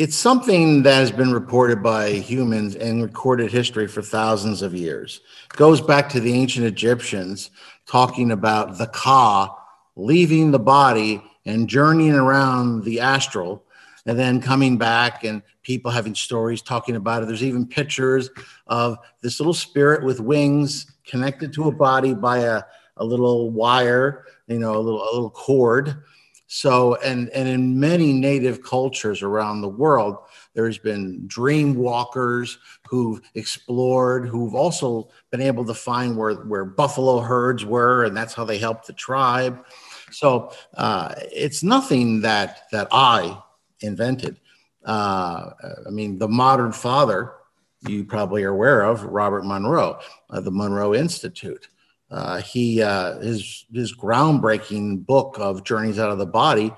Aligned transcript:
it's 0.00 0.16
something 0.16 0.82
that 0.82 0.94
has 0.94 1.12
been 1.12 1.30
reported 1.30 1.82
by 1.82 2.08
humans 2.08 2.74
in 2.74 3.02
recorded 3.02 3.52
history 3.52 3.86
for 3.86 4.00
thousands 4.00 4.62
of 4.62 4.74
years. 4.74 5.20
It 5.52 5.58
goes 5.58 5.82
back 5.82 6.08
to 6.08 6.20
the 6.20 6.32
ancient 6.32 6.64
Egyptians 6.64 7.50
talking 7.86 8.30
about 8.30 8.78
the 8.78 8.86
Ka 8.86 9.54
leaving 9.96 10.52
the 10.52 10.58
body 10.58 11.22
and 11.44 11.68
journeying 11.68 12.14
around 12.14 12.82
the 12.84 12.98
astral 12.98 13.62
and 14.06 14.18
then 14.18 14.40
coming 14.40 14.78
back 14.78 15.22
and 15.24 15.42
people 15.62 15.90
having 15.90 16.14
stories 16.14 16.62
talking 16.62 16.96
about 16.96 17.22
it. 17.22 17.26
There's 17.26 17.44
even 17.44 17.66
pictures 17.66 18.30
of 18.68 18.96
this 19.20 19.38
little 19.38 19.52
spirit 19.52 20.02
with 20.02 20.18
wings 20.18 20.90
connected 21.04 21.52
to 21.52 21.68
a 21.68 21.72
body 21.72 22.14
by 22.14 22.38
a, 22.38 22.62
a 22.96 23.04
little 23.04 23.50
wire, 23.50 24.24
you 24.46 24.60
know, 24.60 24.76
a 24.76 24.80
little, 24.80 25.02
a 25.02 25.12
little 25.12 25.28
cord 25.28 26.04
so, 26.52 26.96
and, 26.96 27.28
and 27.28 27.48
in 27.48 27.78
many 27.78 28.12
native 28.12 28.60
cultures 28.64 29.22
around 29.22 29.60
the 29.60 29.68
world, 29.68 30.16
there's 30.52 30.78
been 30.78 31.22
dream 31.28 31.76
walkers 31.76 32.58
who've 32.88 33.20
explored, 33.36 34.26
who've 34.26 34.56
also 34.56 35.10
been 35.30 35.42
able 35.42 35.64
to 35.64 35.74
find 35.74 36.16
where, 36.16 36.34
where 36.34 36.64
buffalo 36.64 37.20
herds 37.20 37.64
were, 37.64 38.02
and 38.02 38.16
that's 38.16 38.34
how 38.34 38.44
they 38.44 38.58
helped 38.58 38.88
the 38.88 38.92
tribe. 38.94 39.64
So 40.10 40.52
uh, 40.76 41.14
it's 41.32 41.62
nothing 41.62 42.20
that 42.22 42.62
that 42.72 42.88
I 42.90 43.40
invented. 43.80 44.40
Uh, 44.84 45.50
I 45.86 45.90
mean, 45.90 46.18
the 46.18 46.26
modern 46.26 46.72
father 46.72 47.32
you 47.86 48.04
probably 48.04 48.42
are 48.42 48.50
aware 48.50 48.82
of, 48.82 49.04
Robert 49.04 49.44
Monroe, 49.44 50.00
uh, 50.30 50.40
the 50.40 50.50
Monroe 50.50 50.94
Institute. 50.94 51.68
Uh, 52.10 52.40
he 52.40 52.82
uh, 52.82 53.18
his 53.20 53.66
his 53.72 53.96
groundbreaking 53.96 55.06
book 55.06 55.36
of 55.38 55.64
Journeys 55.64 55.98
Out 55.98 56.10
of 56.10 56.18
the 56.18 56.26
Body 56.26 56.72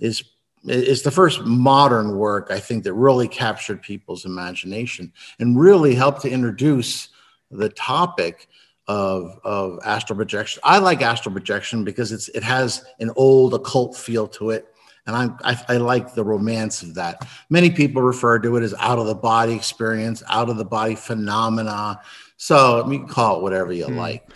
is 0.00 0.24
is 0.64 1.02
the 1.02 1.10
first 1.10 1.42
modern 1.42 2.16
work 2.16 2.48
I 2.50 2.60
think 2.60 2.84
that 2.84 2.94
really 2.94 3.28
captured 3.28 3.82
people's 3.82 4.24
imagination 4.24 5.12
and 5.38 5.58
really 5.58 5.94
helped 5.94 6.22
to 6.22 6.30
introduce 6.30 7.08
the 7.50 7.68
topic 7.68 8.48
of 8.88 9.38
of 9.44 9.78
astral 9.84 10.16
projection. 10.16 10.60
I 10.64 10.78
like 10.78 11.00
astral 11.02 11.32
projection 11.32 11.84
because 11.84 12.10
it's 12.10 12.28
it 12.30 12.42
has 12.42 12.84
an 12.98 13.10
old 13.16 13.54
occult 13.54 13.96
feel 13.96 14.26
to 14.28 14.50
it. 14.50 14.66
And 15.04 15.16
I'm, 15.16 15.36
I, 15.42 15.60
I 15.68 15.76
like 15.78 16.14
the 16.14 16.22
romance 16.22 16.82
of 16.82 16.94
that. 16.94 17.26
Many 17.50 17.70
people 17.70 18.02
refer 18.02 18.38
to 18.38 18.56
it 18.56 18.62
as 18.62 18.72
out 18.78 19.00
of 19.00 19.06
the 19.06 19.16
body 19.16 19.52
experience, 19.52 20.22
out 20.28 20.48
of 20.48 20.58
the 20.58 20.64
body 20.64 20.94
phenomena. 20.94 22.00
So 22.36 22.88
you 22.88 23.00
can 23.00 23.08
call 23.08 23.38
it 23.38 23.42
whatever 23.42 23.72
you 23.72 23.86
mm. 23.86 23.96
like. 23.96 24.28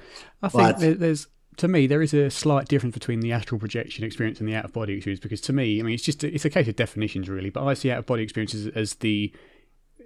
I 0.54 0.72
think 0.72 0.78
but, 0.78 1.00
there's 1.00 1.26
to 1.56 1.68
me 1.68 1.86
there 1.86 2.02
is 2.02 2.12
a 2.14 2.30
slight 2.30 2.68
difference 2.68 2.94
between 2.94 3.20
the 3.20 3.32
astral 3.32 3.58
projection 3.58 4.04
experience 4.04 4.40
and 4.40 4.48
the 4.48 4.54
out 4.54 4.64
of 4.64 4.72
body 4.72 4.94
experience 4.94 5.20
because 5.20 5.40
to 5.42 5.52
me, 5.52 5.80
I 5.80 5.82
mean, 5.82 5.94
it's 5.94 6.04
just 6.04 6.22
a, 6.22 6.32
it's 6.32 6.44
a 6.44 6.50
case 6.50 6.68
of 6.68 6.76
definitions 6.76 7.28
really. 7.28 7.50
But 7.50 7.64
I 7.64 7.74
see 7.74 7.90
out 7.90 7.98
of 7.98 8.06
body 8.06 8.22
experience 8.22 8.54
as, 8.54 8.68
as, 8.68 8.94
the 8.96 9.32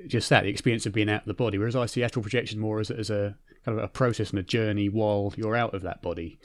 just 0.07 0.31
that 0.31 0.45
the 0.45 0.49
experience 0.49 0.87
of 0.87 0.93
being 0.93 1.11
out 1.11 1.23
of 1.23 1.27
the 1.27 1.35
body, 1.35 1.59
whereas 1.59 1.77
I 1.77 1.87
see 1.87 2.03
astral 2.03 2.23
projection 2.23 2.59
more 2.59 2.81
as, 2.81 2.91
as 2.91 3.11
a 3.11 3.37
kind 3.65 3.79
of 3.79 3.85
a 3.85 3.89
process 3.89 4.31
and 4.31 4.39
a 4.39 4.43
journey 4.43 4.89
while 4.89 5.35
you're 5.37 5.57
out 5.57 5.75
of 5.75 5.83
that 5.83 6.01
body. 6.01 6.39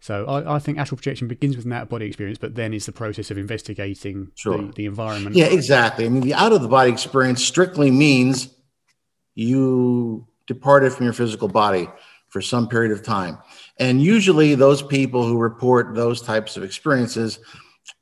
So 0.00 0.24
I, 0.24 0.56
I 0.56 0.58
think 0.58 0.78
astral 0.78 0.96
projection 0.96 1.28
begins 1.28 1.56
with 1.56 1.66
an 1.66 1.72
out 1.72 1.82
of 1.82 1.88
body 1.90 2.06
experience, 2.06 2.38
but 2.38 2.54
then 2.54 2.72
is 2.72 2.86
the 2.86 2.92
process 2.92 3.30
of 3.30 3.36
investigating 3.36 4.30
sure. 4.34 4.56
the, 4.56 4.72
the 4.72 4.86
environment. 4.86 5.36
Yeah, 5.36 5.46
exactly. 5.46 6.06
I 6.06 6.08
mean, 6.08 6.22
the 6.22 6.34
out 6.34 6.52
of 6.52 6.62
the 6.62 6.68
body 6.68 6.90
experience 6.90 7.44
strictly 7.44 7.90
means 7.90 8.48
you 9.34 10.26
departed 10.46 10.92
from 10.92 11.04
your 11.04 11.12
physical 11.12 11.48
body 11.48 11.88
for 12.32 12.40
some 12.40 12.66
period 12.66 12.92
of 12.92 13.02
time. 13.02 13.38
And 13.78 14.02
usually, 14.02 14.54
those 14.54 14.82
people 14.82 15.26
who 15.26 15.38
report 15.38 15.94
those 15.94 16.22
types 16.22 16.56
of 16.56 16.62
experiences 16.62 17.38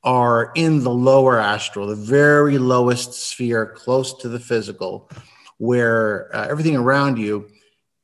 are 0.03 0.51
in 0.55 0.83
the 0.83 0.89
lower 0.89 1.37
astral, 1.37 1.87
the 1.87 1.95
very 1.95 2.57
lowest 2.57 3.13
sphere, 3.13 3.65
close 3.65 4.17
to 4.19 4.29
the 4.29 4.39
physical, 4.39 5.09
where 5.57 6.33
uh, 6.33 6.47
everything 6.49 6.77
around 6.77 7.19
you 7.19 7.49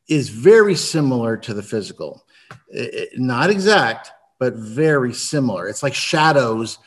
is 0.09 0.27
very 0.27 0.75
similar 0.75 1.37
to 1.37 1.53
the 1.53 1.63
physical. 1.63 2.25
It, 2.67 2.93
it, 2.93 3.19
not 3.19 3.49
exact, 3.49 4.11
but 4.37 4.55
very 4.55 5.13
similar. 5.13 5.67
It's 5.67 5.81
like 5.81 5.95
shadows, 5.95 6.77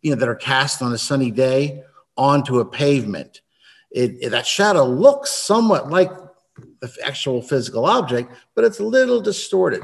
you 0.00 0.12
know, 0.12 0.16
that 0.16 0.28
are 0.28 0.34
cast 0.34 0.80
on 0.80 0.94
a 0.94 0.98
sunny 0.98 1.30
day 1.30 1.82
onto 2.16 2.60
a 2.60 2.64
pavement. 2.64 3.42
It, 3.90 4.30
that 4.30 4.46
shadow 4.46 4.84
looks 4.84 5.30
somewhat 5.30 5.90
like 5.90 6.10
the 6.80 6.92
actual 7.04 7.42
physical 7.42 7.84
object, 7.86 8.32
but 8.54 8.64
it's 8.64 8.80
a 8.80 8.84
little 8.84 9.20
distorted. 9.20 9.82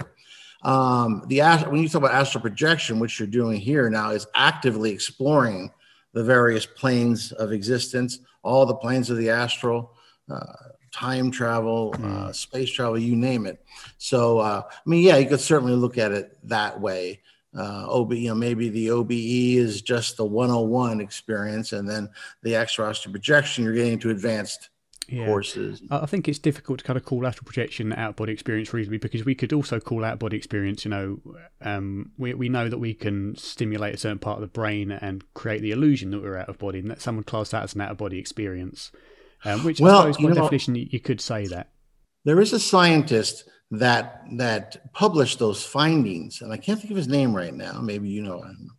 Um, 0.62 1.24
the 1.28 1.40
when 1.68 1.82
you 1.82 1.88
talk 1.88 2.02
about 2.02 2.14
astral 2.14 2.40
projection, 2.40 2.98
which 2.98 3.18
you're 3.18 3.28
doing 3.28 3.60
here 3.60 3.90
now 3.90 4.10
is 4.10 4.26
actively 4.34 4.90
exploring 4.90 5.70
the 6.14 6.24
various 6.24 6.64
planes 6.64 7.32
of 7.32 7.52
existence, 7.52 8.20
all 8.42 8.64
the 8.64 8.74
planes 8.74 9.10
of 9.10 9.18
the 9.18 9.30
astral, 9.30 9.94
uh, 10.30 10.54
time 10.90 11.30
travel, 11.30 11.92
uh, 11.94 12.26
hmm. 12.26 12.32
space 12.32 12.70
travel, 12.70 12.98
you 12.98 13.16
name 13.16 13.46
it. 13.46 13.62
So, 13.98 14.38
uh, 14.38 14.62
I 14.68 14.88
mean, 14.88 15.02
yeah, 15.02 15.16
you 15.16 15.28
could 15.28 15.40
certainly 15.40 15.74
look 15.74 15.98
at 15.98 16.12
it 16.12 16.38
that 16.44 16.80
way. 16.80 17.20
Uh, 17.56 17.86
OB, 17.88 18.14
you 18.14 18.28
know, 18.28 18.34
maybe 18.34 18.68
the 18.68 18.90
OBE 18.90 19.12
is 19.12 19.82
just 19.82 20.16
the 20.16 20.24
101 20.24 21.00
experience, 21.00 21.72
and 21.72 21.88
then 21.88 22.08
the 22.42 22.54
extra 22.56 22.88
astral 22.88 23.12
projection, 23.12 23.64
you're 23.64 23.74
getting 23.74 23.98
to 23.98 24.10
advanced 24.10 24.70
yeah. 25.08 25.26
courses. 25.26 25.82
I 25.90 26.06
think 26.06 26.28
it's 26.28 26.38
difficult 26.38 26.80
to 26.80 26.84
kind 26.84 26.96
of 26.96 27.04
call 27.04 27.26
astral 27.26 27.44
projection 27.44 27.92
out 27.92 28.10
of 28.10 28.16
body 28.16 28.32
experience 28.32 28.72
reasonably 28.72 28.98
because 28.98 29.24
we 29.24 29.34
could 29.34 29.52
also 29.52 29.80
call 29.80 30.04
out 30.04 30.18
body 30.18 30.36
experience. 30.36 30.84
You 30.84 30.90
know, 30.90 31.20
um, 31.60 32.12
we 32.18 32.34
we 32.34 32.48
know 32.48 32.68
that 32.68 32.78
we 32.78 32.94
can 32.94 33.36
stimulate 33.36 33.94
a 33.94 33.98
certain 33.98 34.18
part 34.18 34.36
of 34.36 34.42
the 34.42 34.48
brain 34.48 34.90
and 34.90 35.24
create 35.34 35.62
the 35.62 35.70
illusion 35.72 36.10
that 36.10 36.22
we're 36.22 36.36
out 36.36 36.48
of 36.48 36.58
body, 36.58 36.78
and 36.78 36.90
that 36.90 37.00
someone 37.00 37.24
class 37.24 37.50
that 37.50 37.62
as 37.62 37.74
an 37.74 37.80
out 37.80 37.90
of 37.90 37.98
body 37.98 38.18
experience. 38.18 38.92
Um, 39.44 39.62
which 39.64 39.80
well, 39.80 40.06
I 40.06 40.12
suppose 40.12 40.36
by 40.36 40.42
definition 40.42 40.74
you 40.74 41.00
could 41.00 41.20
say 41.20 41.46
that. 41.48 41.68
There 42.24 42.40
is 42.40 42.52
a 42.52 42.60
scientist 42.60 43.44
that 43.70 44.22
that 44.36 44.92
published 44.92 45.38
those 45.38 45.64
findings, 45.64 46.40
and 46.40 46.52
I 46.52 46.56
can't 46.56 46.80
think 46.80 46.90
of 46.90 46.96
his 46.96 47.08
name 47.08 47.34
right 47.34 47.54
now. 47.54 47.80
Maybe 47.80 48.08
you 48.08 48.22
know 48.22 48.42
him. 48.42 48.70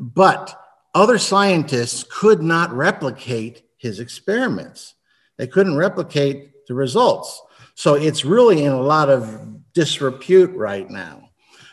But 0.00 0.58
other 0.94 1.18
scientists 1.18 2.04
could 2.08 2.42
not 2.42 2.72
replicate 2.72 3.62
his 3.78 4.00
experiments. 4.00 4.94
They 5.36 5.46
couldn't 5.46 5.76
replicate 5.76 6.66
the 6.66 6.74
results. 6.74 7.40
So 7.74 7.94
it's 7.94 8.24
really 8.24 8.64
in 8.64 8.72
a 8.72 8.80
lot 8.80 9.08
of 9.08 9.72
disrepute 9.72 10.54
right 10.54 10.88
now. 10.90 11.24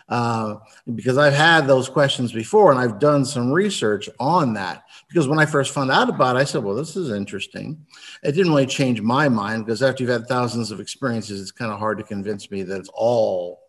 Uh, 0.08 0.58
because 0.94 1.18
I've 1.18 1.34
had 1.34 1.66
those 1.66 1.90
questions 1.90 2.32
before 2.32 2.70
and 2.72 2.80
I've 2.80 3.00
done 3.00 3.26
some 3.26 3.52
research 3.52 4.08
on 4.20 4.54
that. 4.54 4.84
Because 5.08 5.28
when 5.28 5.40
I 5.40 5.48
first 5.48 5.74
found 5.74 5.90
out 5.90 6.10
about 6.10 6.36
it, 6.36 6.40
I 6.40 6.44
said, 6.44 6.64
well, 6.64 6.76
this 6.76 6.96
is 6.96 7.10
interesting. 7.10 7.84
It 8.22 8.34
didn't 8.34 8.52
really 8.52 8.68
change 8.68 9.02
my 9.02 9.28
mind 9.30 9.66
because 9.66 9.82
after 9.82 10.04
you've 10.04 10.12
had 10.12 10.28
thousands 10.28 10.70
of 10.70 10.80
experiences, 10.80 11.42
it's 11.42 11.52
kind 11.52 11.72
of 11.72 11.80
hard 11.80 11.98
to 11.98 12.04
convince 12.04 12.52
me 12.52 12.62
that 12.62 12.78
it's 12.78 12.90
all 12.94 13.62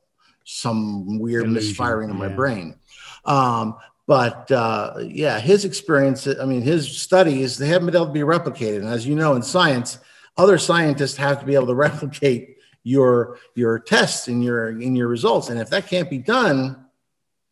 some 0.45 1.19
weird 1.19 1.45
Illusion, 1.45 1.69
misfiring 1.69 2.11
in 2.11 2.19
yeah. 2.19 2.29
my 2.29 2.35
brain. 2.35 2.79
Um, 3.25 3.77
but 4.07 4.51
uh, 4.53 4.95
yeah, 5.03 5.41
his 5.41 5.65
experience, 5.65 6.29
I 6.29 6.45
mean, 6.45 6.63
his 6.63 6.97
studies, 6.97 7.59
they 7.59 7.67
haven't 7.67 7.87
been 7.87 7.97
able 7.97 8.07
to 8.07 8.13
be 8.13 8.21
replicated. 8.21 8.77
And 8.77 8.89
as 8.89 9.07
you 9.07 9.15
know, 9.17 9.35
in 9.35 9.43
science, 9.43 9.99
other 10.37 10.59
scientists 10.59 11.17
have 11.17 11.41
to 11.41 11.47
be 11.47 11.55
able 11.55 11.67
to 11.67 11.75
replicate 11.87 12.57
your 12.85 13.39
your 13.57 13.81
tests 13.81 14.29
and 14.29 14.45
your 14.45 14.81
in 14.81 14.95
your 14.95 15.09
results. 15.09 15.49
And 15.51 15.59
if 15.59 15.71
that 15.71 15.89
can't 15.89 16.09
be 16.09 16.19
done, 16.19 16.87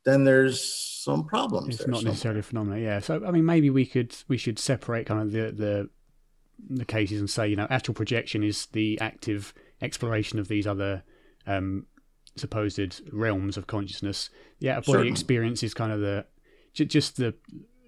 then 0.04 0.22
there's 0.22 0.62
some 0.62 1.25
problems. 1.25 1.75
It's 1.75 1.87
not 1.88 1.97
somewhere. 1.97 2.12
necessarily 2.12 2.41
a 2.41 2.44
phenomenon, 2.44 2.81
yeah. 2.81 3.00
So 3.00 3.25
I 3.26 3.32
mean, 3.32 3.44
maybe 3.44 3.69
we 3.69 3.84
could 3.84 4.14
we 4.28 4.37
should 4.37 4.60
separate 4.60 5.06
kind 5.06 5.20
of 5.20 5.32
the 5.32 5.50
the 5.50 5.90
the 6.70 6.84
cases 6.84 7.19
and 7.19 7.29
say, 7.29 7.49
you 7.49 7.56
know, 7.56 7.67
astral 7.69 7.96
projection 7.96 8.44
is 8.44 8.67
the 8.67 8.99
active 9.00 9.52
exploration 9.82 10.38
of 10.38 10.46
these 10.46 10.69
other 10.69 11.02
um, 11.49 11.87
supposed 12.37 13.02
realms 13.12 13.56
of 13.56 13.67
consciousness. 13.67 14.31
The 14.61 14.70
out 14.70 14.79
of 14.79 14.84
body 14.87 15.08
experience 15.08 15.64
is 15.64 15.75
kind 15.75 15.90
of 15.90 15.99
the 15.99 16.26
just 16.75 17.17
the 17.17 17.35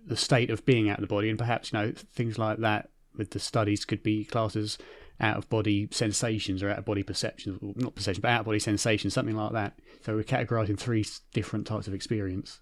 the 0.06 0.16
state 0.16 0.50
of 0.50 0.64
being 0.64 0.88
out 0.88 0.98
of 0.98 1.02
the 1.02 1.14
body, 1.14 1.28
and 1.28 1.38
perhaps 1.38 1.72
you 1.72 1.78
know 1.78 1.92
things 1.92 2.38
like 2.38 2.58
that 2.58 2.90
with 3.16 3.30
the 3.30 3.38
studies 3.38 3.84
could 3.84 4.02
be 4.02 4.24
classes 4.24 4.78
out 5.20 5.36
of 5.36 5.48
body 5.48 5.88
sensations 5.90 6.62
or 6.62 6.70
out 6.70 6.78
of 6.78 6.84
body 6.84 7.02
perceptions, 7.02 7.58
not 7.76 7.94
perception, 7.94 8.20
but 8.20 8.30
out 8.30 8.40
of 8.40 8.46
body 8.46 8.58
sensations, 8.58 9.14
something 9.14 9.36
like 9.36 9.52
that. 9.52 9.78
So 10.04 10.14
we're 10.14 10.22
categorizing 10.22 10.78
three 10.78 11.04
different 11.32 11.66
types 11.66 11.88
of 11.88 11.94
experience. 11.94 12.60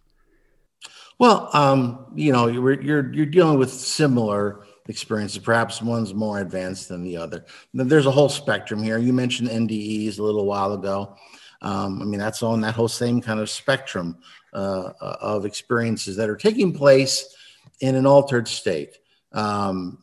Well, 1.19 1.51
um, 1.53 2.07
you 2.15 2.33
know, 2.33 2.47
you're, 2.47 2.81
you're 2.81 3.13
you're 3.13 3.27
dealing 3.27 3.59
with 3.59 3.71
similar 3.71 4.65
experiences. 4.89 5.39
Perhaps 5.39 5.81
one's 5.81 6.13
more 6.13 6.41
advanced 6.41 6.89
than 6.89 7.03
the 7.03 7.17
other. 7.17 7.45
There's 7.73 8.07
a 8.07 8.11
whole 8.11 8.29
spectrum 8.29 8.83
here. 8.83 8.99
You 8.99 9.13
mentioned 9.13 9.49
NDEs 9.49 10.19
a 10.19 10.23
little 10.23 10.45
while 10.45 10.73
ago. 10.73 11.17
Um, 11.65 12.03
I 12.03 12.05
mean, 12.05 12.21
that's 12.21 12.43
on 12.43 12.61
that 12.61 12.75
whole 12.75 12.89
same 12.89 13.21
kind 13.21 13.41
of 13.41 13.49
spectrum 13.49 14.19
uh, 14.53 14.93
of 15.01 15.47
experiences 15.47 16.15
that 16.17 16.29
are 16.29 16.37
taking 16.37 16.73
place 16.73 17.35
in 17.81 17.95
an 17.97 18.07
altered 18.07 18.47
state 18.47 18.99
um, 19.33 19.99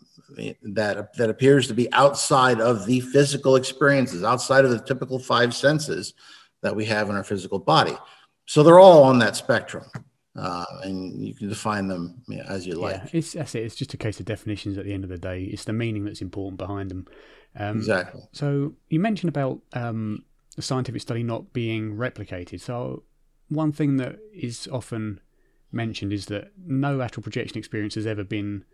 that 0.63 1.13
that 1.17 1.29
appears 1.29 1.67
to 1.67 1.73
be 1.73 1.87
outside 1.93 2.59
of 2.59 2.85
the 2.85 2.99
physical 2.99 3.55
experiences, 3.55 4.23
outside 4.23 4.65
of 4.65 4.71
the 4.71 4.79
typical 4.79 5.19
five 5.19 5.53
senses 5.53 6.13
that 6.63 6.75
we 6.75 6.85
have 6.85 7.09
in 7.09 7.15
our 7.15 7.23
physical 7.23 7.59
body. 7.59 7.97
So 8.47 8.63
they're 8.63 8.79
all 8.79 9.03
on 9.03 9.19
that 9.19 9.35
spectrum. 9.35 9.85
uh, 10.35 10.65
and 10.83 11.25
you 11.25 11.33
can 11.33 11.49
define 11.49 11.87
them 11.87 12.21
you 12.27 12.37
know, 12.37 12.43
as 12.47 12.65
you 12.65 12.75
like. 12.75 12.95
Yeah, 12.95 13.07
it's 13.13 13.33
that's 13.33 13.55
it. 13.55 13.63
It's 13.63 13.75
just 13.75 13.93
a 13.93 13.97
case 13.97 14.19
of 14.19 14.25
definitions 14.25 14.77
at 14.77 14.85
the 14.85 14.93
end 14.93 15.03
of 15.03 15.09
the 15.09 15.17
day. 15.17 15.43
It's 15.43 15.65
the 15.65 15.73
meaning 15.73 16.05
that's 16.05 16.21
important 16.21 16.57
behind 16.57 16.89
them. 16.89 17.07
Um, 17.55 17.77
exactly. 17.77 18.21
So 18.31 18.73
you 18.89 18.99
mentioned 18.99 19.29
about 19.29 19.59
um, 19.73 20.23
the 20.55 20.61
scientific 20.61 21.01
study 21.01 21.23
not 21.23 21.53
being 21.53 21.95
replicated. 21.95 22.59
So 22.59 23.03
one 23.49 23.71
thing 23.71 23.97
that 23.97 24.17
is 24.33 24.67
often 24.71 25.19
mentioned 25.71 26.11
is 26.11 26.25
that 26.27 26.51
no 26.57 27.01
astral 27.01 27.23
projection 27.23 27.57
experience 27.57 27.95
has 27.95 28.05
ever 28.05 28.23
been 28.23 28.65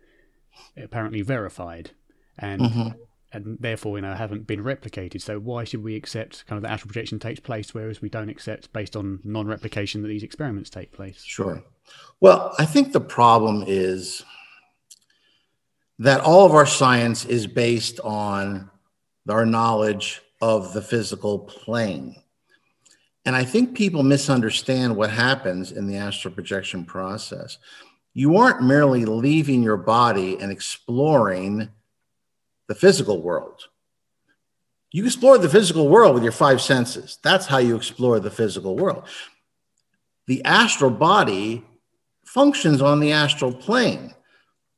apparently 0.76 1.22
verified, 1.22 1.90
and 2.38 2.62
mm-hmm. 2.62 2.88
and 3.32 3.58
therefore 3.60 3.96
you 3.96 4.02
know 4.02 4.14
haven't 4.14 4.46
been 4.46 4.62
replicated. 4.62 5.20
So 5.20 5.38
why 5.38 5.64
should 5.64 5.82
we 5.82 5.94
accept 5.94 6.46
kind 6.46 6.56
of 6.56 6.62
the 6.62 6.70
astral 6.70 6.88
projection 6.88 7.18
takes 7.18 7.40
place, 7.40 7.74
whereas 7.74 8.00
we 8.00 8.08
don't 8.08 8.28
accept 8.28 8.72
based 8.72 8.96
on 8.96 9.20
non-replication 9.24 10.02
that 10.02 10.08
these 10.08 10.22
experiments 10.22 10.70
take 10.70 10.92
place? 10.92 11.22
Sure. 11.24 11.62
Well, 12.20 12.54
I 12.58 12.66
think 12.66 12.92
the 12.92 13.00
problem 13.00 13.64
is 13.66 14.24
that 15.98 16.20
all 16.20 16.46
of 16.46 16.54
our 16.54 16.66
science 16.66 17.24
is 17.24 17.46
based 17.46 17.98
on 18.00 18.70
our 19.28 19.46
knowledge 19.46 20.22
of 20.40 20.72
the 20.72 20.82
physical 20.82 21.40
plane. 21.40 22.16
And 23.24 23.36
I 23.36 23.44
think 23.44 23.76
people 23.76 24.02
misunderstand 24.02 24.96
what 24.96 25.10
happens 25.10 25.72
in 25.72 25.86
the 25.86 25.96
astral 25.96 26.32
projection 26.32 26.84
process. 26.84 27.58
You 28.14 28.36
aren't 28.38 28.62
merely 28.62 29.04
leaving 29.04 29.62
your 29.62 29.76
body 29.76 30.38
and 30.40 30.50
exploring 30.50 31.68
the 32.68 32.74
physical 32.74 33.20
world. 33.20 33.68
You 34.90 35.04
explore 35.04 35.36
the 35.36 35.48
physical 35.48 35.88
world 35.88 36.14
with 36.14 36.22
your 36.22 36.32
five 36.32 36.60
senses. 36.60 37.18
That's 37.22 37.46
how 37.46 37.58
you 37.58 37.76
explore 37.76 38.20
the 38.20 38.30
physical 38.30 38.76
world. 38.76 39.04
The 40.26 40.42
astral 40.44 40.90
body 40.90 41.64
functions 42.24 42.80
on 42.80 43.00
the 43.00 43.12
astral 43.12 43.52
plane. 43.52 44.14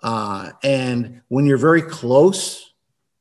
Uh, 0.02 0.50
and 0.62 1.20
when 1.28 1.46
you're 1.46 1.58
very 1.58 1.82
close 1.82 2.72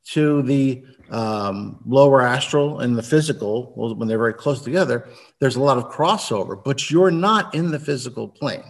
to 0.06 0.42
the 0.42 0.84
um, 1.10 1.78
lower 1.86 2.22
astral 2.22 2.80
and 2.80 2.96
the 2.96 3.02
physical, 3.02 3.72
well, 3.76 3.94
when 3.94 4.08
they're 4.08 4.18
very 4.18 4.34
close 4.34 4.62
together, 4.62 5.08
there's 5.40 5.56
a 5.56 5.60
lot 5.60 5.76
of 5.76 5.90
crossover, 5.90 6.62
but 6.62 6.90
you're 6.90 7.10
not 7.10 7.54
in 7.54 7.70
the 7.70 7.78
physical 7.78 8.28
plane. 8.28 8.64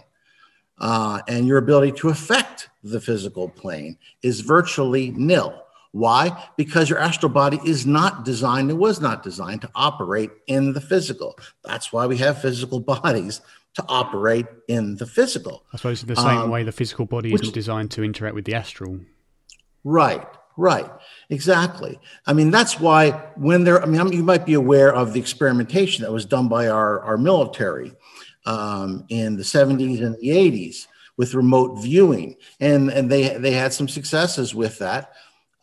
Uh, 0.77 1.19
and 1.27 1.45
your 1.45 1.59
ability 1.59 1.91
to 1.91 2.09
affect 2.09 2.69
the 2.83 2.99
physical 2.99 3.47
plane 3.47 3.97
is 4.23 4.39
virtually 4.41 5.11
nil. 5.11 5.63
Why? 5.91 6.47
Because 6.57 6.89
your 6.89 6.97
astral 6.97 7.31
body 7.31 7.59
is 7.65 7.85
not 7.85 8.25
designed, 8.25 8.71
it 8.71 8.77
was 8.77 8.99
not 8.99 9.21
designed 9.21 9.61
to 9.61 9.69
operate 9.75 10.31
in 10.47 10.73
the 10.73 10.81
physical. 10.81 11.37
That's 11.63 11.93
why 11.93 12.07
we 12.07 12.17
have 12.17 12.41
physical 12.41 12.79
bodies 13.03 13.41
to 13.75 13.85
operate 13.87 14.47
in 14.67 14.95
the 14.95 15.05
physical. 15.05 15.63
I 15.73 15.77
suppose 15.77 16.01
the 16.01 16.15
same 16.15 16.25
um, 16.25 16.49
way 16.49 16.63
the 16.63 16.71
physical 16.71 17.05
body 17.05 17.31
which, 17.31 17.43
isn't 17.43 17.53
designed 17.53 17.91
to 17.91 18.03
interact 18.03 18.35
with 18.35 18.45
the 18.45 18.55
astral. 18.55 18.99
Right. 19.83 20.25
Right, 20.61 20.87
exactly. 21.31 21.99
I 22.27 22.33
mean, 22.33 22.51
that's 22.51 22.79
why 22.79 23.09
when 23.35 23.63
there, 23.63 23.81
I 23.81 23.87
mean, 23.87 24.13
you 24.13 24.21
might 24.21 24.45
be 24.45 24.53
aware 24.53 24.93
of 24.93 25.11
the 25.11 25.19
experimentation 25.19 26.03
that 26.03 26.11
was 26.11 26.23
done 26.23 26.47
by 26.47 26.67
our, 26.67 26.99
our 26.99 27.17
military 27.17 27.93
um, 28.45 29.03
in 29.09 29.37
the 29.37 29.43
70s 29.43 30.05
and 30.05 30.15
the 30.19 30.27
80s 30.27 30.85
with 31.17 31.33
remote 31.33 31.81
viewing. 31.81 32.35
And, 32.59 32.91
and 32.91 33.11
they, 33.11 33.39
they 33.39 33.53
had 33.53 33.73
some 33.73 33.87
successes 33.87 34.53
with 34.53 34.77
that, 34.77 35.13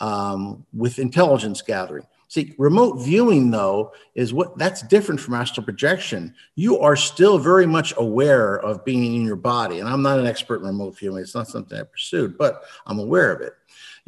um, 0.00 0.66
with 0.76 0.98
intelligence 0.98 1.62
gathering. 1.62 2.04
See, 2.26 2.56
remote 2.58 2.96
viewing, 2.96 3.52
though, 3.52 3.92
is 4.16 4.34
what 4.34 4.58
that's 4.58 4.82
different 4.82 5.20
from 5.20 5.34
astral 5.34 5.64
projection. 5.64 6.34
You 6.56 6.80
are 6.80 6.96
still 6.96 7.38
very 7.38 7.66
much 7.66 7.94
aware 7.96 8.58
of 8.58 8.84
being 8.84 9.14
in 9.14 9.22
your 9.22 9.36
body. 9.36 9.78
And 9.78 9.88
I'm 9.88 10.02
not 10.02 10.18
an 10.18 10.26
expert 10.26 10.56
in 10.56 10.66
remote 10.66 10.98
viewing, 10.98 11.22
it's 11.22 11.36
not 11.36 11.46
something 11.46 11.78
I 11.78 11.84
pursued, 11.84 12.36
but 12.36 12.64
I'm 12.84 12.98
aware 12.98 13.32
of 13.32 13.42
it. 13.42 13.54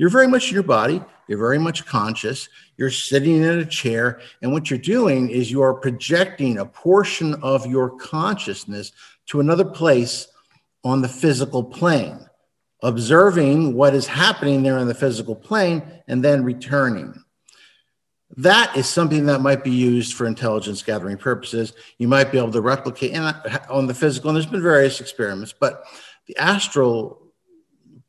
You're 0.00 0.08
very 0.08 0.28
much 0.28 0.48
in 0.48 0.54
your 0.54 0.62
body. 0.62 1.02
You're 1.28 1.36
very 1.36 1.58
much 1.58 1.84
conscious. 1.84 2.48
You're 2.78 2.90
sitting 2.90 3.42
in 3.42 3.58
a 3.58 3.66
chair. 3.66 4.22
And 4.40 4.50
what 4.50 4.70
you're 4.70 4.78
doing 4.78 5.28
is 5.28 5.50
you 5.50 5.60
are 5.60 5.74
projecting 5.74 6.56
a 6.56 6.64
portion 6.64 7.34
of 7.42 7.66
your 7.66 7.90
consciousness 7.98 8.92
to 9.26 9.40
another 9.40 9.66
place 9.66 10.26
on 10.84 11.02
the 11.02 11.08
physical 11.08 11.62
plane, 11.62 12.18
observing 12.82 13.74
what 13.74 13.94
is 13.94 14.06
happening 14.06 14.62
there 14.62 14.78
on 14.78 14.88
the 14.88 14.94
physical 14.94 15.36
plane 15.36 15.82
and 16.08 16.24
then 16.24 16.44
returning. 16.44 17.22
That 18.38 18.74
is 18.78 18.88
something 18.88 19.26
that 19.26 19.42
might 19.42 19.62
be 19.62 19.70
used 19.70 20.14
for 20.14 20.26
intelligence 20.26 20.82
gathering 20.82 21.18
purposes. 21.18 21.74
You 21.98 22.08
might 22.08 22.32
be 22.32 22.38
able 22.38 22.52
to 22.52 22.62
replicate 22.62 23.14
on 23.68 23.86
the 23.86 23.92
physical, 23.92 24.30
and 24.30 24.36
there's 24.36 24.46
been 24.46 24.62
various 24.62 25.02
experiments, 25.02 25.52
but 25.52 25.84
the 26.26 26.38
astral 26.38 27.20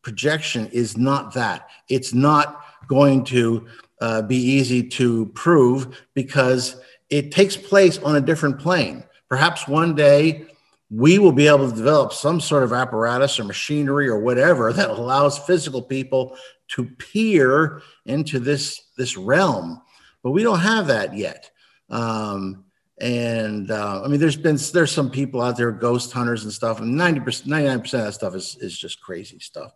projection 0.02 0.68
is 0.68 0.98
not 0.98 1.34
that. 1.34 1.70
It's 1.90 2.14
not 2.14 2.64
going 2.88 3.24
to 3.26 3.68
uh, 4.00 4.22
be 4.24 4.38
easy 4.38 4.84
to 4.84 5.28
prove 5.28 6.02
because 6.14 6.82
it 7.10 7.32
takes 7.32 7.56
place 7.56 7.98
on 8.00 8.16
a 8.16 8.22
different 8.22 8.60
plane. 8.60 9.04
Perhaps 9.30 9.68
one 9.68 9.96
day 9.96 10.48
we 10.90 11.20
will 11.20 11.32
be 11.32 11.48
able 11.48 11.70
to 11.70 11.76
develop 11.76 12.12
some 12.12 12.42
sort 12.42 12.64
of 12.64 12.74
apparatus 12.74 13.40
or 13.40 13.46
machinery 13.46 14.08
or 14.10 14.20
whatever 14.20 14.74
that 14.74 14.90
allows 14.90 15.40
physical 15.40 15.82
people 15.82 16.36
to 16.70 16.86
peer 16.86 17.82
into 18.06 18.40
this 18.40 18.82
this 18.98 19.18
realm, 19.18 19.82
but 20.24 20.32
we 20.32 20.44
don't 20.44 20.60
have 20.60 20.88
that 20.88 21.16
yet. 21.16 21.52
Um, 21.90 22.66
and 23.00 23.72
uh, 23.72 24.04
I 24.04 24.08
mean, 24.08 24.20
there's 24.20 24.36
been 24.36 24.58
there's 24.74 24.92
some 24.92 25.10
people 25.10 25.42
out 25.42 25.58
there, 25.58 25.72
ghost 25.72 26.12
hunters 26.12 26.44
and 26.44 26.54
stuff, 26.54 26.80
and 26.80 26.96
90 26.96 27.20
percent, 27.22 27.50
99 27.50 27.82
percent 27.82 28.02
of 28.02 28.08
that 28.08 28.14
stuff 28.14 28.36
is 28.36 28.58
is 28.62 28.78
just 28.78 29.02
crazy 29.02 29.40
stuff. 29.40 29.74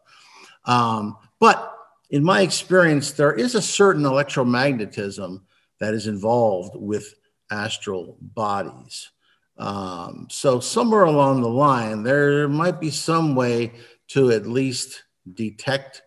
Um, 0.66 1.18
but 1.40 1.74
in 2.10 2.24
my 2.24 2.42
experience, 2.42 3.12
there 3.12 3.34
is 3.34 3.56
a 3.56 3.62
certain 3.62 4.04
electromagnetism 4.04 5.42
that 5.80 5.94
is 5.94 6.08
involved 6.08 6.76
with 6.76 7.14
astral 7.52 8.18
bodies. 8.22 9.12
Um, 9.58 10.28
so 10.30 10.60
somewhere 10.60 11.04
along 11.04 11.42
the 11.42 11.50
line, 11.50 12.04
there 12.04 12.48
might 12.48 12.80
be 12.80 12.90
some 12.90 13.36
way 13.36 13.74
to 14.10 14.32
at 14.32 14.48
least 14.48 15.04
detect 15.34 16.04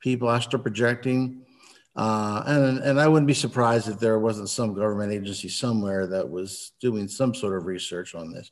people 0.00 0.30
astral 0.30 0.62
projecting. 0.62 1.43
Uh, 1.96 2.42
and, 2.46 2.78
and 2.78 3.00
I 3.00 3.06
wouldn't 3.06 3.28
be 3.28 3.34
surprised 3.34 3.88
if 3.88 4.00
there 4.00 4.18
wasn't 4.18 4.48
some 4.48 4.74
government 4.74 5.12
agency 5.12 5.48
somewhere 5.48 6.08
that 6.08 6.28
was 6.28 6.72
doing 6.80 7.06
some 7.06 7.34
sort 7.34 7.56
of 7.56 7.66
research 7.66 8.16
on 8.16 8.32
this. 8.32 8.50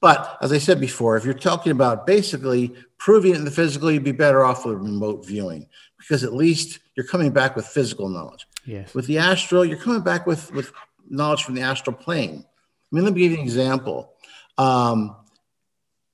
But 0.00 0.36
as 0.42 0.52
I 0.52 0.58
said 0.58 0.78
before, 0.78 1.16
if 1.16 1.24
you're 1.24 1.32
talking 1.32 1.72
about 1.72 2.06
basically 2.06 2.74
proving 2.98 3.32
it 3.32 3.38
in 3.38 3.44
the 3.46 3.50
physical, 3.50 3.90
you'd 3.90 4.04
be 4.04 4.12
better 4.12 4.44
off 4.44 4.66
with 4.66 4.76
remote 4.76 5.24
viewing 5.24 5.66
because 5.98 6.22
at 6.22 6.34
least 6.34 6.80
you're 6.94 7.06
coming 7.06 7.30
back 7.30 7.56
with 7.56 7.66
physical 7.66 8.08
knowledge. 8.10 8.46
Yes. 8.66 8.94
With 8.94 9.06
the 9.06 9.18
astral, 9.18 9.64
you're 9.64 9.78
coming 9.78 10.02
back 10.02 10.26
with, 10.26 10.52
with 10.52 10.70
knowledge 11.08 11.44
from 11.44 11.54
the 11.54 11.62
astral 11.62 11.96
plane. 11.96 12.44
I 12.44 12.94
mean, 12.94 13.04
let 13.04 13.14
me 13.14 13.20
give 13.20 13.32
you 13.32 13.38
an 13.38 13.44
example. 13.44 14.12
Um, 14.58 15.16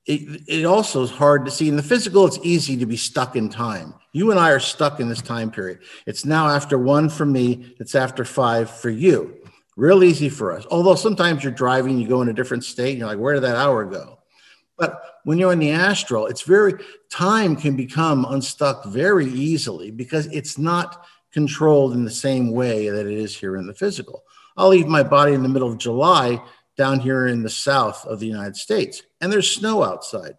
it, 0.09 0.43
it 0.47 0.65
also 0.65 1.03
is 1.03 1.11
hard 1.11 1.45
to 1.45 1.51
see. 1.51 1.69
In 1.69 1.77
the 1.77 1.83
physical 1.83 2.27
it's 2.27 2.39
easy 2.43 2.79
to 2.79 2.87
be 2.87 2.97
stuck 2.97 3.37
in 3.37 3.51
time. 3.51 3.95
You 4.13 4.31
and 4.31 4.41
i 4.41 4.51
are 4.51 4.59
stuck 4.59 5.01
in 5.01 5.09
this 5.09 5.21
time 5.21 5.51
period. 5.51 5.81
It's 6.07 6.25
now 6.25 6.49
after 6.49 6.79
one 6.79 7.11
for 7.11 7.27
me 7.27 7.77
it's 7.79 7.95
after 7.95 8.25
five 8.25 8.71
for 8.71 8.89
you. 8.89 9.37
Real 9.77 10.03
easy 10.03 10.31
for 10.31 10.51
us. 10.53 10.67
Although 10.71 10.95
sometimes 10.95 11.45
you're 11.45 11.53
driving 11.53 11.99
you 11.99 12.09
go 12.09 12.23
in 12.23 12.31
a 12.31 12.33
different 12.33 12.65
state 12.65 12.93
and 12.93 13.01
you're 13.01 13.09
like 13.09 13.19
where 13.19 13.35
did 13.35 13.43
that 13.43 13.57
hour 13.57 13.85
go? 13.85 14.19
But 14.79 15.03
when 15.25 15.37
you're 15.37 15.53
in 15.53 15.59
the 15.59 15.73
astral 15.73 16.27
it's 16.27 16.43
very 16.43 16.73
time 17.11 17.55
can 17.55 17.77
become 17.77 18.25
unstuck 18.31 18.87
very 18.87 19.27
easily 19.27 19.91
because 19.91 20.25
it's 20.29 20.57
not 20.57 21.05
controlled 21.35 21.93
in 21.93 22.05
the 22.05 22.11
same 22.11 22.51
way 22.51 22.89
that 22.89 23.07
it 23.07 23.13
is 23.13 23.37
here 23.37 23.57
in 23.57 23.67
the 23.67 23.75
physical. 23.75 24.25
I'll 24.57 24.69
leave 24.69 24.89
my 24.89 25.03
body 25.03 25.35
in 25.35 25.43
the 25.43 25.51
middle 25.51 25.71
of 25.71 25.77
july 25.77 26.43
down 26.79 27.01
here 27.01 27.27
in 27.27 27.43
the 27.43 27.51
south 27.51 28.07
of 28.07 28.21
the 28.21 28.27
United 28.27 28.57
States, 28.57 29.03
and 29.21 29.31
there's 29.31 29.51
snow 29.51 29.83
outside 29.83 30.39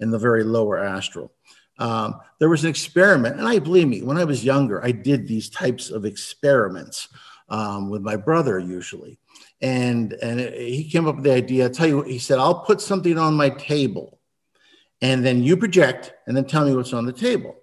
in 0.00 0.10
the 0.10 0.18
very 0.18 0.44
lower 0.44 0.78
astral. 0.78 1.32
Um, 1.78 2.20
there 2.38 2.48
was 2.48 2.64
an 2.64 2.70
experiment, 2.70 3.38
and 3.38 3.48
I 3.48 3.58
believe 3.60 3.88
me, 3.88 4.02
when 4.02 4.18
I 4.18 4.24
was 4.24 4.44
younger, 4.44 4.84
I 4.84 4.90
did 4.90 5.26
these 5.26 5.48
types 5.48 5.90
of 5.90 6.04
experiments 6.04 7.08
um, 7.48 7.88
with 7.88 8.02
my 8.02 8.16
brother 8.16 8.58
usually, 8.58 9.18
and 9.62 10.12
and 10.14 10.40
it, 10.40 10.54
he 10.60 10.90
came 10.90 11.06
up 11.06 11.16
with 11.16 11.24
the 11.24 11.32
idea. 11.32 11.66
I 11.66 11.68
tell 11.68 11.86
you, 11.86 12.02
he 12.02 12.18
said, 12.18 12.38
"I'll 12.38 12.60
put 12.60 12.80
something 12.80 13.16
on 13.16 13.34
my 13.34 13.50
table, 13.50 14.18
and 15.00 15.24
then 15.24 15.42
you 15.42 15.56
project, 15.56 16.12
and 16.26 16.36
then 16.36 16.46
tell 16.46 16.64
me 16.64 16.74
what's 16.74 16.92
on 16.92 17.06
the 17.06 17.12
table." 17.12 17.56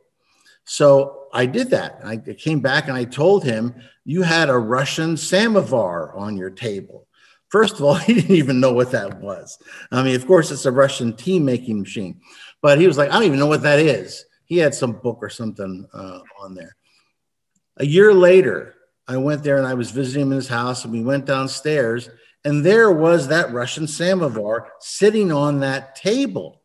So 0.65 1.27
I 1.33 1.45
did 1.45 1.71
that. 1.71 1.99
I 2.05 2.15
came 2.17 2.61
back 2.61 2.87
and 2.87 2.95
I 2.95 3.03
told 3.03 3.43
him, 3.43 3.75
"You 4.05 4.21
had 4.21 4.49
a 4.49 4.57
Russian 4.57 5.17
samovar 5.17 6.13
on 6.15 6.37
your 6.37 6.51
table." 6.51 7.07
First 7.53 7.75
of 7.75 7.83
all, 7.83 7.93
he 7.93 8.15
didn't 8.15 8.35
even 8.35 8.59
know 8.59 8.73
what 8.73 8.91
that 8.91 9.21
was. 9.21 9.59
I 9.91 10.01
mean, 10.01 10.15
of 10.15 10.25
course, 10.25 10.49
it's 10.49 10.65
a 10.65 10.71
Russian 10.71 11.15
tea 11.15 11.39
making 11.39 11.81
machine, 11.81 12.19
but 12.63 12.79
he 12.79 12.87
was 12.87 12.97
like, 12.97 13.11
I 13.11 13.13
don't 13.13 13.25
even 13.25 13.37
know 13.37 13.45
what 13.45 13.61
that 13.61 13.77
is. 13.77 14.25
He 14.45 14.57
had 14.57 14.73
some 14.73 14.93
book 14.93 15.19
or 15.21 15.29
something 15.29 15.87
uh, 15.93 16.21
on 16.41 16.55
there. 16.55 16.75
A 17.77 17.85
year 17.85 18.11
later, 18.11 18.73
I 19.07 19.17
went 19.17 19.43
there 19.43 19.57
and 19.57 19.67
I 19.67 19.75
was 19.75 19.91
visiting 19.91 20.23
him 20.23 20.31
in 20.31 20.37
his 20.37 20.47
house, 20.47 20.83
and 20.83 20.91
we 20.91 21.03
went 21.03 21.27
downstairs, 21.27 22.09
and 22.43 22.65
there 22.65 22.91
was 22.91 23.27
that 23.27 23.53
Russian 23.53 23.85
samovar 23.85 24.71
sitting 24.79 25.31
on 25.31 25.59
that 25.59 25.95
table. 25.95 26.63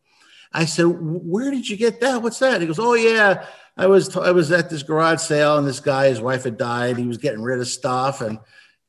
I 0.51 0.65
said, 0.65 0.87
"Where 0.87 1.51
did 1.51 1.69
you 1.69 1.77
get 1.77 2.01
that? 2.01 2.23
What's 2.23 2.39
that?" 2.39 2.61
He 2.61 2.67
goes, 2.67 2.79
"Oh 2.79 2.95
yeah, 2.95 3.45
I 3.77 3.85
was 3.85 4.15
I 4.17 4.31
was 4.31 4.51
at 4.51 4.71
this 4.71 4.81
garage 4.81 5.21
sale, 5.21 5.59
and 5.59 5.67
this 5.67 5.79
guy, 5.79 6.09
his 6.09 6.19
wife 6.19 6.45
had 6.45 6.57
died. 6.57 6.97
He 6.97 7.05
was 7.05 7.19
getting 7.19 7.43
rid 7.43 7.59
of 7.59 7.67
stuff, 7.67 8.21
and 8.21 8.39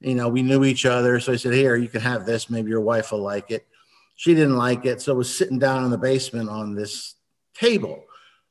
you 0.00 0.14
know 0.14 0.28
we 0.28 0.42
knew 0.42 0.64
each 0.64 0.86
other. 0.86 1.20
So 1.20 1.32
I 1.32 1.36
said, 1.36 1.54
"Here, 1.54 1.76
you 1.76 1.88
can 1.88 2.00
have 2.00 2.26
this. 2.26 2.50
Maybe 2.50 2.70
your 2.70 2.80
wife 2.80 3.12
will 3.12 3.22
like 3.22 3.50
it." 3.50 3.66
She 4.16 4.34
didn't 4.34 4.56
like 4.56 4.84
it, 4.84 5.00
so 5.00 5.12
it 5.12 5.18
was 5.18 5.34
sitting 5.34 5.58
down 5.58 5.84
in 5.84 5.90
the 5.90 5.98
basement 5.98 6.50
on 6.50 6.74
this 6.74 7.14
table. 7.54 8.04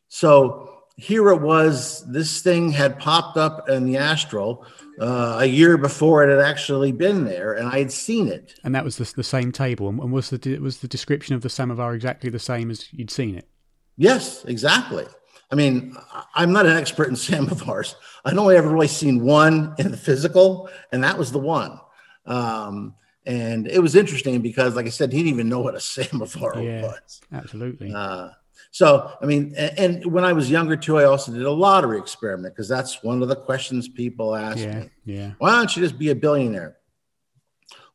So 0.08 0.84
here 0.98 1.30
it 1.30 1.42
was. 1.42 2.04
This 2.12 2.42
thing 2.42 2.72
had 2.72 3.00
popped 3.00 3.38
up 3.38 3.70
in 3.70 3.86
the 3.86 3.98
astral 3.98 4.66
uh, 5.00 5.38
a 5.40 5.46
year 5.46 5.78
before 5.78 6.24
it 6.24 6.30
had 6.30 6.46
actually 6.46 6.92
been 6.92 7.24
there, 7.24 7.54
and 7.54 7.68
I 7.70 7.80
had 7.80 7.92
seen 7.92 8.28
it. 8.28 8.60
And 8.64 8.76
that 8.76 8.84
was 8.84 8.98
the, 8.98 9.12
the 9.16 9.24
same 9.24 9.52
table. 9.52 9.88
And 9.90 10.12
was 10.12 10.30
the 10.30 10.60
was 10.60 10.80
the 10.80 10.88
description 10.88 11.36
of 11.36 11.42
the 11.42 11.50
samovar 11.50 11.94
exactly 11.94 12.30
the 12.30 12.40
same 12.40 12.70
as 12.70 12.92
you'd 12.92 13.12
seen 13.12 13.36
it? 13.36 13.48
Yes, 13.96 14.46
exactly. 14.46 15.06
I 15.52 15.56
mean, 15.56 15.96
I'm 16.36 16.52
not 16.52 16.66
an 16.66 16.78
expert 16.78 17.08
in 17.08 17.16
samovars. 17.16 17.96
I'd 18.26 18.38
only 18.38 18.56
ever 18.56 18.70
really 18.70 18.88
seen 18.88 19.24
one 19.24 19.76
in 19.80 19.92
the 19.92 19.98
physical, 19.98 20.70
and 20.92 21.04
that 21.04 21.18
was 21.18 21.32
the 21.32 21.40
one. 21.40 21.80
Um, 22.26 22.96
and 23.26 23.68
it 23.68 23.80
was 23.80 23.96
interesting 23.96 24.42
because, 24.42 24.76
like 24.76 24.86
I 24.86 24.90
said, 24.90 25.12
he 25.12 25.20
didn't 25.20 25.34
even 25.34 25.50
know 25.50 25.60
what 25.60 25.76
a 25.76 25.80
samovar 25.80 26.62
yeah, 26.62 26.84
was. 26.84 27.22
Absolutely. 27.32 27.94
Uh, 27.94 28.30
so, 28.72 29.12
I 29.22 29.26
mean, 29.26 29.54
and, 29.58 29.80
and, 29.80 30.06
when 30.06 30.24
I 30.24 30.34
was 30.34 30.52
younger 30.52 30.76
too, 30.76 30.98
I 31.00 31.06
also 31.06 31.32
did 31.32 31.44
a 31.44 31.52
lottery 31.52 31.98
experiment 31.98 32.54
because 32.54 32.68
that's 32.68 33.04
one 33.04 33.22
of 33.24 33.28
the 33.28 33.36
questions 33.36 33.88
people 33.88 34.36
ask 34.36 34.60
yeah, 34.60 34.80
me. 34.80 34.90
Yeah. 35.06 35.32
Why 35.40 35.52
don't 35.52 35.76
you 35.76 35.82
just 35.82 35.98
be 35.98 36.10
a 36.10 36.16
billionaire? 36.16 36.78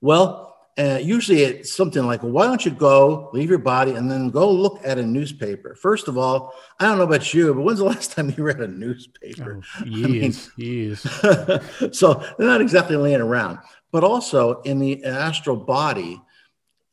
Well, 0.01 0.54
uh, 0.77 0.99
usually 1.01 1.43
it's 1.43 1.73
something 1.73 2.05
like, 2.05 2.23
well, 2.23 2.33
why 2.33 2.47
don't 2.47 2.65
you 2.65 2.73
go 2.73 3.31
leave 3.33 3.49
your 3.49 3.59
body 3.59 3.93
and 3.93 4.11
then 4.11 4.31
go 4.31 4.51
look 4.51 4.81
at 4.85 4.99
a 4.99 5.03
newspaper? 5.03 5.77
First 5.77 6.09
of 6.09 6.19
all, 6.19 6.53
I 6.81 6.87
don't 6.87 6.99
know 6.99 7.05
about 7.05 7.33
you, 7.33 7.55
but 7.55 7.63
when's 7.63 7.79
the 7.79 7.85
last 7.95 8.13
time 8.13 8.35
you 8.37 8.43
read 8.43 8.61
a 8.61 8.67
newspaper? 8.67 9.63
Oh, 9.81 9.85
years, 9.85 10.05
I 10.05 10.09
mean, 10.09 10.35
years. 10.57 11.01
so 11.97 12.15
they're 12.39 12.49
not 12.49 12.61
exactly 12.61 12.97
laying 12.97 13.21
around. 13.21 13.59
But 13.93 14.03
also 14.03 14.63
in 14.63 14.81
the 14.81 15.05
astral 15.05 15.57
body, 15.57 16.21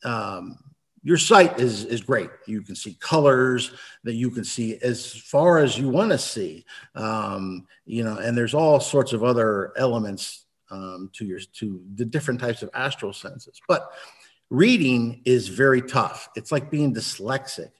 um, 0.04 0.58
your 1.02 1.18
sight 1.18 1.58
is 1.58 1.84
is 1.84 2.00
great. 2.00 2.30
You 2.46 2.62
can 2.62 2.76
see 2.76 2.96
colors 3.00 3.72
that 4.04 4.14
you 4.14 4.30
can 4.30 4.44
see 4.44 4.78
as 4.82 5.12
far 5.12 5.58
as 5.58 5.76
you 5.76 5.88
want 5.88 6.12
to 6.12 6.18
see. 6.18 6.64
Um, 6.94 7.66
you 7.84 8.04
know, 8.04 8.18
and 8.18 8.38
there's 8.38 8.54
all 8.54 8.78
sorts 8.78 9.12
of 9.12 9.24
other 9.24 9.72
elements 9.76 10.41
um, 10.72 11.10
to 11.12 11.24
your 11.24 11.38
to 11.38 11.80
the 11.94 12.04
different 12.04 12.40
types 12.40 12.62
of 12.62 12.70
astral 12.74 13.12
senses. 13.12 13.60
But 13.68 13.92
reading 14.50 15.22
is 15.24 15.48
very 15.48 15.82
tough. 15.82 16.28
It's 16.34 16.50
like 16.50 16.70
being 16.70 16.94
dyslexic. 16.94 17.70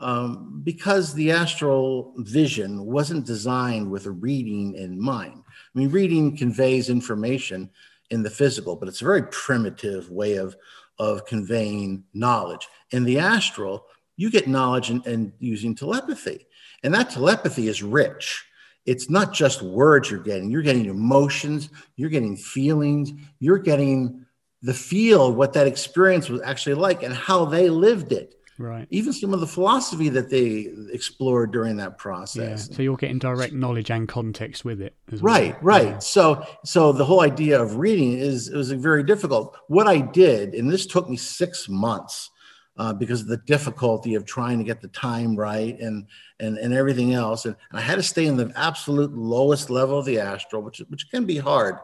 Um, 0.00 0.60
because 0.64 1.14
the 1.14 1.30
astral 1.30 2.12
vision 2.16 2.84
wasn't 2.86 3.24
designed 3.24 3.88
with 3.88 4.06
a 4.06 4.10
reading 4.10 4.74
in 4.74 5.00
mind. 5.00 5.44
I 5.46 5.78
mean, 5.78 5.90
reading 5.90 6.36
conveys 6.36 6.90
information 6.90 7.70
in 8.10 8.24
the 8.24 8.30
physical, 8.30 8.74
but 8.74 8.88
it's 8.88 9.00
a 9.00 9.04
very 9.04 9.22
primitive 9.22 10.10
way 10.10 10.34
of 10.34 10.56
of 10.98 11.24
conveying 11.24 12.04
knowledge. 12.14 12.68
In 12.90 13.04
the 13.04 13.18
astral, 13.18 13.86
you 14.16 14.30
get 14.30 14.48
knowledge 14.48 14.90
and 14.90 15.32
using 15.38 15.74
telepathy. 15.74 16.46
And 16.82 16.92
that 16.94 17.10
telepathy 17.10 17.68
is 17.68 17.82
rich. 17.82 18.44
It's 18.84 19.08
not 19.08 19.32
just 19.32 19.62
words 19.62 20.10
you're 20.10 20.20
getting, 20.20 20.50
you're 20.50 20.62
getting 20.62 20.86
emotions, 20.86 21.70
you're 21.96 22.10
getting 22.10 22.36
feelings, 22.36 23.12
you're 23.38 23.58
getting 23.58 24.26
the 24.62 24.74
feel 24.74 25.32
what 25.32 25.52
that 25.52 25.66
experience 25.66 26.28
was 26.28 26.40
actually 26.42 26.74
like 26.74 27.02
and 27.02 27.14
how 27.14 27.44
they 27.44 27.68
lived 27.68 28.12
it. 28.12 28.34
Right. 28.58 28.86
Even 28.90 29.12
some 29.12 29.34
of 29.34 29.40
the 29.40 29.46
philosophy 29.46 30.08
that 30.10 30.30
they 30.30 30.68
explored 30.92 31.52
during 31.52 31.76
that 31.78 31.98
process. 31.98 32.68
Yeah. 32.70 32.76
So 32.76 32.82
you're 32.82 32.96
getting 32.96 33.18
direct 33.18 33.54
knowledge 33.54 33.90
and 33.90 34.06
context 34.06 34.64
with 34.64 34.80
it. 34.80 34.94
Right, 35.20 35.60
right. 35.62 35.86
Yeah. 35.86 35.98
So 35.98 36.46
so 36.64 36.92
the 36.92 37.04
whole 37.04 37.22
idea 37.22 37.60
of 37.60 37.76
reading 37.76 38.12
is 38.12 38.48
it 38.48 38.56
was 38.56 38.70
very 38.72 39.02
difficult. 39.02 39.56
What 39.68 39.88
I 39.88 39.98
did, 39.98 40.54
and 40.54 40.70
this 40.70 40.86
took 40.86 41.08
me 41.08 41.16
six 41.16 41.68
months. 41.68 42.30
Uh, 42.78 42.90
because 42.90 43.20
of 43.20 43.26
the 43.26 43.36
difficulty 43.36 44.14
of 44.14 44.24
trying 44.24 44.56
to 44.56 44.64
get 44.64 44.80
the 44.80 44.88
time 44.88 45.36
right 45.36 45.78
and 45.78 46.06
and 46.40 46.56
and 46.56 46.72
everything 46.72 47.12
else, 47.12 47.44
and, 47.44 47.54
and 47.70 47.78
I 47.78 47.82
had 47.82 47.96
to 47.96 48.02
stay 48.02 48.24
in 48.24 48.38
the 48.38 48.50
absolute 48.56 49.12
lowest 49.12 49.68
level 49.68 49.98
of 49.98 50.06
the 50.06 50.18
astral, 50.18 50.62
which 50.62 50.78
which 50.88 51.10
can 51.10 51.26
be 51.26 51.36
hard 51.36 51.76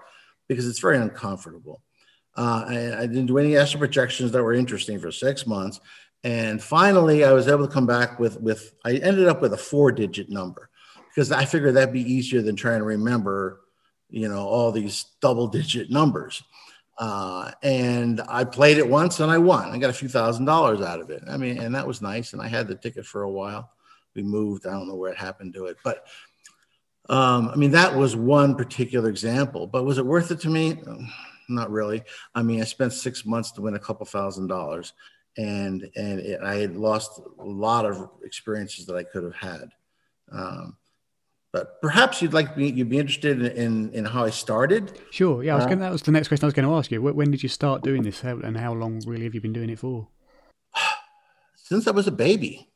because 0.48 0.66
it's 0.66 0.80
very 0.80 0.96
uncomfortable. 0.96 1.82
Uh, 2.38 2.64
I, 2.66 2.98
I, 3.00 3.06
didn't 3.06 3.26
do 3.26 3.36
any 3.36 3.56
astral 3.56 3.80
projections 3.80 4.32
that 4.32 4.42
were 4.42 4.54
interesting 4.54 4.98
for 4.98 5.10
six 5.10 5.46
months, 5.46 5.78
and 6.24 6.62
finally, 6.62 7.24
I 7.24 7.32
was 7.32 7.48
able 7.48 7.66
to 7.66 7.72
come 7.72 7.86
back 7.86 8.18
with 8.18 8.40
with 8.40 8.72
I 8.84 8.94
ended 8.94 9.28
up 9.28 9.42
with 9.42 9.52
a 9.52 9.58
four 9.58 9.92
digit 9.92 10.30
number 10.30 10.70
because 11.08 11.32
I 11.32 11.44
figured 11.44 11.74
that'd 11.74 11.92
be 11.92 12.12
easier 12.12 12.42
than 12.42 12.56
trying 12.56 12.78
to 12.78 12.84
remember, 12.84 13.60
you 14.08 14.28
know, 14.28 14.46
all 14.46 14.72
these 14.72 15.04
double 15.20 15.48
digit 15.48 15.90
numbers. 15.90 16.42
Uh, 16.98 17.52
and 17.62 18.20
I 18.28 18.44
played 18.44 18.78
it 18.78 18.88
once 18.88 19.20
and 19.20 19.30
I 19.30 19.38
won. 19.38 19.70
I 19.70 19.78
got 19.78 19.90
a 19.90 19.94
few 19.94 20.08
thousand 20.08 20.46
dollars 20.46 20.80
out 20.80 21.00
of 21.00 21.10
it. 21.10 21.22
I 21.28 21.36
mean, 21.36 21.58
and 21.58 21.74
that 21.74 21.86
was 21.86 22.02
nice. 22.02 22.32
And 22.32 22.42
I 22.42 22.48
had 22.48 22.66
the 22.66 22.74
ticket 22.74 23.06
for 23.06 23.22
a 23.22 23.30
while. 23.30 23.70
We 24.14 24.22
moved. 24.22 24.66
I 24.66 24.72
don't 24.72 24.88
know 24.88 24.96
where 24.96 25.12
it 25.12 25.18
happened 25.18 25.54
to 25.54 25.66
it, 25.66 25.76
but 25.84 26.06
um, 27.08 27.50
I 27.50 27.56
mean, 27.56 27.70
that 27.70 27.94
was 27.94 28.16
one 28.16 28.54
particular 28.56 29.08
example. 29.08 29.66
But 29.66 29.84
was 29.84 29.98
it 29.98 30.04
worth 30.04 30.30
it 30.30 30.40
to 30.40 30.50
me? 30.50 30.76
Not 31.48 31.70
really. 31.70 32.02
I 32.34 32.42
mean, 32.42 32.60
I 32.60 32.64
spent 32.64 32.92
six 32.92 33.24
months 33.24 33.52
to 33.52 33.62
win 33.62 33.74
a 33.74 33.78
couple 33.78 34.04
thousand 34.04 34.48
dollars 34.48 34.92
and 35.38 35.88
and 35.94 36.18
it, 36.18 36.40
I 36.42 36.56
had 36.56 36.76
lost 36.76 37.20
a 37.38 37.44
lot 37.44 37.86
of 37.86 38.10
experiences 38.22 38.84
that 38.86 38.96
I 38.96 39.04
could 39.04 39.22
have 39.22 39.34
had. 39.34 39.70
Um, 40.30 40.76
but 41.52 41.80
perhaps 41.80 42.20
you'd 42.20 42.34
like 42.34 42.56
me, 42.56 42.70
you'd 42.70 42.90
be 42.90 42.98
interested 42.98 43.40
in, 43.42 43.90
in, 43.92 44.04
how 44.04 44.24
I 44.24 44.30
started. 44.30 45.00
Sure. 45.10 45.42
Yeah, 45.42 45.54
I 45.54 45.56
was 45.56 45.64
uh, 45.64 45.68
gonna, 45.68 45.80
that 45.80 45.92
was 45.92 46.02
the 46.02 46.12
next 46.12 46.28
question 46.28 46.44
I 46.44 46.48
was 46.48 46.54
going 46.54 46.68
to 46.68 46.74
ask 46.74 46.90
you. 46.90 47.00
When 47.00 47.30
did 47.30 47.42
you 47.42 47.48
start 47.48 47.82
doing 47.82 48.02
this, 48.02 48.22
and 48.22 48.56
how 48.56 48.74
long 48.74 49.00
really 49.06 49.24
have 49.24 49.34
you 49.34 49.40
been 49.40 49.54
doing 49.54 49.70
it 49.70 49.78
for? 49.78 50.08
Since 51.56 51.86
I 51.86 51.92
was 51.92 52.06
a 52.06 52.12
baby. 52.12 52.68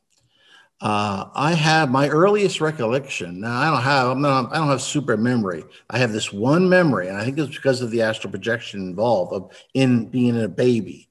Uh, 0.80 1.28
I 1.34 1.52
have 1.52 1.92
my 1.92 2.08
earliest 2.08 2.60
recollection. 2.60 3.40
Now 3.40 3.60
I 3.60 3.70
don't 3.70 3.82
have 3.82 4.08
I'm 4.08 4.20
not, 4.20 4.52
I 4.52 4.58
don't 4.58 4.66
have 4.66 4.82
super 4.82 5.16
memory. 5.16 5.62
I 5.88 5.98
have 5.98 6.10
this 6.10 6.32
one 6.32 6.68
memory, 6.68 7.06
and 7.06 7.16
I 7.16 7.24
think 7.24 7.38
it's 7.38 7.54
because 7.54 7.82
of 7.82 7.92
the 7.92 8.02
astral 8.02 8.32
projection 8.32 8.80
involved 8.80 9.32
of 9.32 9.52
in 9.74 10.06
being 10.06 10.42
a 10.42 10.48
baby. 10.48 11.08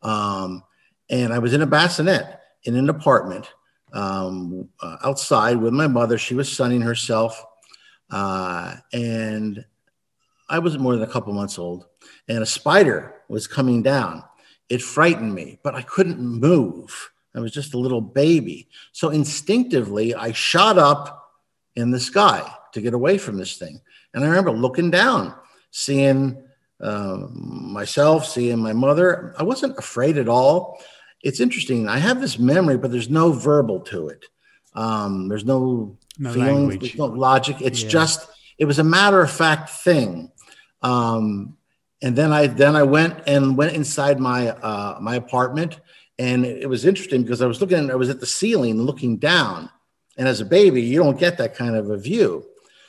Um, 0.00 0.64
and 1.10 1.34
I 1.34 1.38
was 1.38 1.52
in 1.52 1.60
a 1.60 1.66
bassinet 1.66 2.40
in 2.64 2.76
an 2.76 2.88
apartment 2.88 3.52
um, 3.92 4.68
uh, 4.80 4.96
outside 5.04 5.56
with 5.56 5.72
my 5.72 5.86
mother. 5.86 6.18
She 6.18 6.34
was 6.34 6.50
sunning 6.50 6.80
herself, 6.80 7.44
uh, 8.10 8.76
and 8.92 9.64
I 10.48 10.58
wasn't 10.58 10.82
more 10.82 10.94
than 10.94 11.08
a 11.08 11.12
couple 11.12 11.32
months 11.32 11.58
old. 11.58 11.86
And 12.28 12.42
a 12.42 12.46
spider 12.46 13.14
was 13.28 13.46
coming 13.46 13.82
down. 13.82 14.24
It 14.68 14.82
frightened 14.82 15.34
me, 15.34 15.58
but 15.62 15.74
I 15.74 15.82
couldn't 15.82 16.18
move. 16.20 17.10
I 17.34 17.40
was 17.40 17.52
just 17.52 17.74
a 17.74 17.78
little 17.78 18.00
baby. 18.00 18.68
So 18.92 19.10
instinctively, 19.10 20.14
I 20.14 20.32
shot 20.32 20.78
up 20.78 21.32
in 21.76 21.90
the 21.90 22.00
sky 22.00 22.42
to 22.72 22.80
get 22.80 22.94
away 22.94 23.18
from 23.18 23.36
this 23.36 23.56
thing. 23.56 23.80
And 24.14 24.24
I 24.24 24.28
remember 24.28 24.52
looking 24.52 24.90
down, 24.90 25.34
seeing 25.70 26.42
uh, 26.80 27.26
myself, 27.32 28.26
seeing 28.26 28.58
my 28.58 28.72
mother. 28.72 29.34
I 29.38 29.42
wasn't 29.42 29.78
afraid 29.78 30.18
at 30.18 30.28
all 30.28 30.80
it's 31.22 31.40
interesting. 31.40 31.88
I 31.88 31.98
have 31.98 32.20
this 32.20 32.38
memory, 32.38 32.78
but 32.78 32.90
there's 32.90 33.10
no 33.10 33.32
verbal 33.32 33.80
to 33.80 34.08
it. 34.08 34.24
Um, 34.74 35.28
there's 35.28 35.44
no, 35.44 35.96
no 36.18 36.32
feelings, 36.32 36.78
there's 36.78 36.96
no 36.96 37.06
logic. 37.06 37.56
It's 37.60 37.82
yeah. 37.82 37.88
just 37.88 38.28
it 38.58 38.64
was 38.64 38.78
a 38.78 38.84
matter 38.84 39.20
of 39.20 39.30
fact 39.30 39.70
thing. 39.70 40.30
Um, 40.82 41.56
and 42.02 42.16
then 42.16 42.32
I 42.32 42.46
then 42.46 42.76
I 42.76 42.82
went 42.82 43.22
and 43.26 43.56
went 43.56 43.74
inside 43.74 44.20
my 44.20 44.50
uh, 44.50 44.98
my 45.00 45.16
apartment, 45.16 45.80
and 46.18 46.46
it 46.46 46.68
was 46.68 46.84
interesting 46.86 47.22
because 47.22 47.42
I 47.42 47.46
was 47.46 47.60
looking. 47.60 47.90
I 47.90 47.96
was 47.96 48.08
at 48.08 48.20
the 48.20 48.26
ceiling 48.26 48.82
looking 48.82 49.16
down, 49.16 49.70
and 50.16 50.26
as 50.26 50.40
a 50.40 50.46
baby, 50.46 50.82
you 50.82 51.02
don't 51.02 51.18
get 51.18 51.38
that 51.38 51.54
kind 51.54 51.76
of 51.76 51.90
a 51.90 51.98
view. 51.98 52.46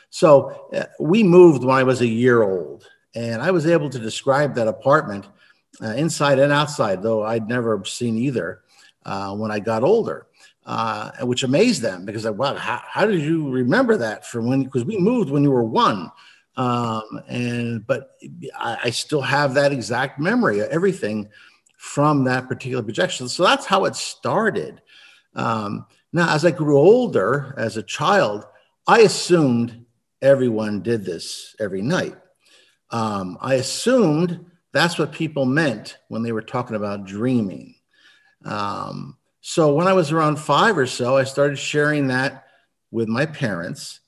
So 0.10 0.68
uh, 0.74 0.86
we 1.00 1.24
moved 1.24 1.64
when 1.64 1.76
I 1.76 1.84
was 1.84 2.02
a 2.02 2.08
year 2.08 2.44
old, 2.44 2.88
and 3.16 3.42
I 3.42 3.52
was 3.52 3.66
able 3.66 3.90
to 3.90 4.00
describe 4.00 4.56
that 4.56 4.68
apartment 4.68 5.26
uh, 5.82 5.94
inside 5.96 6.40
and 6.40 6.52
outside, 6.52 7.02
though 7.02 7.24
I'd 7.24 7.48
never 7.48 7.84
seen 7.86 8.18
either 8.18 8.62
uh, 9.06 9.36
when 9.36 9.52
I 9.52 9.60
got 9.60 9.84
older, 9.84 10.28
uh, 10.66 11.12
which 11.22 11.44
amazed 11.44 11.82
them 11.82 12.06
because 12.06 12.26
I, 12.26 12.30
wow, 12.30 12.56
how, 12.56 12.82
how 12.86 13.06
did 13.06 13.22
you 13.22 13.50
remember 13.50 13.98
that 13.98 14.26
from 14.28 14.48
when? 14.48 14.64
Because 14.64 14.86
we 14.86 14.98
moved 14.98 15.30
when 15.30 15.44
you 15.44 15.52
were 15.52 15.64
one. 15.64 16.12
Um, 16.58 17.22
and 17.28 17.88
but 17.88 18.18
I, 18.58 18.78
I, 18.84 18.90
still 18.90 19.22
have 19.22 19.54
that 19.54 19.72
exact 19.72 20.20
memory, 20.20 20.60
of 20.60 20.70
everything 20.70 21.30
from 21.78 22.26
that 22.26 22.50
particular 22.50 22.84
projection. 22.84 23.30
So 23.30 23.44
that's 23.44 23.66
how 23.66 23.86
it 23.86 23.96
started. 23.96 24.82
Um, 25.34 25.86
now, 26.12 26.36
as 26.36 26.44
I 26.44 26.52
grew 26.52 26.78
older 26.78 27.56
as 27.58 27.78
a 27.78 27.84
child, 27.84 28.46
I 28.86 29.00
assumed 29.00 29.86
everyone 30.22 30.82
did 30.82 31.06
this 31.06 31.56
every 31.58 31.82
night. 31.82 32.16
Um, 32.90 33.38
I 33.40 33.56
assumed 33.56 34.51
that's 34.74 34.98
what 34.98 35.12
people 35.12 35.46
meant 35.46 35.98
when 36.08 36.24
they 36.24 36.32
were 36.32 36.42
talking 36.42 36.76
about 36.76 37.06
dreaming. 37.06 37.76
Um, 38.46 39.18
So 39.42 39.74
when 39.74 39.88
I 39.88 39.94
was 39.94 40.12
around 40.12 40.38
five 40.38 40.78
or 40.78 40.86
so, 40.86 41.18
I 41.18 41.24
started 41.24 41.58
sharing 41.58 42.08
that 42.08 42.46
with 42.92 43.08
my 43.08 43.26
parents. 43.26 44.00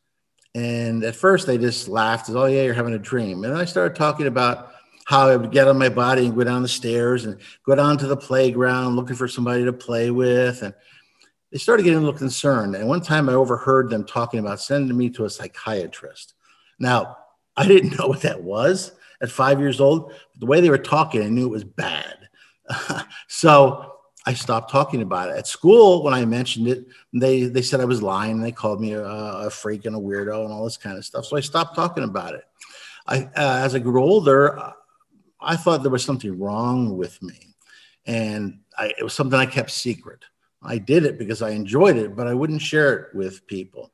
And 0.53 1.03
at 1.03 1.15
first 1.15 1.47
they 1.47 1.57
just 1.57 1.87
laughed, 1.87 2.29
oh, 2.29 2.45
yeah, 2.45 2.63
you're 2.63 2.75
having 2.75 2.93
a 2.93 2.99
dream. 2.99 3.43
And 3.43 3.57
I 3.57 3.65
started 3.65 3.95
talking 3.95 4.27
about 4.27 4.71
how 5.05 5.27
I 5.27 5.35
would 5.35 5.51
get 5.51 5.67
on 5.67 5.77
my 5.77 5.89
body 5.89 6.25
and 6.27 6.35
go 6.35 6.43
down 6.43 6.61
the 6.61 6.67
stairs 6.67 7.25
and 7.25 7.39
go 7.65 7.75
down 7.75 7.97
to 7.97 8.07
the 8.07 8.15
playground 8.15 8.95
looking 8.95 9.15
for 9.15 9.27
somebody 9.27 9.65
to 9.65 9.73
play 9.73 10.11
with. 10.11 10.61
And 10.61 10.73
they 11.51 11.57
started 11.57 11.83
getting 11.83 11.97
a 11.97 12.01
little 12.01 12.17
concerned. 12.17 12.75
And 12.75 12.87
one 12.87 13.01
time 13.01 13.27
I 13.27 13.33
overheard 13.33 13.89
them 13.89 14.05
talking 14.05 14.39
about 14.39 14.61
sending 14.61 14.95
me 14.95 15.09
to 15.11 15.25
a 15.25 15.29
psychiatrist. 15.29 16.35
Now, 16.79 17.17
I 17.57 17.67
didn't 17.67 17.97
know 17.99 18.07
what 18.07 18.21
that 18.21 18.43
was 18.43 18.91
at 19.23 19.31
five 19.31 19.59
years 19.59 19.81
old. 19.81 20.13
The 20.37 20.45
way 20.45 20.61
they 20.61 20.69
were 20.69 20.77
talking, 20.77 21.23
I 21.23 21.29
knew 21.29 21.45
it 21.45 21.51
was 21.51 21.63
bad. 21.63 22.27
so 23.27 23.93
I 24.27 24.33
stopped 24.33 24.69
talking 24.69 25.01
about 25.01 25.29
it. 25.29 25.37
At 25.37 25.47
school, 25.47 26.03
when 26.03 26.13
I 26.13 26.25
mentioned 26.25 26.67
it, 26.67 26.85
they, 27.13 27.43
they 27.43 27.61
said 27.61 27.79
I 27.79 27.85
was 27.85 28.03
lying. 28.03 28.41
They 28.41 28.51
called 28.51 28.81
me 28.81 28.91
a, 28.93 29.03
a 29.03 29.49
freak 29.49 29.85
and 29.85 29.95
a 29.95 29.99
weirdo 29.99 30.43
and 30.43 30.53
all 30.53 30.65
this 30.65 30.77
kind 30.77 30.97
of 30.97 31.05
stuff. 31.05 31.25
So 31.25 31.37
I 31.37 31.39
stopped 31.39 31.75
talking 31.75 32.03
about 32.03 32.35
it. 32.35 32.43
I, 33.07 33.23
uh, 33.23 33.61
as 33.63 33.73
I 33.73 33.79
grew 33.79 34.03
older, 34.03 34.73
I 35.39 35.55
thought 35.55 35.81
there 35.81 35.91
was 35.91 36.03
something 36.03 36.37
wrong 36.37 36.97
with 36.97 37.21
me. 37.23 37.55
And 38.05 38.59
I, 38.77 38.93
it 38.97 39.03
was 39.03 39.13
something 39.13 39.39
I 39.39 39.45
kept 39.45 39.71
secret. 39.71 40.25
I 40.61 40.77
did 40.77 41.05
it 41.05 41.17
because 41.17 41.41
I 41.41 41.51
enjoyed 41.51 41.97
it, 41.97 42.15
but 42.15 42.27
I 42.27 42.33
wouldn't 42.33 42.61
share 42.61 42.93
it 42.93 43.15
with 43.15 43.47
people. 43.47 43.92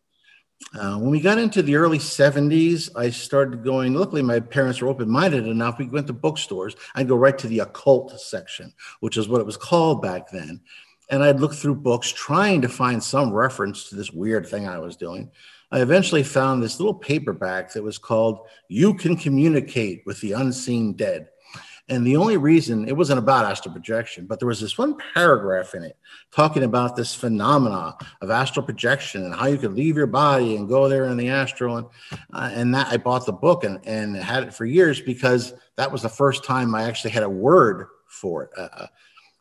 Uh, 0.75 0.97
when 0.97 1.09
we 1.09 1.19
got 1.19 1.39
into 1.39 1.61
the 1.61 1.75
early 1.75 1.97
70s, 1.97 2.89
I 2.95 3.09
started 3.09 3.63
going. 3.63 3.93
Luckily, 3.93 4.21
my 4.21 4.39
parents 4.39 4.81
were 4.81 4.89
open 4.89 5.09
minded 5.09 5.47
enough. 5.47 5.79
We 5.79 5.87
went 5.87 6.07
to 6.07 6.13
bookstores. 6.13 6.75
I'd 6.95 7.07
go 7.07 7.15
right 7.15 7.37
to 7.37 7.47
the 7.47 7.59
occult 7.59 8.19
section, 8.19 8.73
which 8.99 9.17
is 9.17 9.27
what 9.27 9.41
it 9.41 9.47
was 9.47 9.57
called 9.57 10.01
back 10.01 10.29
then. 10.29 10.61
And 11.09 11.23
I'd 11.23 11.39
look 11.39 11.53
through 11.53 11.75
books 11.75 12.11
trying 12.11 12.61
to 12.61 12.69
find 12.69 13.03
some 13.03 13.33
reference 13.33 13.89
to 13.89 13.95
this 13.95 14.11
weird 14.11 14.47
thing 14.47 14.67
I 14.67 14.77
was 14.77 14.95
doing. 14.95 15.31
I 15.71 15.81
eventually 15.81 16.23
found 16.23 16.61
this 16.61 16.79
little 16.79 16.93
paperback 16.93 17.73
that 17.73 17.83
was 17.83 17.97
called 17.97 18.47
You 18.67 18.93
Can 18.93 19.15
Communicate 19.15 20.03
with 20.05 20.19
the 20.21 20.33
Unseen 20.33 20.93
Dead 20.93 21.29
and 21.89 22.05
the 22.05 22.15
only 22.15 22.37
reason 22.37 22.87
it 22.87 22.95
wasn't 22.95 23.19
about 23.19 23.45
astral 23.45 23.73
projection, 23.73 24.25
but 24.25 24.39
there 24.39 24.47
was 24.47 24.59
this 24.59 24.77
one 24.77 24.95
paragraph 25.13 25.73
in 25.73 25.83
it 25.83 25.97
talking 26.31 26.63
about 26.63 26.95
this 26.95 27.15
phenomena 27.15 27.95
of 28.21 28.29
astral 28.29 28.65
projection 28.65 29.25
and 29.25 29.33
how 29.33 29.47
you 29.47 29.57
could 29.57 29.73
leave 29.73 29.97
your 29.97 30.07
body 30.07 30.55
and 30.55 30.69
go 30.69 30.87
there 30.87 31.05
in 31.05 31.17
the 31.17 31.29
astral. 31.29 31.77
And, 31.77 31.87
uh, 32.33 32.51
and 32.53 32.73
that 32.75 32.87
I 32.87 32.97
bought 32.97 33.25
the 33.25 33.33
book 33.33 33.63
and, 33.63 33.79
and 33.85 34.15
had 34.15 34.43
it 34.43 34.53
for 34.53 34.65
years 34.65 35.01
because 35.01 35.53
that 35.75 35.91
was 35.91 36.01
the 36.01 36.09
first 36.09 36.43
time 36.43 36.75
I 36.75 36.83
actually 36.83 37.11
had 37.11 37.23
a 37.23 37.29
word 37.29 37.87
for 38.07 38.43
it. 38.43 38.49
Uh, 38.57 38.69
uh 38.71 38.87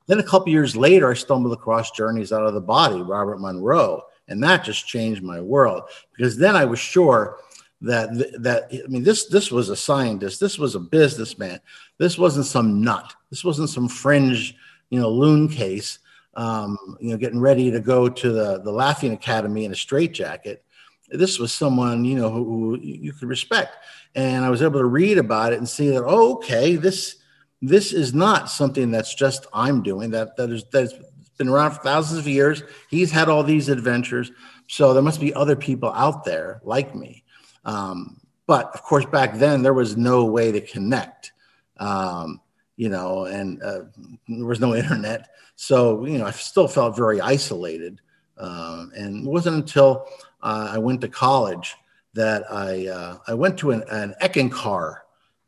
then 0.07 0.21
a 0.21 0.25
couple 0.25 0.49
years 0.49 0.75
later, 0.75 1.11
I 1.11 1.15
stumbled 1.15 1.53
across 1.53 1.91
Journeys 1.91 2.33
Out 2.33 2.47
of 2.47 2.55
the 2.55 2.63
Body, 2.63 3.03
Robert 3.03 3.43
Monroe. 3.43 4.05
And 4.29 4.43
that 4.43 4.65
just 4.65 4.87
changed 4.87 5.23
my 5.23 5.39
world 5.41 5.83
because 6.17 6.39
then 6.39 6.57
I 6.57 6.65
was 6.65 6.79
sure 6.79 7.39
that 7.81 8.11
that 8.43 8.69
I 8.73 8.89
mean 8.89 9.05
this 9.05 9.27
this 9.27 9.53
was 9.53 9.69
a 9.69 9.77
scientist, 9.77 10.41
this 10.41 10.59
was 10.59 10.75
a 10.75 10.81
businessman, 10.81 11.61
this 11.99 12.19
wasn't 12.19 12.47
some 12.47 12.83
nut, 12.83 13.15
this 13.31 13.45
wasn't 13.45 13.71
some 13.71 13.89
fringe, 13.89 14.57
you 14.91 15.01
know, 15.01 15.11
loon 15.11 15.49
case, 15.49 15.99
um, 16.35 16.79
you 17.01 17.11
know, 17.11 17.17
getting 17.17 17.41
ready 17.41 17.71
to 17.71 17.81
go 17.81 18.09
to 18.09 18.33
the 18.33 18.61
the 18.61 18.73
Laughing 18.73 19.13
Academy 19.13 19.65
in 19.65 19.73
a 19.73 19.77
straitjacket. 19.77 20.65
This 21.11 21.39
was 21.39 21.53
someone 21.53 22.05
you 22.05 22.17
know 22.17 22.31
who, 22.31 22.45
who 22.45 22.79
you 22.81 23.13
could 23.13 23.29
respect, 23.29 23.77
and 24.15 24.45
I 24.45 24.51
was 24.51 24.63
able 24.63 24.81
to 24.81 24.87
read 24.87 25.19
about 25.19 25.53
it 25.53 25.59
and 25.59 25.69
see 25.69 25.91
that 25.91 26.05
oh, 26.05 26.35
okay, 26.35 26.77
this 26.77 27.17
this 27.61 27.93
is 27.93 28.15
not 28.15 28.51
something 28.51 28.91
that's 28.91 29.15
just 29.15 29.47
I'm 29.53 29.83
doing. 29.83 30.11
That 30.11 30.37
that 30.37 30.51
is 30.51 30.65
that's 30.71 30.95
been 31.39 31.49
around 31.49 31.73
for 31.73 31.83
thousands 31.83 32.19
of 32.19 32.29
years. 32.29 32.63
He's 32.91 33.11
had 33.11 33.29
all 33.29 33.43
these 33.43 33.69
adventures, 33.69 34.31
so 34.67 34.93
there 34.93 35.03
must 35.03 35.21
be 35.21 35.33
other 35.35 35.57
people 35.57 35.93
out 35.93 36.25
there 36.25 36.61
like 36.65 36.95
me. 36.95 37.25
Um, 37.65 38.21
but 38.47 38.75
of 38.75 38.83
course, 38.83 39.07
back 39.07 39.35
then 39.35 39.63
there 39.63 39.75
was 39.75 39.97
no 39.97 40.25
way 40.25 40.53
to 40.53 40.61
connect, 40.61 41.33
um, 41.79 42.41
you 42.77 42.89
know, 42.89 43.25
and 43.25 43.63
uh, 43.63 43.81
there 44.29 44.47
was 44.47 44.61
no 44.61 44.75
internet. 44.75 45.29
So, 45.57 46.05
you 46.07 46.19
know, 46.19 46.27
I 46.27 46.31
still 46.31 46.69
felt 46.69 46.97
very 46.97 47.21
isolated. 47.21 48.01
Um, 48.39 48.93
and 48.97 49.27
it 49.27 49.29
wasn't 49.29 49.57
until 49.57 50.07
uh, 50.43 50.71
I 50.73 50.79
went 50.79 51.01
to 51.01 51.09
college 51.09 51.75
that 52.15 52.51
I, 52.51 52.87
uh, 52.87 53.19
I 53.27 53.35
went 53.35 53.59
to 53.59 53.73
an, 53.73 53.83
an 53.91 54.15
Eckankar 54.23 54.99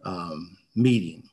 um, 0.04 0.56
meeting. 0.74 1.28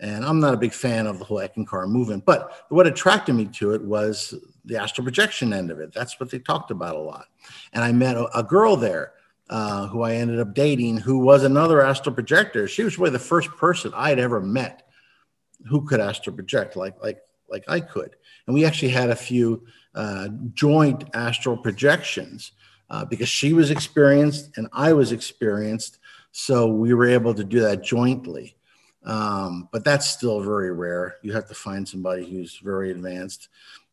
And 0.00 0.24
I'm 0.24 0.40
not 0.40 0.54
a 0.54 0.56
big 0.56 0.72
fan 0.72 1.06
of 1.06 1.18
the 1.18 1.24
whole 1.24 1.38
Eckankar 1.38 1.86
movement, 1.86 2.24
but 2.24 2.64
what 2.70 2.86
attracted 2.86 3.34
me 3.34 3.44
to 3.46 3.72
it 3.74 3.82
was 3.82 4.34
the 4.64 4.76
astral 4.76 5.04
projection 5.04 5.52
end 5.52 5.70
of 5.70 5.78
it. 5.78 5.92
That's 5.92 6.18
what 6.18 6.30
they 6.30 6.38
talked 6.38 6.70
about 6.70 6.96
a 6.96 7.00
lot. 7.00 7.26
And 7.72 7.84
I 7.84 7.92
met 7.92 8.16
a, 8.16 8.26
a 8.36 8.42
girl 8.42 8.76
there 8.76 9.12
uh, 9.50 9.86
who 9.88 10.02
I 10.02 10.14
ended 10.14 10.40
up 10.40 10.54
dating, 10.54 10.98
who 10.98 11.18
was 11.18 11.44
another 11.44 11.82
astral 11.82 12.14
projector. 12.14 12.66
She 12.68 12.84
was 12.84 12.98
really 12.98 13.10
the 13.10 13.18
first 13.18 13.50
person 13.50 13.92
I 13.94 14.08
had 14.08 14.18
ever 14.18 14.40
met 14.40 14.88
who 15.68 15.86
could 15.86 16.00
astral 16.00 16.34
project 16.34 16.76
like 16.76 17.02
like 17.02 17.18
like 17.48 17.64
I 17.68 17.80
could. 17.80 18.16
And 18.46 18.54
we 18.54 18.64
actually 18.64 18.88
had 18.88 19.10
a 19.10 19.16
few 19.16 19.64
uh, 19.94 20.28
joint 20.54 21.04
astral 21.14 21.56
projections 21.56 22.52
uh, 22.90 23.04
because 23.04 23.28
she 23.28 23.52
was 23.52 23.70
experienced 23.70 24.56
and 24.56 24.68
I 24.72 24.92
was 24.92 25.12
experienced. 25.12 25.98
So 26.32 26.66
we 26.68 26.94
were 26.94 27.06
able 27.06 27.34
to 27.34 27.44
do 27.44 27.60
that 27.60 27.82
jointly. 27.82 28.56
Um, 29.04 29.68
but 29.72 29.84
that's 29.84 30.08
still 30.08 30.40
very 30.40 30.72
rare. 30.72 31.16
You 31.22 31.32
have 31.32 31.48
to 31.48 31.54
find 31.54 31.86
somebody 31.86 32.28
who's 32.28 32.58
very 32.58 32.90
advanced. 32.90 33.48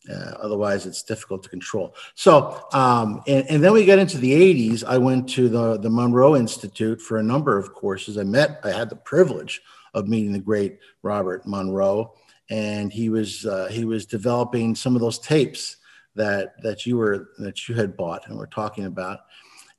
Uh, 0.09 0.33
otherwise, 0.41 0.85
it's 0.85 1.03
difficult 1.03 1.43
to 1.43 1.49
control. 1.49 1.93
So, 2.15 2.65
um, 2.71 3.21
and, 3.27 3.45
and, 3.49 3.63
then 3.63 3.73
we 3.73 3.85
got 3.85 3.99
into 3.99 4.17
the 4.17 4.31
80s. 4.31 4.83
I 4.85 4.97
went 4.97 5.27
to 5.31 5.49
the, 5.49 5.77
the 5.77 5.89
Monroe 5.89 6.37
Institute 6.37 7.01
for 7.01 7.17
a 7.17 7.23
number 7.23 7.57
of 7.57 7.73
courses. 7.73 8.17
I 8.17 8.23
met, 8.23 8.61
I 8.63 8.71
had 8.71 8.89
the 8.89 8.95
privilege 8.95 9.61
of 9.93 10.07
meeting 10.07 10.31
the 10.31 10.39
great 10.39 10.79
Robert 11.03 11.45
Monroe, 11.45 12.13
and 12.49 12.91
he 12.91 13.09
was 13.09 13.45
uh, 13.45 13.67
he 13.69 13.85
was 13.85 14.05
developing 14.05 14.73
some 14.73 14.95
of 14.95 15.01
those 15.01 15.19
tapes 15.19 15.77
that 16.15 16.61
that 16.63 16.85
you 16.85 16.97
were 16.97 17.29
that 17.39 17.67
you 17.67 17.75
had 17.75 17.97
bought 17.97 18.27
and 18.27 18.37
were 18.37 18.47
talking 18.47 18.85
about. 18.85 19.19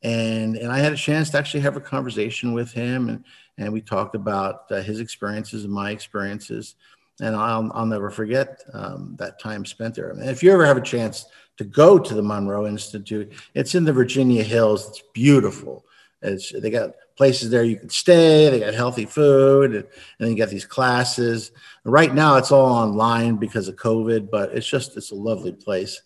And 0.03 0.57
and 0.57 0.73
I 0.73 0.79
had 0.79 0.93
a 0.93 0.97
chance 0.97 1.31
to 1.31 1.39
actually 1.39 1.61
have 1.61 1.77
a 1.77 1.81
conversation 1.81 2.53
with 2.53 2.73
him, 2.73 3.09
and 3.09 3.25
and 3.59 3.73
we 3.73 3.81
talked 3.81 4.15
about 4.15 4.71
uh, 4.71 4.81
his 4.81 5.01
experiences 5.01 5.65
and 5.65 5.73
my 5.73 5.91
experiences 5.91 6.77
and 7.21 7.37
I'll, 7.37 7.71
I'll 7.75 7.87
never 7.87 8.11
forget 8.11 8.63
um, 8.73 9.15
that 9.19 9.41
time 9.41 9.65
spent 9.65 9.95
there. 9.95 10.11
And 10.11 10.29
if 10.29 10.43
you 10.43 10.53
ever 10.53 10.67
have 10.67 10.77
a 10.77 10.83
chance 10.83 11.27
to 11.59 11.65
go 11.65 11.99
to 11.99 12.15
the 12.15 12.23
Monroe 12.23 12.67
Institute, 12.67 13.33
it's 13.55 13.75
in 13.75 13.85
the 13.85 13.93
Virginia 13.93 14.43
Hills. 14.43 14.89
It's 14.89 15.03
beautiful. 15.13 15.85
It's, 16.23 16.53
they 16.53 16.71
got 16.71 16.95
places 17.17 17.51
there 17.51 17.65
you 17.65 17.77
can 17.77 17.91
stay. 17.91 18.49
They 18.49 18.61
got 18.61 18.75
healthy 18.75 19.05
food, 19.05 19.75
and, 19.75 19.87
and 20.19 20.31
you 20.31 20.37
got 20.37 20.49
these 20.49 20.65
classes. 20.65 21.53
Right 21.85 22.15
now, 22.15 22.37
it's 22.37 22.53
all 22.53 22.73
online 22.73 23.37
because 23.37 23.69
of 23.69 23.77
COVID, 23.77 24.31
but 24.31 24.53
it's 24.53 24.67
just 24.67 24.97
it's 24.97 25.11
a 25.11 25.15
lovely 25.15 25.53
place. 25.53 26.01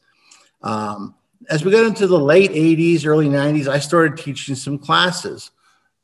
Um, 0.62 1.14
as 1.50 1.64
we 1.64 1.70
got 1.70 1.84
into 1.84 2.06
the 2.06 2.18
late 2.18 2.50
80s, 2.50 3.06
early 3.06 3.28
90s, 3.28 3.68
I 3.68 3.78
started 3.78 4.16
teaching 4.16 4.54
some 4.54 4.78
classes. 4.78 5.50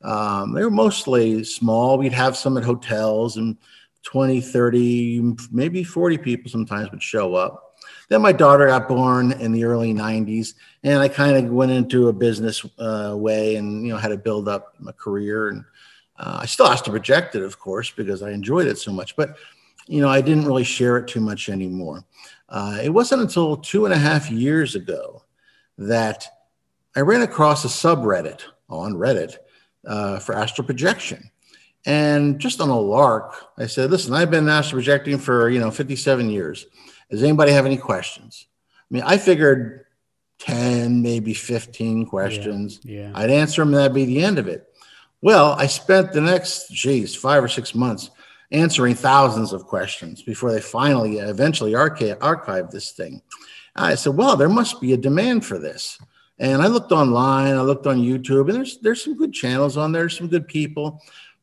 Um, 0.03 0.53
they 0.53 0.63
were 0.63 0.71
mostly 0.71 1.43
small. 1.43 1.97
We'd 1.97 2.13
have 2.13 2.37
some 2.37 2.57
at 2.57 2.63
hotels 2.63 3.37
and 3.37 3.57
20, 4.03 4.41
30, 4.41 5.35
maybe 5.51 5.83
40 5.83 6.17
people 6.17 6.49
sometimes 6.49 6.91
would 6.91 7.03
show 7.03 7.35
up. 7.35 7.75
Then 8.09 8.21
my 8.21 8.31
daughter 8.31 8.67
got 8.67 8.87
born 8.87 9.31
in 9.33 9.51
the 9.51 9.63
early 9.63 9.93
90s, 9.93 10.55
and 10.83 10.99
I 10.99 11.07
kind 11.07 11.37
of 11.37 11.51
went 11.51 11.71
into 11.71 12.09
a 12.09 12.13
business 12.13 12.65
uh, 12.77 13.15
way 13.17 13.55
and 13.55 13.85
you 13.85 13.93
know 13.93 13.97
had 13.97 14.09
to 14.09 14.17
build 14.17 14.49
up 14.49 14.75
my 14.79 14.91
career. 14.91 15.49
And 15.49 15.63
uh, 16.17 16.39
I 16.41 16.45
still 16.45 16.67
have 16.67 16.83
to 16.83 16.91
project 16.91 17.35
it, 17.35 17.41
of 17.41 17.59
course, 17.59 17.89
because 17.89 18.21
I 18.21 18.31
enjoyed 18.31 18.67
it 18.67 18.77
so 18.77 18.91
much. 18.91 19.15
But 19.15 19.37
you 19.87 20.01
know, 20.01 20.09
I 20.09 20.21
didn't 20.21 20.45
really 20.45 20.63
share 20.63 20.97
it 20.97 21.07
too 21.07 21.21
much 21.21 21.49
anymore. 21.49 22.03
Uh, 22.49 22.79
it 22.83 22.89
wasn't 22.89 23.21
until 23.21 23.57
two 23.57 23.85
and 23.85 23.93
a 23.93 23.97
half 23.97 24.29
years 24.29 24.75
ago 24.75 25.23
that 25.77 26.27
I 26.95 26.99
ran 26.99 27.21
across 27.21 27.63
a 27.63 27.69
subreddit 27.69 28.41
on 28.69 28.93
Reddit 28.93 29.37
uh, 29.87 30.19
for 30.19 30.35
astral 30.35 30.65
projection. 30.67 31.31
And 31.85 32.39
just 32.39 32.61
on 32.61 32.69
a 32.69 32.79
lark, 32.79 33.35
I 33.57 33.65
said, 33.65 33.89
listen, 33.89 34.13
I've 34.13 34.31
been 34.31 34.47
astral 34.47 34.77
projecting 34.77 35.17
for, 35.17 35.49
you 35.49 35.59
know, 35.59 35.71
57 35.71 36.29
years. 36.29 36.65
Does 37.09 37.23
anybody 37.23 37.51
have 37.51 37.65
any 37.65 37.77
questions? 37.77 38.47
I 38.69 38.93
mean, 38.93 39.03
I 39.03 39.17
figured 39.17 39.85
10, 40.39 41.01
maybe 41.01 41.33
15 41.33 42.05
questions. 42.05 42.79
Yeah, 42.83 43.01
yeah. 43.01 43.11
I'd 43.15 43.31
answer 43.31 43.61
them 43.61 43.69
and 43.69 43.77
that'd 43.77 43.93
be 43.95 44.05
the 44.05 44.23
end 44.23 44.37
of 44.37 44.47
it. 44.47 44.67
Well, 45.21 45.53
I 45.53 45.67
spent 45.67 46.13
the 46.13 46.21
next, 46.21 46.71
geez, 46.71 47.15
five 47.15 47.43
or 47.43 47.47
six 47.47 47.75
months 47.75 48.09
answering 48.51 48.95
thousands 48.95 49.53
of 49.53 49.65
questions 49.65 50.21
before 50.21 50.51
they 50.51 50.61
finally, 50.61 51.19
eventually 51.19 51.75
archive, 51.75 52.19
archived 52.19 52.71
this 52.71 52.91
thing. 52.91 53.21
I 53.75 53.95
said, 53.95 54.15
well, 54.15 54.35
there 54.35 54.49
must 54.49 54.81
be 54.81 54.93
a 54.93 54.97
demand 54.97 55.45
for 55.45 55.57
this. 55.57 55.99
And 56.39 56.61
I 56.61 56.67
looked 56.67 56.91
online, 56.91 57.55
I 57.55 57.61
looked 57.61 57.85
on 57.85 58.01
YouTube, 58.01 58.47
and 58.49 58.55
there's 58.55 58.79
there's 58.79 59.03
some 59.03 59.15
good 59.15 59.31
channels 59.31 59.77
on 59.77 59.91
there, 59.91 60.09
some 60.09 60.27
good 60.27 60.47
people. 60.47 60.99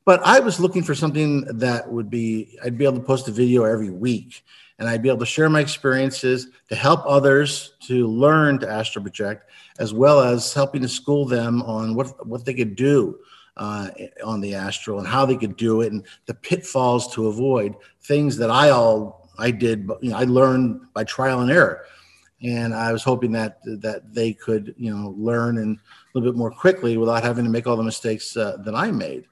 But 0.09 0.23
I 0.25 0.40
was 0.40 0.59
looking 0.59 0.83
for 0.83 0.94
something 0.94 1.42
that 1.59 1.92
would 1.92 2.09
be, 2.09 2.59
I'd 2.64 2.79
be 2.79 2.87
able 2.87 2.97
to 2.97 3.05
post 3.05 3.29
a 3.29 3.31
video 3.31 3.64
every 3.64 3.90
week 3.90 4.42
and 4.79 4.88
I'd 4.88 5.03
be 5.03 5.11
able 5.11 5.18
to 5.18 5.27
share 5.27 5.51
my 5.51 5.61
experiences 5.61 6.49
to 6.71 6.75
help 6.75 7.03
others 7.05 7.75
to 7.88 8.07
learn 8.07 8.59
to 8.61 8.71
astral 8.71 9.03
project, 9.03 9.51
as 9.79 9.92
well 9.92 10.21
as 10.21 10.55
helping 10.55 10.81
to 10.81 10.88
school 10.88 11.27
them 11.27 11.61
on 11.61 11.94
what 11.94 12.27
what 12.27 12.47
they 12.47 12.55
could 12.55 12.75
do 12.75 13.18
uh, 13.59 13.90
on 14.25 14.40
the 14.40 14.55
astral 14.55 14.99
and 14.99 15.07
how 15.07 15.27
they 15.27 15.37
could 15.37 15.59
do 15.59 15.83
it 15.83 15.92
and 15.92 16.07
the 16.25 16.33
pitfalls 16.33 17.12
to 17.12 17.27
avoid 17.27 17.75
things 18.01 18.38
that 18.38 18.51
I 18.51 18.71
all 18.71 19.29
I 19.37 19.51
did, 19.51 19.90
you 20.01 20.12
know, 20.12 20.16
I 20.16 20.25
learned 20.25 20.90
by 20.94 21.05
trial 21.05 21.42
and 21.42 21.51
error, 21.51 21.85
and 22.42 22.73
I 22.73 22.92
was 22.92 23.03
hoping 23.03 23.33
that 23.33 23.59
that 23.83 24.14
they 24.14 24.33
could 24.33 24.75
you 24.79 24.90
know 24.90 25.14
learn 25.18 25.59
and 25.59 25.77
a 25.77 25.81
little 26.18 26.33
bit 26.33 26.38
more 26.38 26.51
quickly 26.51 26.97
without 26.97 27.23
having 27.23 27.44
to 27.44 27.51
make 27.51 27.66
all 27.66 27.77
the 27.77 27.83
mistakes 27.83 28.38
uh, 28.38 28.57
that 28.64 28.75
I 28.75 28.90
made. 28.90 29.27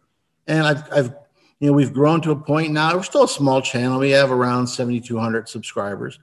And 0.47 0.67
I've, 0.67 0.93
I've 0.93 1.15
you 1.61 1.69
know 1.69 1.73
we've 1.73 1.93
grown 1.93 2.21
to 2.23 2.31
a 2.31 2.37
point 2.37 2.73
now. 2.73 2.95
We're 2.95 3.03
still 3.03 3.25
a 3.25 3.29
small 3.29 3.63
channel. 3.63 3.99
We 3.99 4.11
have 4.11 4.31
around 4.31 4.67
7,200 4.67 5.49
subscribers, 5.49 6.19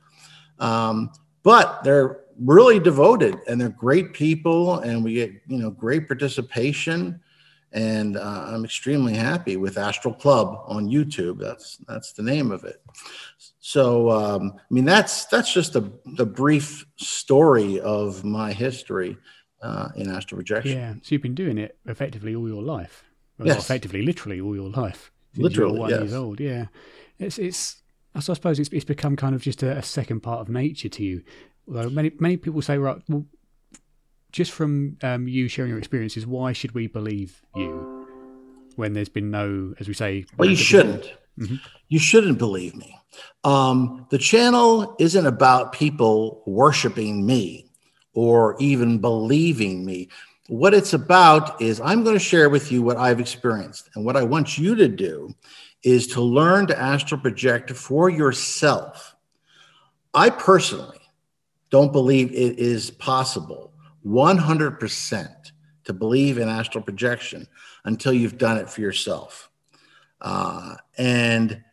um, 0.60 1.12
but 1.42 1.84
they're 1.84 2.22
really 2.40 2.80
devoted 2.80 3.38
and 3.48 3.60
they're 3.60 3.70
great 3.70 4.14
people, 4.14 4.80
and 4.80 5.04
we 5.04 5.14
get 5.14 5.32
you 5.48 5.58
know 5.58 5.72
great 5.72 6.08
participation 6.08 7.20
and 7.74 8.18
uh, 8.18 8.46
I'm 8.48 8.64
extremely 8.64 9.16
happy 9.16 9.58
with 9.58 9.78
Astral 9.78 10.14
Club 10.14 10.64
on 10.68 10.88
YouTube. 10.88 11.40
That's 11.40 11.78
that's 11.88 12.14
the 12.14 12.22
name 12.22 12.52
of 12.52 12.64
it. 12.64 12.82
So 13.60 14.12
um, 14.12 14.54
I 14.58 14.74
mean 14.74 14.86
that's 14.86 15.26
that's 15.26 15.52
just 15.52 15.76
a 15.76 15.92
the 16.06 16.26
brief 16.26 16.86
story 16.98 17.80
of 17.80 18.24
my 18.24 18.54
history 18.54 19.18
uh, 19.62 19.90
in 19.96 20.10
astral 20.10 20.38
projection. 20.38 20.78
Yeah, 20.78 20.94
so 20.94 21.00
you've 21.10 21.24
been 21.24 21.36
doing 21.36 21.58
it 21.58 21.78
effectively 21.86 22.36
all 22.36 22.48
your 22.48 22.62
life. 22.62 23.04
Well, 23.38 23.48
yes. 23.48 23.60
effectively, 23.60 24.04
literally 24.04 24.40
all 24.40 24.56
your 24.56 24.70
life. 24.70 25.12
Literally, 25.36 25.80
one 25.80 25.90
yes. 25.90 26.00
years 26.00 26.14
old. 26.14 26.40
Yeah, 26.40 26.68
it's 27.20 27.38
it's. 27.40 27.82
So 28.20 28.32
I 28.32 28.36
suppose 28.36 28.60
it's 28.60 28.70
it's 28.70 28.86
become 28.86 29.16
kind 29.16 29.34
of 29.34 29.42
just 29.42 29.64
a, 29.64 29.78
a 29.78 29.82
second 29.82 30.22
part 30.22 30.42
of 30.42 30.50
nature 30.50 30.90
to 30.90 31.04
you. 31.04 31.24
Although 31.68 31.90
many 31.90 32.12
many 32.20 32.38
people 32.38 32.62
say, 32.62 32.78
right, 32.78 33.02
well, 33.10 33.26
just 34.32 34.52
from 34.52 34.98
um, 35.02 35.28
you 35.28 35.48
sharing 35.48 35.70
your 35.70 35.80
experiences, 35.80 36.28
why 36.28 36.52
should 36.52 36.74
we 36.74 36.88
believe 36.88 37.42
you 37.56 38.08
when 38.76 38.94
there's 38.94 39.10
been 39.10 39.32
no, 39.32 39.74
as 39.80 39.88
we 39.88 39.94
say? 39.94 40.26
Well, 40.38 40.50
you 40.50 40.56
shouldn't. 40.56 41.14
Mm-hmm. 41.40 41.56
You 41.88 42.00
shouldn't 42.00 42.38
believe 42.38 42.76
me. 42.76 43.00
Um, 43.44 44.08
the 44.10 44.18
channel 44.18 44.96
isn't 45.00 45.26
about 45.26 45.72
people 45.72 46.44
worshiping 46.46 47.26
me 47.26 47.70
or 48.14 48.56
even 48.60 49.00
believing 49.00 49.86
me. 49.86 50.10
What 50.54 50.76
it's 50.76 50.94
about 50.94 51.60
is 51.60 51.82
I'm 51.82 52.04
going 52.04 52.16
to 52.16 52.24
share 52.24 52.48
with 52.48 52.72
you 52.72 52.84
what 52.84 52.96
I've 52.96 53.20
experienced. 53.20 53.90
And 53.96 54.06
what 54.06 54.16
I 54.16 54.22
want 54.22 54.56
you 54.56 54.76
to 54.76 54.88
do 54.88 55.34
is 55.82 56.06
to 56.10 56.22
learn 56.22 56.68
to 56.68 56.80
astral 56.80 57.20
project 57.20 57.72
for 57.72 58.08
yourself. 58.08 59.16
I 60.14 60.30
personally 60.30 61.00
don't 61.72 61.92
believe 61.92 62.30
it 62.32 62.60
is 62.60 62.92
possible 62.92 63.74
100% 64.06 65.52
to 65.86 65.94
believe 65.94 66.38
in 66.38 66.48
astral 66.48 66.84
projection 66.84 67.48
until 67.84 68.14
you've 68.14 68.38
done 68.38 68.58
it 68.58 68.70
for 68.70 68.82
yourself. 68.82 69.50
Uh, 70.22 70.76
and 71.00 71.64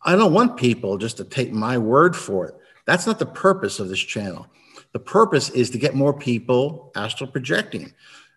I 0.00 0.14
don't 0.14 0.32
want 0.32 0.56
people 0.56 0.98
just 0.98 1.16
to 1.16 1.24
take 1.24 1.52
my 1.52 1.78
word 1.78 2.14
for 2.14 2.46
it. 2.46 2.54
That's 2.84 3.08
not 3.08 3.18
the 3.18 3.26
purpose 3.26 3.80
of 3.80 3.88
this 3.88 3.98
channel. 3.98 4.46
The 4.92 4.98
purpose 4.98 5.50
is 5.50 5.70
to 5.70 5.78
get 5.78 5.94
more 5.94 6.12
people 6.12 6.92
astral 6.94 7.30
projecting. 7.30 7.92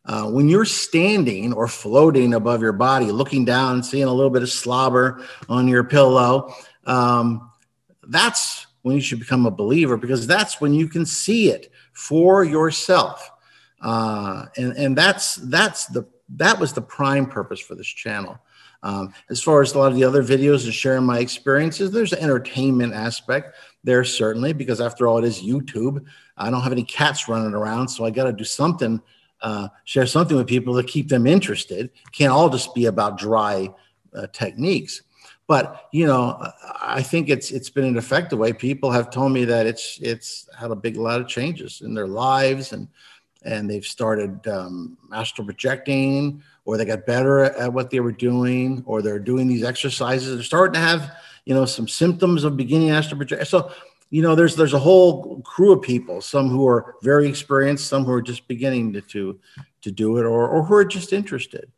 Uh, 0.05 0.29
when 0.29 0.47
you're 0.47 0.65
standing 0.65 1.51
or 1.53 1.67
floating 1.67 2.33
above 2.33 2.61
your 2.61 2.71
body, 2.71 3.11
looking 3.11 3.43
down, 3.43 3.81
seeing 3.81 4.03
a 4.03 4.13
little 4.13 4.29
bit 4.29 4.43
of 4.43 4.49
slobber 4.49 5.23
on 5.49 5.67
your 5.67 5.83
pillow, 5.83 6.53
um, 6.85 7.49
that's 8.07 8.67
when 8.83 8.95
you 8.95 9.01
should 9.01 9.19
become 9.19 9.47
a 9.47 9.51
believer 9.51 9.97
because 9.97 10.27
that's 10.27 10.61
when 10.61 10.73
you 10.73 10.87
can 10.87 11.05
see 11.05 11.49
it 11.49 11.71
for 11.93 12.43
yourself. 12.43 13.31
Uh, 13.81 14.45
and 14.57 14.73
and 14.77 14.97
that's 14.97 15.35
that's 15.35 15.87
the 15.87 16.07
that 16.29 16.59
was 16.59 16.73
the 16.73 16.81
prime 16.81 17.25
purpose 17.25 17.59
for 17.59 17.75
this 17.75 17.87
channel. 17.87 18.39
Um, 18.83 19.13
as 19.31 19.41
far 19.41 19.61
as 19.61 19.73
a 19.73 19.79
lot 19.79 19.91
of 19.91 19.95
the 19.95 20.03
other 20.03 20.23
videos 20.23 20.65
and 20.65 20.73
sharing 20.73 21.03
my 21.03 21.17
experiences, 21.17 21.89
there's 21.89 22.13
an 22.13 22.19
entertainment 22.19 22.93
aspect 22.93 23.55
there 23.85 24.03
certainly 24.03 24.51
because 24.51 24.81
after 24.81 25.07
all, 25.07 25.19
it 25.19 25.25
is 25.25 25.41
YouTube. 25.41 26.03
I 26.35 26.49
don't 26.49 26.61
have 26.61 26.71
any 26.71 26.83
cats 26.83 27.29
running 27.29 27.53
around, 27.53 27.87
so 27.87 28.03
I 28.03 28.09
got 28.09 28.25
to 28.25 28.33
do 28.33 28.43
something, 28.43 29.01
uh, 29.41 29.69
share 29.85 30.07
something 30.07 30.35
with 30.35 30.47
people 30.47 30.75
to 30.75 30.83
keep 30.83 31.07
them 31.07 31.27
interested. 31.27 31.91
Can't 32.11 32.33
all 32.33 32.49
just 32.49 32.73
be 32.75 32.87
about 32.87 33.17
dry 33.17 33.69
uh, 34.13 34.27
techniques. 34.33 35.03
But 35.47 35.87
you 35.93 36.07
know, 36.07 36.51
I 36.81 37.03
think 37.03 37.29
it's 37.29 37.51
it's 37.51 37.69
been 37.69 37.85
an 37.85 37.97
effective 37.97 38.39
way. 38.39 38.51
People 38.51 38.89
have 38.89 39.11
told 39.11 39.31
me 39.31 39.45
that 39.45 39.67
it's 39.67 39.99
it's 40.01 40.49
had 40.57 40.71
a 40.71 40.75
big 40.75 40.97
lot 40.97 41.21
of 41.21 41.27
changes 41.27 41.81
in 41.81 41.93
their 41.93 42.07
lives, 42.07 42.73
and 42.73 42.87
and 43.43 43.69
they've 43.69 43.85
started 43.85 44.47
um, 44.47 44.97
astral 45.13 45.45
projecting, 45.45 46.41
or 46.65 46.77
they 46.77 46.85
got 46.85 47.05
better 47.05 47.41
at 47.41 47.71
what 47.71 47.91
they 47.91 47.99
were 47.99 48.11
doing, 48.11 48.81
or 48.87 49.03
they're 49.03 49.19
doing 49.19 49.47
these 49.47 49.63
exercises. 49.63 50.33
They're 50.33 50.43
starting 50.43 50.73
to 50.73 50.79
have 50.79 51.15
you 51.45 51.53
know 51.53 51.65
some 51.65 51.87
symptoms 51.87 52.43
of 52.43 52.57
beginning 52.57 52.91
astral 52.91 53.17
projection. 53.17 53.45
So 53.45 53.71
you 54.09 54.21
know, 54.21 54.35
there's 54.35 54.55
there's 54.55 54.73
a 54.73 54.79
whole 54.79 55.41
crew 55.41 55.73
of 55.73 55.81
people, 55.81 56.21
some 56.21 56.49
who 56.49 56.67
are 56.67 56.95
very 57.01 57.27
experienced, 57.27 57.87
some 57.87 58.05
who 58.05 58.11
are 58.11 58.21
just 58.21 58.47
beginning 58.47 58.93
to 58.93 59.01
to, 59.01 59.39
to 59.81 59.91
do 59.91 60.17
it, 60.17 60.23
or 60.23 60.47
or 60.47 60.63
who 60.63 60.75
are 60.75 60.85
just 60.85 61.13
interested. 61.13 61.71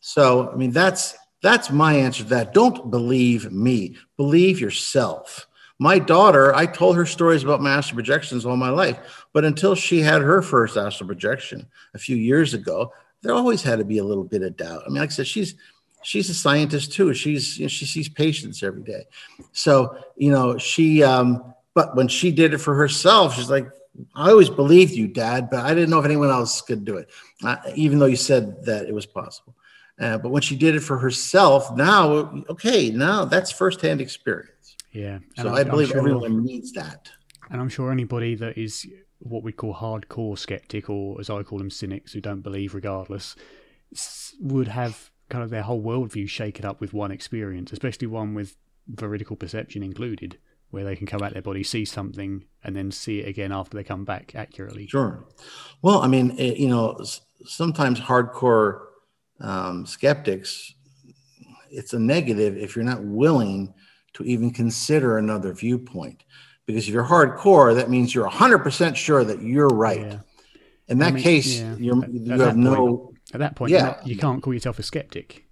So 0.00 0.50
I 0.50 0.56
mean, 0.56 0.72
that's 0.72 1.16
that's 1.42 1.70
my 1.70 1.94
answer 1.94 2.22
to 2.22 2.28
that. 2.30 2.52
Don't 2.52 2.90
believe 2.90 3.50
me, 3.50 3.96
believe 4.16 4.60
yourself. 4.60 5.46
My 5.78 5.98
daughter, 5.98 6.54
I 6.54 6.66
told 6.66 6.96
her 6.96 7.06
stories 7.06 7.42
about 7.42 7.62
master 7.62 7.94
projections 7.94 8.44
all 8.44 8.56
my 8.56 8.68
life, 8.68 9.26
but 9.32 9.46
until 9.46 9.74
she 9.74 10.00
had 10.00 10.20
her 10.20 10.42
first 10.42 10.76
astral 10.76 11.08
projection 11.08 11.66
a 11.94 11.98
few 11.98 12.16
years 12.16 12.52
ago, 12.52 12.92
there 13.22 13.32
always 13.32 13.62
had 13.62 13.78
to 13.78 13.84
be 13.86 13.96
a 13.96 14.04
little 14.04 14.24
bit 14.24 14.42
of 14.42 14.58
doubt. 14.58 14.82
I 14.84 14.90
mean, 14.90 14.98
like 14.98 15.08
I 15.08 15.12
said, 15.12 15.26
she's 15.26 15.54
she's 16.02 16.30
a 16.30 16.34
scientist 16.34 16.92
too. 16.92 17.12
She's 17.14 17.58
you 17.58 17.64
know, 17.64 17.68
she 17.68 17.86
sees 17.86 18.08
patients 18.08 18.62
every 18.62 18.82
day, 18.82 19.04
so 19.52 19.96
you 20.16 20.30
know 20.30 20.58
she. 20.58 21.02
Um, 21.02 21.54
but 21.74 21.94
when 21.94 22.08
she 22.08 22.32
did 22.32 22.52
it 22.52 22.58
for 22.58 22.74
herself, 22.74 23.36
she's 23.36 23.48
like, 23.48 23.68
I 24.14 24.30
always 24.30 24.50
believed 24.50 24.92
you, 24.92 25.06
Dad, 25.06 25.48
but 25.50 25.64
I 25.64 25.74
didn't 25.74 25.90
know 25.90 26.00
if 26.00 26.04
anyone 26.04 26.30
else 26.30 26.60
could 26.62 26.84
do 26.84 26.96
it, 26.96 27.08
uh, 27.44 27.56
even 27.74 27.98
though 27.98 28.06
you 28.06 28.16
said 28.16 28.64
that 28.64 28.86
it 28.86 28.92
was 28.92 29.06
possible. 29.06 29.54
Uh, 30.00 30.18
but 30.18 30.30
when 30.30 30.42
she 30.42 30.56
did 30.56 30.74
it 30.74 30.80
for 30.80 30.98
herself, 30.98 31.74
now, 31.76 32.42
okay, 32.48 32.90
now 32.90 33.24
that's 33.24 33.52
firsthand 33.52 34.00
experience. 34.00 34.76
Yeah. 34.92 35.18
So 35.36 35.54
I 35.54 35.62
believe 35.62 35.88
sure, 35.88 35.98
everyone 35.98 36.44
needs 36.44 36.72
that. 36.72 37.10
And 37.50 37.60
I'm 37.60 37.68
sure 37.68 37.92
anybody 37.92 38.34
that 38.36 38.56
is 38.56 38.86
what 39.18 39.42
we 39.42 39.52
call 39.52 39.74
hardcore 39.74 40.38
skeptic, 40.38 40.88
or 40.88 41.20
as 41.20 41.28
I 41.28 41.42
call 41.42 41.58
them, 41.58 41.70
cynics 41.70 42.12
who 42.12 42.20
don't 42.20 42.40
believe 42.40 42.74
regardless, 42.74 43.36
would 44.40 44.68
have 44.68 45.10
kind 45.30 45.42
of 45.42 45.50
their 45.50 45.62
whole 45.62 45.82
worldview 45.82 46.28
shaken 46.28 46.64
up 46.64 46.80
with 46.80 46.92
one 46.92 47.10
experience, 47.10 47.72
especially 47.72 48.06
one 48.06 48.34
with 48.34 48.56
veridical 48.88 49.36
perception 49.36 49.82
included, 49.82 50.38
where 50.70 50.84
they 50.84 50.96
can 50.96 51.06
come 51.06 51.22
out 51.22 51.32
their 51.32 51.42
body, 51.42 51.62
see 51.62 51.84
something, 51.84 52.44
and 52.62 52.76
then 52.76 52.90
see 52.90 53.20
it 53.20 53.28
again 53.28 53.52
after 53.52 53.76
they 53.76 53.84
come 53.84 54.04
back 54.04 54.34
accurately. 54.34 54.86
Sure. 54.86 55.24
Well, 55.82 56.00
I 56.00 56.08
mean, 56.08 56.38
it, 56.38 56.58
you 56.58 56.68
know, 56.68 57.02
sometimes 57.44 58.00
hardcore 58.00 58.82
um, 59.40 59.86
skeptics, 59.86 60.74
it's 61.70 61.92
a 61.92 61.98
negative 61.98 62.56
if 62.56 62.76
you're 62.76 62.84
not 62.84 63.02
willing 63.02 63.72
to 64.14 64.24
even 64.24 64.50
consider 64.50 65.18
another 65.18 65.52
viewpoint. 65.52 66.24
Because 66.66 66.86
if 66.86 66.94
you're 66.94 67.04
hardcore, 67.04 67.74
that 67.74 67.90
means 67.90 68.14
you're 68.14 68.28
100% 68.28 68.94
sure 68.94 69.24
that 69.24 69.42
you're 69.42 69.68
right. 69.68 70.00
Yeah. 70.00 70.18
In 70.88 70.98
that 70.98 71.08
I 71.08 71.12
mean, 71.12 71.22
case, 71.22 71.60
yeah. 71.60 71.76
you're, 71.78 72.06
you 72.06 72.40
have 72.40 72.56
no. 72.56 73.09
At 73.32 73.40
that 73.40 73.56
point, 73.56 73.72
yeah. 73.72 74.00
you 74.04 74.16
can't 74.16 74.42
call 74.42 74.52
yourself 74.52 74.78
a 74.78 74.82
skeptic, 74.82 75.44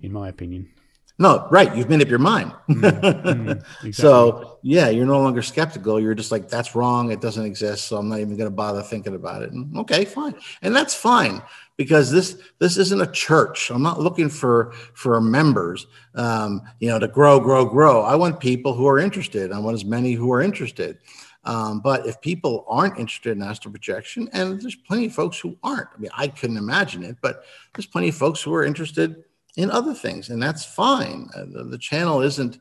in 0.00 0.12
my 0.12 0.28
opinion. 0.28 0.70
No, 1.18 1.46
right. 1.50 1.74
You've 1.76 1.88
made 1.88 2.00
up 2.02 2.08
your 2.08 2.18
mind. 2.18 2.52
Mm, 2.68 2.80
mm, 2.80 3.50
exactly. 3.84 3.92
So, 3.92 4.58
yeah, 4.62 4.88
you're 4.88 5.06
no 5.06 5.20
longer 5.20 5.42
skeptical. 5.42 6.00
You're 6.00 6.14
just 6.14 6.32
like, 6.32 6.48
that's 6.48 6.74
wrong. 6.74 7.12
It 7.12 7.20
doesn't 7.20 7.44
exist. 7.44 7.84
So 7.84 7.98
I'm 7.98 8.08
not 8.08 8.20
even 8.20 8.36
going 8.36 8.50
to 8.50 8.54
bother 8.54 8.82
thinking 8.82 9.14
about 9.14 9.42
it. 9.42 9.52
And, 9.52 9.76
okay, 9.78 10.04
fine. 10.04 10.34
And 10.62 10.74
that's 10.74 10.94
fine 10.94 11.42
because 11.76 12.10
this 12.10 12.38
this 12.58 12.76
isn't 12.76 13.00
a 13.00 13.06
church. 13.06 13.70
I'm 13.70 13.82
not 13.82 14.00
looking 14.00 14.28
for 14.30 14.72
for 14.94 15.20
members, 15.20 15.86
um, 16.14 16.62
you 16.80 16.88
know, 16.88 16.98
to 16.98 17.08
grow, 17.08 17.38
grow, 17.38 17.66
grow. 17.66 18.02
I 18.02 18.16
want 18.16 18.40
people 18.40 18.74
who 18.74 18.86
are 18.88 18.98
interested. 18.98 19.52
I 19.52 19.58
want 19.58 19.74
as 19.74 19.84
many 19.84 20.14
who 20.14 20.32
are 20.32 20.40
interested. 20.40 20.98
Um, 21.44 21.80
but 21.80 22.06
if 22.06 22.20
people 22.20 22.64
aren't 22.68 22.98
interested 22.98 23.36
in 23.36 23.42
astral 23.42 23.72
projection, 23.72 24.28
and 24.32 24.60
there's 24.60 24.76
plenty 24.76 25.06
of 25.06 25.14
folks 25.14 25.38
who 25.38 25.56
aren't. 25.62 25.88
I 25.94 25.98
mean, 25.98 26.10
I 26.16 26.28
couldn't 26.28 26.56
imagine 26.56 27.02
it, 27.02 27.16
but 27.20 27.44
there's 27.74 27.86
plenty 27.86 28.10
of 28.10 28.14
folks 28.14 28.40
who 28.42 28.54
are 28.54 28.64
interested 28.64 29.24
in 29.56 29.70
other 29.70 29.94
things, 29.94 30.30
and 30.30 30.42
that's 30.42 30.64
fine. 30.64 31.28
Uh, 31.34 31.44
the, 31.50 31.64
the 31.64 31.78
channel 31.78 32.22
isn't. 32.22 32.58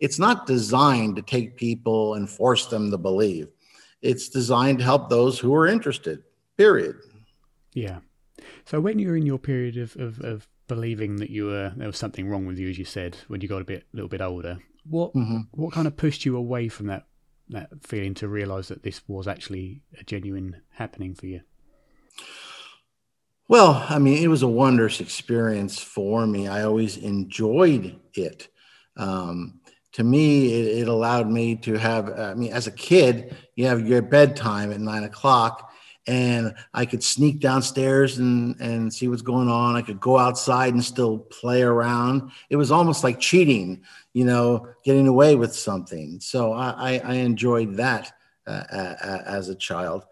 It's 0.00 0.18
not 0.18 0.46
designed 0.46 1.16
to 1.16 1.22
take 1.22 1.56
people 1.56 2.14
and 2.14 2.28
force 2.28 2.66
them 2.66 2.90
to 2.90 2.98
believe. 2.98 3.48
It's 4.00 4.28
designed 4.28 4.78
to 4.78 4.84
help 4.84 5.08
those 5.08 5.38
who 5.38 5.54
are 5.54 5.66
interested. 5.66 6.22
Period. 6.56 6.96
Yeah. 7.72 7.98
So 8.64 8.80
when 8.80 8.98
you're 8.98 9.16
in 9.16 9.26
your 9.26 9.38
period 9.38 9.76
of, 9.76 9.94
of, 9.96 10.20
of 10.20 10.48
believing 10.66 11.16
that 11.16 11.30
you 11.30 11.46
were 11.46 11.72
there 11.76 11.86
was 11.86 11.98
something 11.98 12.28
wrong 12.28 12.46
with 12.46 12.58
you, 12.58 12.68
as 12.68 12.78
you 12.78 12.84
said, 12.84 13.16
when 13.28 13.40
you 13.40 13.48
got 13.48 13.62
a 13.62 13.64
bit 13.64 13.84
a 13.92 13.96
little 13.96 14.08
bit 14.08 14.20
older, 14.20 14.58
What 14.88 15.14
mm-hmm. 15.14 15.40
what 15.52 15.72
kind 15.72 15.86
of 15.86 15.96
pushed 15.96 16.24
you 16.24 16.36
away 16.36 16.68
from 16.68 16.86
that 16.88 17.06
that 17.52 17.70
feeling 17.82 18.14
to 18.14 18.28
realize 18.28 18.68
that 18.68 18.82
this 18.82 19.00
was 19.06 19.28
actually 19.28 19.82
a 19.98 20.04
genuine 20.04 20.56
happening 20.70 21.14
for 21.14 21.26
you? 21.26 21.40
Well, 23.48 23.84
I 23.88 23.98
mean, 23.98 24.22
it 24.22 24.28
was 24.28 24.42
a 24.42 24.48
wondrous 24.48 25.00
experience 25.00 25.78
for 25.78 26.26
me. 26.26 26.48
I 26.48 26.64
always 26.64 26.96
enjoyed 26.96 28.00
it. 28.14 28.48
Um, 28.96 29.60
to 29.92 30.04
me, 30.04 30.52
it, 30.52 30.78
it, 30.78 30.88
allowed 30.88 31.28
me 31.28 31.56
to 31.56 31.74
have, 31.74 32.08
I 32.18 32.34
mean, 32.34 32.52
as 32.52 32.66
a 32.66 32.72
kid, 32.72 33.36
you 33.54 33.66
have 33.66 33.86
your 33.86 34.00
bedtime 34.00 34.72
at 34.72 34.80
nine 34.80 35.04
o'clock, 35.04 35.70
and 36.06 36.54
I 36.72 36.86
could 36.86 37.04
sneak 37.04 37.40
downstairs 37.40 38.18
and, 38.18 38.58
and 38.60 38.92
see 38.92 39.08
what's 39.08 39.22
going 39.22 39.48
on. 39.48 39.76
I 39.76 39.82
could 39.82 40.00
go 40.00 40.18
outside 40.18 40.72
and 40.72 40.84
still 40.84 41.18
play 41.18 41.62
around. 41.62 42.32
It 42.48 42.56
was 42.56 42.70
almost 42.70 43.04
like 43.04 43.20
cheating, 43.20 43.82
you 44.12 44.24
know, 44.24 44.68
getting 44.84 45.08
away 45.08 45.34
with 45.34 45.54
something. 45.54 46.20
So 46.20 46.52
I, 46.52 47.00
I, 47.02 47.14
enjoyed 47.14 47.76
that 47.76 48.12
uh, 48.46 48.62
as 49.26 49.48
a 49.48 49.54
child. 49.54 50.04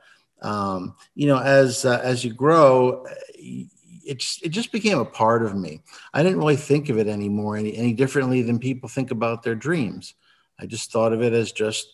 Um, 0.43 0.95
you 1.15 1.27
know, 1.27 1.39
as 1.39 1.85
uh, 1.85 2.01
as 2.03 2.25
you 2.25 2.33
grow, 2.33 3.05
it 3.35 4.25
it 4.43 4.49
just 4.49 4.73
became 4.73 4.99
a 4.99 5.05
part 5.05 5.45
of 5.45 5.55
me. 5.55 5.83
I 6.15 6.23
didn't 6.23 6.39
really 6.39 6.57
think 6.57 6.89
of 6.89 6.99
it 6.99 7.07
anymore 7.07 7.57
any 7.57 7.77
any 7.77 7.93
differently 7.93 8.43
than 8.43 8.59
people 8.59 8.89
think 8.89 9.11
about 9.11 9.43
their 9.43 9.55
dreams. 9.55 10.15
I 10.59 10.67
just 10.67 10.93
thought 10.93 11.13
of 11.13 11.23
it 11.23 11.33
as 11.33 11.53
just 11.53 11.87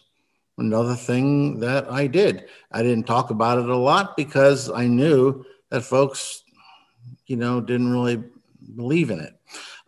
another 0.59 0.95
thing 0.95 1.61
that 1.61 1.91
I 1.91 2.07
did. 2.07 2.47
I 2.73 2.83
didn't 2.83 3.07
talk 3.07 3.31
about 3.31 3.59
it 3.59 3.69
a 3.69 3.77
lot 3.77 4.17
because 4.17 4.71
I 4.71 4.87
knew 4.87 5.45
that 5.71 5.83
folks, 5.83 6.43
you 7.27 7.37
know, 7.37 7.61
didn't 7.61 7.93
really 7.93 8.23
believe 8.75 9.11
in 9.11 9.21
it. 9.21 9.35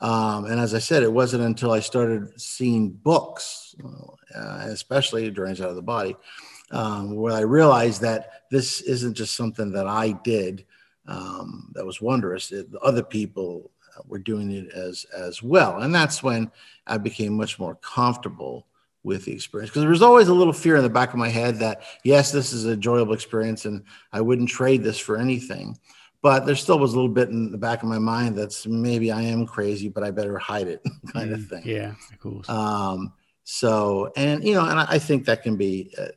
Um, 0.01 0.45
and 0.45 0.61
as 0.61 0.75
I 0.75 0.79
said, 0.79 1.03
it 1.03 1.13
wasn't 1.13 1.43
until 1.43 1.73
I 1.73 1.81
started 1.81 2.41
seeing 2.41 2.91
books, 2.91 3.75
uh, 4.35 4.61
especially 4.65 5.31
Journeys 5.31 5.61
Out 5.61 5.71
of 5.71 5.77
the 5.77 5.83
Body, 5.83 6.17
um, 6.71 7.17
where 7.17 7.35
I 7.35 7.41
realized 7.41 8.03
that 8.03 8.45
this 8.51 8.81
isn't 8.83 9.15
just 9.15 9.35
something 9.35 9.73
that 9.73 9.87
I 9.87 10.13
did 10.13 10.65
um, 11.07 11.73
that 11.75 11.87
was 11.87 12.01
wondrous. 12.01 12.53
It, 12.53 12.69
other 12.83 13.03
people 13.03 13.71
were 14.07 14.19
doing 14.19 14.53
it 14.53 14.71
as 14.73 15.05
as 15.17 15.43
well, 15.43 15.79
and 15.79 15.93
that's 15.93 16.23
when 16.23 16.51
I 16.87 16.99
became 16.99 17.33
much 17.33 17.59
more 17.59 17.75
comfortable 17.77 18.67
with 19.03 19.25
the 19.25 19.33
experience 19.33 19.71
because 19.71 19.83
there 19.83 19.91
was 19.91 20.03
always 20.03 20.29
a 20.29 20.35
little 20.35 20.53
fear 20.53 20.77
in 20.77 20.83
the 20.83 20.91
back 20.91 21.11
of 21.11 21.19
my 21.19 21.29
head 21.29 21.57
that 21.57 21.83
yes, 22.05 22.31
this 22.31 22.53
is 22.53 22.67
an 22.67 22.75
enjoyable 22.75 23.15
experience, 23.15 23.65
and 23.65 23.83
I 24.13 24.21
wouldn't 24.21 24.49
trade 24.49 24.85
this 24.85 24.99
for 24.99 25.17
anything. 25.17 25.77
But 26.21 26.47
there 26.47 26.57
still 26.57 26.79
was 26.79 26.95
a 26.95 26.97
little 26.97 27.13
bit 27.13 27.29
in 27.29 27.53
the 27.53 27.59
back 27.59 27.83
of 27.83 27.89
my 27.89 27.99
mind 27.99 28.37
that's 28.37 28.67
maybe 28.67 29.13
I 29.13 29.23
am 29.23 29.47
crazy, 29.47 29.89
but 29.89 30.03
I 30.03 30.11
better 30.11 30.37
hide 30.37 30.67
it, 30.67 30.83
kind 31.13 31.31
mm, 31.31 31.35
of 31.35 31.47
thing. 31.47 31.63
Yeah, 31.65 31.95
of 32.13 32.19
course. 32.19 32.49
Um, 32.49 33.13
so, 33.45 34.13
and 34.17 34.43
you 34.43 34.55
know, 34.55 34.67
and 34.67 34.81
I, 34.81 34.87
I 34.91 34.99
think 34.99 35.25
that 35.27 35.43
can 35.43 35.57
be. 35.57 35.95
Uh, 35.97 36.09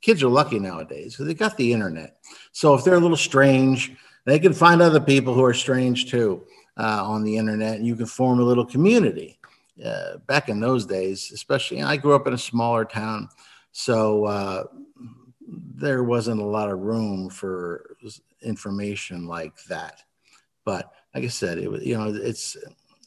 kids 0.00 0.22
are 0.22 0.28
lucky 0.28 0.58
nowadays 0.58 1.14
because 1.14 1.26
they 1.26 1.34
got 1.34 1.56
the 1.56 1.72
internet. 1.72 2.18
So 2.52 2.74
if 2.74 2.84
they're 2.84 2.94
a 2.94 3.00
little 3.00 3.16
strange, 3.16 3.96
they 4.26 4.38
can 4.38 4.52
find 4.52 4.80
other 4.80 5.00
people 5.00 5.34
who 5.34 5.42
are 5.42 5.54
strange 5.54 6.10
too 6.10 6.44
uh, 6.76 7.02
on 7.04 7.24
the 7.24 7.36
internet, 7.36 7.76
and 7.76 7.86
you 7.86 7.96
can 7.96 8.06
form 8.06 8.40
a 8.40 8.44
little 8.44 8.64
community. 8.64 9.38
Uh, 9.84 10.16
back 10.26 10.48
in 10.48 10.60
those 10.60 10.86
days, 10.86 11.30
especially, 11.32 11.82
I 11.82 11.96
grew 11.96 12.14
up 12.14 12.26
in 12.26 12.32
a 12.32 12.38
smaller 12.38 12.84
town, 12.84 13.28
so 13.72 14.24
uh, 14.24 14.64
there 15.46 16.02
wasn't 16.02 16.40
a 16.40 16.44
lot 16.44 16.70
of 16.70 16.80
room 16.80 17.30
for 17.30 17.96
information 18.42 19.26
like 19.26 19.62
that. 19.64 20.02
But 20.64 20.92
like 21.14 21.24
I 21.24 21.28
said, 21.28 21.58
it 21.58 21.70
was 21.70 21.84
you 21.84 21.96
know 21.96 22.12
it's 22.14 22.56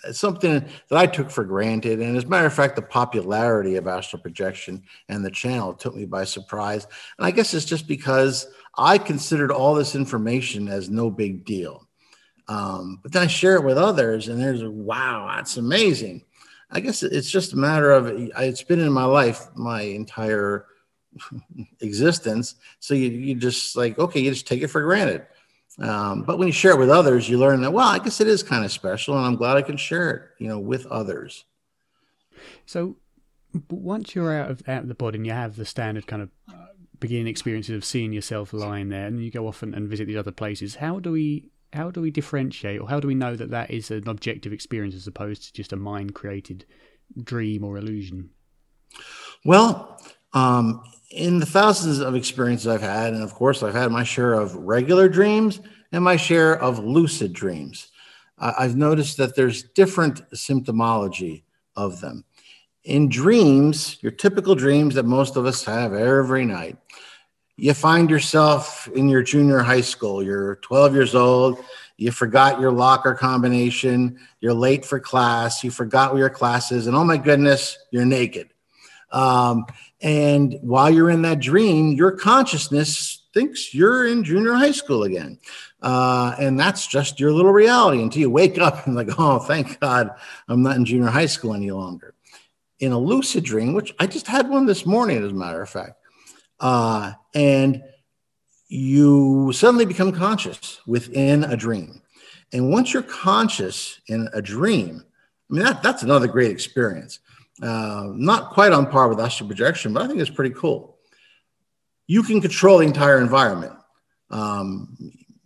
it's 0.04 0.20
something 0.20 0.66
that 0.90 0.98
I 0.98 1.06
took 1.06 1.30
for 1.30 1.44
granted. 1.44 2.00
And 2.00 2.18
as 2.18 2.24
a 2.24 2.28
matter 2.28 2.48
of 2.48 2.54
fact, 2.54 2.76
the 2.76 2.82
popularity 2.82 3.76
of 3.76 3.88
astral 3.88 4.22
projection 4.22 4.84
and 5.10 5.24
the 5.24 5.30
channel 5.30 5.74
took 5.74 5.96
me 5.96 6.06
by 6.06 6.24
surprise. 6.24 6.88
And 7.18 7.28
I 7.28 7.32
guess 7.32 7.54
it's 7.54 7.66
just 7.66 7.88
because 7.88 8.48
I 8.78 8.98
considered 8.98 9.52
all 9.52 9.76
this 9.76 9.96
information 9.96 10.68
as 10.68 10.90
no 10.90 11.12
big 11.12 11.46
deal. 11.46 11.88
Um, 12.48 13.00
but 13.04 13.12
then 13.12 13.24
I 13.24 13.28
share 13.28 13.56
it 13.56 13.64
with 13.64 13.78
others, 13.78 14.28
and 14.28 14.42
there's 14.42 14.62
a 14.62 14.70
wow, 14.70 15.32
that's 15.36 15.58
amazing. 15.58 16.24
I 16.70 16.80
guess 16.80 17.04
it's 17.04 17.30
just 17.30 17.54
a 17.54 17.58
matter 17.58 17.92
of 17.92 18.08
it's 18.08 18.64
been 18.64 18.80
in 18.80 18.92
my 18.92 19.06
life 19.06 19.48
my 19.56 19.82
entire 19.82 20.66
existence. 21.80 22.56
So 22.80 22.94
you, 22.94 23.10
you 23.10 23.36
just 23.36 23.76
like, 23.76 24.00
okay, 24.00 24.22
you 24.22 24.32
just 24.32 24.48
take 24.48 24.62
it 24.62 24.68
for 24.68 24.82
granted. 24.82 25.26
Um, 25.80 26.24
but 26.24 26.38
when 26.38 26.48
you 26.48 26.54
share 26.54 26.72
it 26.72 26.80
with 26.80 26.90
others, 26.90 27.30
you 27.30 27.38
learn 27.38 27.62
that, 27.62 27.72
well, 27.72 27.88
I 27.88 28.00
guess 28.00 28.22
it 28.22 28.28
is 28.28 28.44
kind 28.44 28.66
of 28.66 28.72
special, 28.72 29.16
and 29.18 29.26
I'm 29.26 29.36
glad 29.36 29.58
I 29.58 29.62
can 29.62 29.78
share 29.78 30.10
it, 30.12 30.44
you 30.44 30.48
know, 30.48 30.60
with 30.60 30.86
others. 30.88 31.46
So 32.66 32.98
once 33.70 34.14
you're 34.14 34.38
out 34.38 34.52
of 34.52 34.68
out 34.68 34.84
of 34.84 34.88
the 34.88 34.96
body 34.96 35.18
and 35.18 35.26
you 35.26 35.34
have 35.34 35.56
the 35.56 35.66
standard 35.66 36.08
kind 36.08 36.24
of 36.24 36.30
uh, 36.50 36.68
beginning 37.00 37.28
experiences 37.28 37.76
of 37.76 37.86
seeing 37.86 38.12
yourself 38.14 38.54
lying 38.54 38.90
there, 38.90 39.08
and 39.08 39.24
you 39.24 39.32
go 39.32 39.48
off 39.48 39.64
and, 39.64 39.74
and 39.74 39.90
visit 39.90 40.08
these 40.08 40.18
other 40.18 40.32
places, 40.32 40.76
how 40.76 41.00
do 41.00 41.12
we 41.12 41.50
how 41.74 41.90
do 41.90 42.02
we 42.02 42.12
differentiate, 42.12 42.82
or 42.82 42.90
how 42.90 43.00
do 43.00 43.08
we 43.08 43.16
know 43.16 43.36
that 43.36 43.52
that 43.52 43.72
is 43.72 43.92
an 43.92 44.08
objective 44.08 44.52
experience 44.52 44.94
as 44.94 45.08
opposed 45.08 45.44
to 45.44 45.54
just 45.54 45.74
a 45.74 45.78
mind 45.78 46.14
created 46.14 46.66
dream 47.24 47.64
or 47.64 47.78
illusion? 47.78 48.30
Well, 49.46 50.02
um, 50.34 50.84
in 51.12 51.40
the 51.40 51.46
thousands 51.46 52.00
of 52.00 52.16
experiences 52.16 52.68
I've 52.68 52.82
had, 52.82 53.14
and 53.14 53.22
of 53.22 53.34
course, 53.34 53.64
I've 53.64 53.76
had 53.76 53.92
my 53.92 54.04
share 54.04 54.34
of 54.34 54.56
regular 54.56 55.10
dreams 55.10 55.60
and 55.92 56.04
my 56.04 56.16
share 56.16 56.60
of 56.62 56.80
lucid 56.80 57.34
dreams. 57.34 57.90
I've 58.38 58.76
noticed 58.76 59.18
that 59.18 59.36
there's 59.36 59.64
different 59.64 60.28
symptomology 60.32 61.44
of 61.76 62.02
them. 62.02 62.24
In 62.84 63.10
dreams, 63.10 63.98
your 64.02 64.12
typical 64.12 64.56
dreams 64.56 64.96
that 64.96 65.06
most 65.06 65.36
of 65.36 65.46
us 65.46 65.64
have 65.66 65.94
every 65.94 66.46
night, 66.46 66.78
you 67.58 67.74
find 67.76 68.10
yourself 68.10 68.88
in 68.96 69.08
your 69.08 69.22
junior 69.22 69.60
high 69.60 69.82
school, 69.82 70.24
you're 70.24 70.56
12 70.58 70.96
years 70.96 71.14
old, 71.14 71.64
you 71.98 72.12
forgot 72.12 72.60
your 72.60 72.72
locker 72.72 73.14
combination, 73.14 74.18
you're 74.40 74.54
late 74.54 74.84
for 74.84 75.00
class, 75.00 75.64
you 75.64 75.70
forgot 75.70 76.12
where 76.12 76.22
your 76.22 76.30
class 76.30 76.72
is, 76.72 76.88
and 76.88 76.96
oh 76.96 77.04
my 77.04 77.18
goodness, 77.18 77.78
you're 77.92 78.06
naked. 78.06 78.50
Um, 79.12 79.66
and 80.02 80.58
while 80.62 80.90
you're 80.90 81.10
in 81.10 81.22
that 81.24 81.40
dream, 81.40 81.92
your 81.94 82.12
consciousness 82.12 83.24
thinks 83.34 83.74
you're 83.74 84.08
in 84.08 84.24
junior 84.24 84.54
high 84.54 84.72
school 84.72 85.04
again. 85.04 85.40
Uh, 85.82 86.36
and 86.40 86.60
that's 86.60 86.88
just 86.88 87.20
your 87.20 87.32
little 87.32 87.52
reality 87.52 88.02
until 88.02 88.22
you 88.22 88.30
wake 88.30 88.58
up 88.58 88.86
and 88.86 88.96
like, 88.96 89.10
oh, 89.18 89.40
thank 89.40 89.80
God 89.80 90.12
I'm 90.48 90.62
not 90.62 90.76
in 90.76 90.86
junior 90.86 91.10
high 91.10 91.26
school 91.26 91.54
any 91.54 91.72
longer. 91.72 92.14
In 92.80 92.92
a 92.92 92.98
lucid 92.98 93.44
dream, 93.44 93.74
which 93.74 93.94
I 94.00 94.08
just 94.08 94.28
had 94.28 94.50
one 94.50 94.66
this 94.66 94.86
morning, 94.86 95.24
as 95.24 95.32
a 95.32 95.36
matter 95.36 95.62
of 95.62 95.70
fact, 95.70 95.94
uh, 96.60 97.14
and 97.36 97.84
you 98.68 99.52
suddenly 99.54 99.86
become 99.86 100.12
conscious 100.12 100.80
within 100.88 101.44
a 101.44 101.56
dream. 101.56 102.02
And 102.54 102.72
once 102.72 102.94
you're 102.94 103.04
conscious 103.04 104.00
in 104.08 104.30
a 104.34 104.42
dream, 104.42 105.04
I 105.50 105.54
mean, 105.54 105.64
that, 105.64 105.84
that's 105.84 106.04
another 106.04 106.28
great 106.28 106.52
experience. 106.52 107.20
Uh, 107.62 108.12
not 108.16 108.52
quite 108.52 108.72
on 108.72 108.88
par 108.88 109.08
with 109.08 109.20
astral 109.20 109.48
projection, 109.48 109.94
but 109.94 110.02
I 110.02 110.08
think 110.08 110.20
it's 110.20 110.30
pretty 110.30 110.56
cool. 110.56 110.98
You 112.08 112.24
can 112.24 112.42
control 112.42 112.80
the 112.80 112.88
entire 112.88 113.20
environment 113.20 113.74
um, 114.32 114.98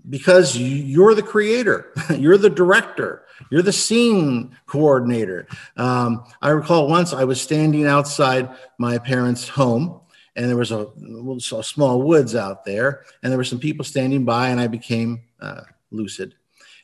because 0.10 0.58
you're 0.58 1.14
the 1.14 1.24
creator, 1.24 1.92
you're 2.16 2.38
the 2.38 2.50
director, 2.50 3.26
you're 3.52 3.62
the 3.62 3.74
scene 3.74 4.56
coordinator. 4.66 5.48
Um, 5.76 6.24
I 6.42 6.50
recall 6.50 6.88
once 6.88 7.12
I 7.12 7.26
was 7.26 7.42
standing 7.42 7.86
outside 7.86 8.50
my 8.78 8.98
parents' 8.98 9.48
home, 9.48 10.02
and 10.38 10.50
there 10.50 10.58
was 10.58 10.72
a, 10.72 10.88
a, 10.88 11.64
small 11.64 12.02
woods 12.02 12.36
out 12.36 12.66
there, 12.66 13.04
and 13.24 13.32
there 13.32 13.38
were 13.38 13.44
some 13.44 13.60
people 13.60 13.86
standing 13.86 14.26
by, 14.26 14.50
and 14.50 14.60
I 14.60 14.68
became 14.68 15.24
uh, 15.40 15.62
lucid. 15.92 16.36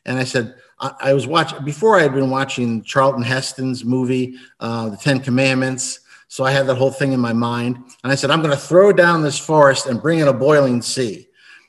And 0.04 0.18
I 0.18 0.24
said, 0.24 0.56
I, 0.78 0.92
I, 1.00 1.14
was 1.14 1.26
watching 1.26 1.64
before 1.64 1.98
I 1.98 2.02
had 2.02 2.14
been 2.14 2.30
watching 2.30 2.82
Charlton 2.82 3.22
Heston's 3.22 3.84
movie, 3.84 4.36
uh, 4.60 4.90
The 4.90 4.96
Ten 4.96 5.20
Commandments. 5.20 6.00
So 6.28 6.44
I 6.44 6.50
had 6.50 6.66
that 6.66 6.76
whole 6.76 6.90
thing 6.90 7.12
in 7.12 7.20
my 7.20 7.32
mind. 7.32 7.76
And 8.02 8.12
I 8.12 8.14
said, 8.14 8.30
I'm 8.30 8.40
going 8.40 8.54
to 8.54 8.60
throw 8.60 8.92
down 8.92 9.22
this 9.22 9.38
forest 9.38 9.86
and 9.86 10.00
bring 10.00 10.18
in 10.18 10.28
a 10.28 10.32
boiling 10.32 10.82
sea. 10.82 11.28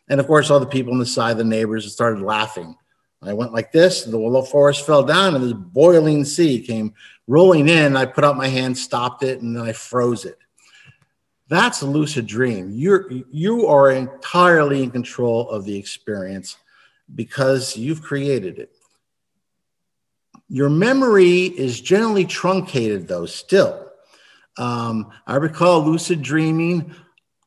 And 0.09 0.19
of 0.19 0.27
course, 0.27 0.49
all 0.49 0.59
the 0.59 0.65
people 0.65 0.93
on 0.93 0.99
the 0.99 1.05
side, 1.05 1.37
the 1.37 1.43
neighbors, 1.43 1.91
started 1.91 2.21
laughing. 2.21 2.75
I 3.25 3.33
went 3.33 3.53
like 3.53 3.71
this, 3.71 4.03
the 4.03 4.19
willow 4.19 4.41
forest 4.41 4.85
fell 4.85 5.03
down, 5.03 5.35
and 5.35 5.43
this 5.43 5.53
boiling 5.53 6.25
sea 6.25 6.59
came 6.59 6.93
rolling 7.27 7.69
in. 7.69 7.95
I 7.95 8.05
put 8.05 8.23
out 8.23 8.35
my 8.35 8.47
hand, 8.47 8.77
stopped 8.77 9.23
it, 9.23 9.41
and 9.41 9.55
then 9.55 9.63
I 9.63 9.71
froze 9.71 10.25
it. 10.25 10.37
That's 11.47 11.81
a 11.81 11.85
lucid 11.85 12.25
dream. 12.25 12.71
You're 12.71 13.09
you 13.31 13.67
are 13.67 13.91
entirely 13.91 14.83
in 14.83 14.91
control 14.91 15.49
of 15.49 15.65
the 15.65 15.77
experience 15.77 16.57
because 17.13 17.77
you've 17.77 18.01
created 18.01 18.59
it. 18.59 18.75
Your 20.49 20.69
memory 20.69 21.43
is 21.45 21.81
generally 21.81 22.25
truncated, 22.25 23.07
though, 23.07 23.25
still. 23.25 23.89
Um, 24.57 25.11
I 25.25 25.37
recall 25.37 25.83
lucid 25.83 26.21
dreaming. 26.21 26.93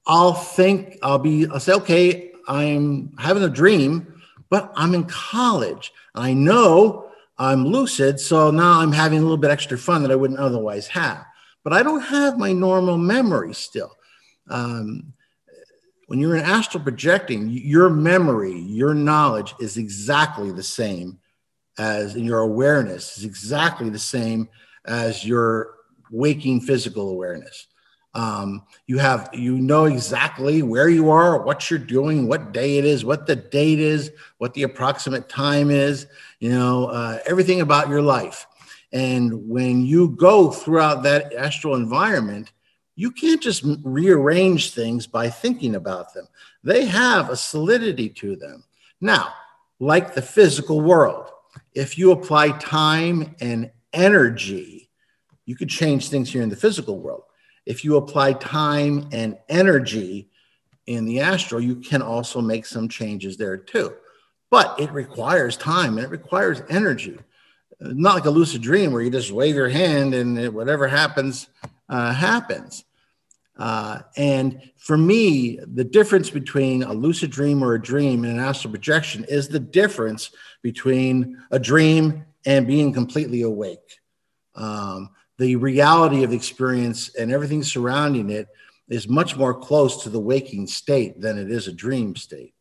I'll 0.06 0.34
think, 0.34 0.98
I'll 1.02 1.18
be, 1.18 1.46
I'll 1.46 1.60
say, 1.60 1.74
okay, 1.74 2.32
I'm 2.48 3.12
having 3.18 3.42
a 3.44 3.48
dream, 3.48 4.20
but 4.50 4.72
I'm 4.76 4.94
in 4.94 5.04
college. 5.04 5.92
I 6.14 6.32
know 6.32 7.10
I'm 7.38 7.66
lucid, 7.66 8.18
so 8.18 8.50
now 8.50 8.80
I'm 8.80 8.92
having 8.92 9.18
a 9.18 9.22
little 9.22 9.36
bit 9.36 9.50
extra 9.50 9.76
fun 9.78 10.02
that 10.02 10.10
I 10.10 10.16
wouldn't 10.16 10.40
otherwise 10.40 10.86
have. 10.88 11.24
but 11.66 11.72
I 11.72 11.82
don't 11.82 12.02
have 12.02 12.38
my 12.38 12.52
normal 12.52 12.96
memory 12.96 13.52
still. 13.52 13.90
Um, 14.48 15.14
when 16.06 16.20
you're 16.20 16.36
in 16.36 16.44
astral 16.44 16.82
projecting, 16.82 17.48
your 17.50 17.90
memory, 17.90 18.58
your 18.58 18.94
knowledge 18.94 19.54
is 19.60 19.76
exactly 19.76 20.52
the 20.52 20.62
same 20.62 21.18
as 21.78 22.16
in 22.16 22.24
your 22.24 22.40
awareness 22.40 23.18
is 23.18 23.24
exactly 23.24 23.90
the 23.90 23.98
same 23.98 24.48
as 24.86 25.24
your 25.24 25.74
waking 26.10 26.60
physical 26.60 27.10
awareness. 27.10 27.66
Um, 28.14 28.62
you 28.86 28.96
have 28.96 29.28
you 29.34 29.58
know 29.58 29.84
exactly 29.84 30.62
where 30.62 30.88
you 30.88 31.10
are, 31.10 31.42
what 31.42 31.68
you're 31.68 31.78
doing, 31.78 32.26
what 32.26 32.52
day 32.52 32.78
it 32.78 32.86
is, 32.86 33.04
what 33.04 33.26
the 33.26 33.36
date 33.36 33.78
is, 33.78 34.10
what 34.38 34.54
the 34.54 34.62
approximate 34.62 35.28
time 35.28 35.70
is. 35.70 36.06
You 36.40 36.50
know 36.50 36.86
uh, 36.86 37.18
everything 37.26 37.60
about 37.60 37.90
your 37.90 38.00
life. 38.00 38.46
And 38.92 39.50
when 39.50 39.84
you 39.84 40.10
go 40.10 40.50
throughout 40.50 41.02
that 41.02 41.34
astral 41.34 41.74
environment, 41.74 42.52
you 42.96 43.10
can't 43.10 43.42
just 43.42 43.62
rearrange 43.84 44.72
things 44.72 45.06
by 45.06 45.28
thinking 45.28 45.74
about 45.74 46.14
them. 46.14 46.26
They 46.64 46.86
have 46.86 47.28
a 47.28 47.36
solidity 47.36 48.08
to 48.08 48.36
them. 48.36 48.64
Now, 49.00 49.34
like 49.78 50.14
the 50.14 50.22
physical 50.22 50.80
world, 50.80 51.30
if 51.74 51.98
you 51.98 52.10
apply 52.10 52.52
time 52.52 53.36
and 53.40 53.70
energy, 53.92 54.90
you 55.44 55.56
could 55.56 55.68
change 55.68 56.08
things 56.08 56.32
here 56.32 56.42
in 56.42 56.48
the 56.48 56.56
physical 56.56 56.98
world. 56.98 57.22
If 57.66 57.84
you 57.84 57.96
apply 57.96 58.32
time 58.34 59.08
and 59.12 59.36
energy 59.48 60.30
in 60.86 61.04
the 61.04 61.20
astral, 61.20 61.60
you 61.60 61.76
can 61.76 62.00
also 62.00 62.40
make 62.40 62.64
some 62.64 62.88
changes 62.88 63.36
there 63.36 63.58
too. 63.58 63.94
But 64.50 64.80
it 64.80 64.90
requires 64.90 65.56
time 65.56 65.98
and 65.98 66.06
it 66.06 66.10
requires 66.10 66.62
energy. 66.70 67.18
Not 67.78 68.14
like 68.14 68.24
a 68.24 68.30
lucid 68.30 68.62
dream 68.62 68.90
where 68.92 69.02
you 69.02 69.10
just 69.10 69.32
wave 69.32 69.54
your 69.54 69.68
hand 69.68 70.14
and 70.14 70.54
whatever 70.54 70.88
happens, 70.88 71.48
uh, 71.88 72.12
happens. 72.12 72.84
Uh, 73.58 74.00
and 74.16 74.70
for 74.76 74.98
me, 74.98 75.58
the 75.74 75.84
difference 75.84 76.28
between 76.28 76.82
a 76.82 76.92
lucid 76.92 77.30
dream 77.30 77.62
or 77.62 77.74
a 77.74 77.82
dream 77.82 78.24
and 78.24 78.34
an 78.34 78.44
astral 78.44 78.70
projection 78.70 79.24
is 79.28 79.48
the 79.48 79.60
difference 79.60 80.30
between 80.62 81.38
a 81.50 81.58
dream 81.58 82.24
and 82.44 82.66
being 82.66 82.92
completely 82.92 83.42
awake. 83.42 83.98
Um, 84.54 85.10
the 85.38 85.56
reality 85.56 86.22
of 86.22 86.32
experience 86.32 87.14
and 87.14 87.32
everything 87.32 87.62
surrounding 87.62 88.30
it 88.30 88.48
is 88.88 89.08
much 89.08 89.36
more 89.36 89.54
close 89.54 90.02
to 90.02 90.10
the 90.10 90.20
waking 90.20 90.66
state 90.66 91.20
than 91.20 91.38
it 91.38 91.50
is 91.50 91.66
a 91.66 91.72
dream 91.72 92.14
state. 92.14 92.54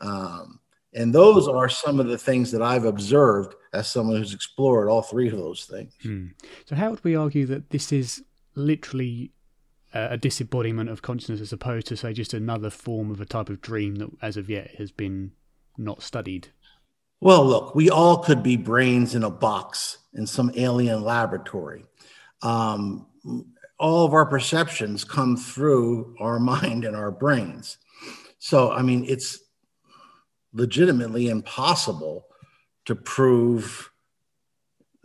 Um, 0.00 0.60
and 0.94 1.14
those 1.14 1.48
are 1.48 1.68
some 1.68 2.00
of 2.00 2.08
the 2.08 2.18
things 2.18 2.50
that 2.52 2.62
I've 2.62 2.84
observed 2.84 3.54
as 3.72 3.90
someone 3.90 4.18
who's 4.18 4.34
explored 4.34 4.88
all 4.88 5.02
three 5.02 5.28
of 5.28 5.38
those 5.38 5.64
things. 5.64 5.94
Hmm. 6.02 6.26
So, 6.66 6.76
how 6.76 6.90
would 6.90 7.02
we 7.02 7.16
argue 7.16 7.46
that 7.46 7.70
this 7.70 7.92
is 7.92 8.22
literally 8.54 9.32
a 9.94 10.16
disembodiment 10.16 10.88
of 10.88 11.02
consciousness 11.02 11.40
as 11.40 11.52
opposed 11.52 11.86
to, 11.88 11.96
say, 11.96 12.12
just 12.12 12.32
another 12.32 12.70
form 12.70 13.10
of 13.10 13.20
a 13.20 13.26
type 13.26 13.50
of 13.50 13.60
dream 13.60 13.96
that 13.96 14.10
as 14.22 14.36
of 14.36 14.48
yet 14.48 14.70
has 14.78 14.90
been 14.90 15.32
not 15.76 16.02
studied? 16.02 16.48
Well, 17.20 17.44
look, 17.44 17.74
we 17.74 17.90
all 17.90 18.18
could 18.18 18.42
be 18.42 18.56
brains 18.56 19.14
in 19.14 19.22
a 19.22 19.30
box 19.30 19.98
in 20.14 20.26
some 20.26 20.50
alien 20.56 21.02
laboratory. 21.02 21.84
Um, 22.42 23.06
all 23.78 24.06
of 24.06 24.14
our 24.14 24.26
perceptions 24.26 25.04
come 25.04 25.36
through 25.36 26.16
our 26.20 26.38
mind 26.38 26.84
and 26.84 26.96
our 26.96 27.10
brains. 27.10 27.78
So, 28.38 28.72
I 28.72 28.82
mean, 28.82 29.04
it's 29.06 29.38
legitimately 30.52 31.28
impossible 31.28 32.26
to 32.86 32.94
prove 32.94 33.90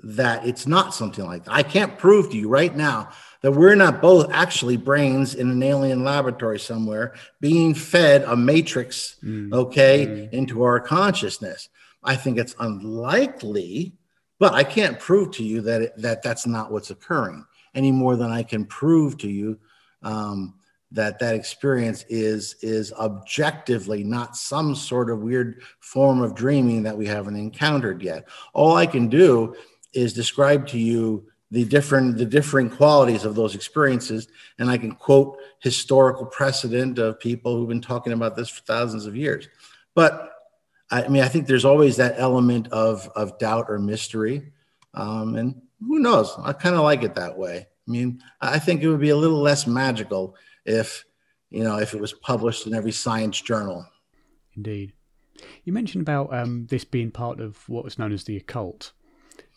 that 0.03 0.45
it's 0.45 0.65
not 0.65 0.93
something 0.93 1.25
like 1.25 1.45
that. 1.45 1.53
I 1.53 1.63
can't 1.63 1.97
prove 1.97 2.31
to 2.31 2.37
you 2.37 2.49
right 2.49 2.75
now 2.75 3.09
that 3.41 3.51
we're 3.51 3.75
not 3.75 4.01
both 4.01 4.31
actually 4.31 4.77
brains 4.77 5.35
in 5.35 5.49
an 5.49 5.63
alien 5.63 6.03
laboratory 6.03 6.59
somewhere 6.59 7.13
being 7.39 7.73
fed 7.73 8.23
a 8.23 8.35
matrix, 8.35 9.17
mm. 9.23 9.53
okay, 9.53 10.05
mm. 10.07 10.33
into 10.33 10.63
our 10.63 10.79
consciousness. 10.79 11.69
I 12.03 12.15
think 12.15 12.37
it's 12.37 12.55
unlikely, 12.59 13.93
but 14.39 14.53
I 14.53 14.63
can't 14.63 14.99
prove 14.99 15.31
to 15.31 15.43
you 15.43 15.61
that 15.61 15.81
it, 15.81 15.93
that 15.97 16.23
that's 16.23 16.47
not 16.47 16.71
what's 16.71 16.89
occurring 16.89 17.45
any 17.73 17.91
more 17.91 18.15
than 18.15 18.31
I 18.31 18.43
can 18.43 18.65
prove 18.65 19.17
to 19.19 19.29
you 19.29 19.59
um, 20.01 20.55
that 20.91 21.19
that 21.19 21.35
experience 21.35 22.05
is 22.07 22.55
is 22.61 22.93
objectively 22.93 24.03
not 24.03 24.37
some 24.37 24.73
sort 24.73 25.09
of 25.09 25.19
weird 25.19 25.61
form 25.79 26.21
of 26.21 26.33
dreaming 26.33 26.83
that 26.83 26.97
we 26.97 27.05
haven't 27.05 27.35
encountered 27.35 28.01
yet. 28.01 28.27
All 28.53 28.75
I 28.75 28.85
can 28.85 29.09
do 29.09 29.55
is 29.93 30.13
describe 30.13 30.67
to 30.67 30.79
you 30.79 31.27
the 31.51 31.63
different 31.63 32.17
the 32.17 32.25
differing 32.25 32.69
qualities 32.69 33.23
of 33.25 33.35
those 33.35 33.55
experiences. 33.55 34.27
And 34.59 34.69
i 34.69 34.77
can 34.77 34.93
quote 34.93 35.37
historical 35.59 36.25
precedent 36.25 36.99
of 36.99 37.19
people 37.19 37.55
who've 37.55 37.69
been 37.69 37.81
talking 37.81 38.13
about 38.13 38.35
this 38.35 38.49
for 38.49 38.61
thousands 38.63 39.05
of 39.05 39.15
years. 39.15 39.47
But 39.95 40.33
i 40.91 41.07
mean 41.07 41.23
i 41.23 41.27
think 41.27 41.47
there's 41.47 41.65
always 41.65 41.97
that 41.97 42.15
element 42.17 42.67
of 42.69 43.09
of 43.15 43.37
doubt 43.39 43.67
or 43.69 43.79
mystery. 43.79 44.51
Um, 44.93 45.35
and 45.35 45.61
who 45.79 45.99
knows? 45.99 46.33
I 46.39 46.53
kind 46.53 46.75
of 46.75 46.81
like 46.81 47.03
it 47.03 47.15
that 47.15 47.37
way. 47.37 47.67
I 47.87 47.91
mean 47.91 48.21
i 48.41 48.59
think 48.59 48.81
it 48.81 48.89
would 48.89 48.99
be 49.01 49.09
a 49.09 49.17
little 49.17 49.41
less 49.41 49.67
magical 49.67 50.35
if 50.65 51.05
you 51.49 51.63
know 51.63 51.77
if 51.77 51.93
it 51.93 52.01
was 52.01 52.13
published 52.13 52.67
in 52.67 52.73
every 52.73 52.91
science 52.91 53.39
journal. 53.39 53.85
Indeed. 54.55 54.93
You 55.63 55.73
mentioned 55.73 56.01
about 56.01 56.33
um, 56.33 56.65
this 56.67 56.83
being 56.83 57.11
part 57.11 57.39
of 57.39 57.67
what 57.69 57.83
was 57.83 57.99
known 57.99 58.11
as 58.11 58.23
the 58.23 58.37
occult. 58.37 58.91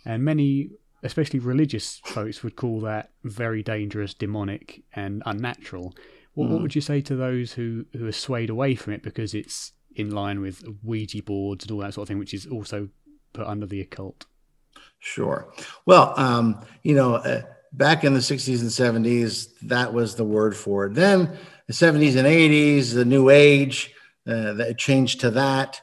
And 0.05 0.23
many 0.23 0.73
especially 1.03 1.39
religious 1.39 2.01
folks 2.05 2.43
would 2.43 2.57
call 2.57 2.81
that 2.81 3.11
very 3.25 3.63
dangerous, 3.63 4.15
demonic, 4.15 4.83
and 4.95 5.23
unnatural. 5.27 5.95
What, 6.35 6.49
mm. 6.49 6.53
what 6.53 6.63
would 6.63 6.75
you 6.75 6.81
say 6.81 7.01
to 7.03 7.17
those 7.17 7.53
who, 7.53 7.87
who 7.93 8.07
are 8.07 8.13
swayed 8.13 8.51
away 8.51 8.75
from 8.75 8.93
it 8.93 9.03
because 9.03 9.35
it's 9.35 9.73
in 9.95 10.11
line 10.11 10.41
with 10.41 10.63
Ouija 10.83 11.23
boards 11.23 11.65
and 11.65 11.73
all 11.73 11.81
that 11.81 11.95
sort 11.95 12.05
of 12.05 12.09
thing, 12.09 12.19
which 12.19 12.35
is 12.35 12.47
also 12.47 12.89
put 13.33 13.47
under 13.47 13.67
the 13.67 13.81
occult? 13.81 14.27
Sure. 14.99 15.53
Well, 15.87 16.13
um, 16.17 16.65
you 16.83 16.95
know, 16.95 17.15
uh, 17.15 17.43
back 17.73 18.05
in 18.05 18.15
the 18.15 18.21
60s 18.21 18.61
and 18.61 19.05
70s, 19.05 19.49
that 19.63 19.93
was 19.93 20.15
the 20.15 20.25
word 20.25 20.57
for 20.57 20.87
it. 20.87 20.95
Then 20.95 21.37
the 21.67 21.73
70s 21.73 22.17
and 22.17 22.27
80s, 22.27 22.93
the 22.93 23.05
New 23.05 23.31
Age, 23.31 23.95
uh, 24.27 24.53
that 24.55 24.79
changed 24.79 25.21
to 25.21 25.31
that. 25.31 25.81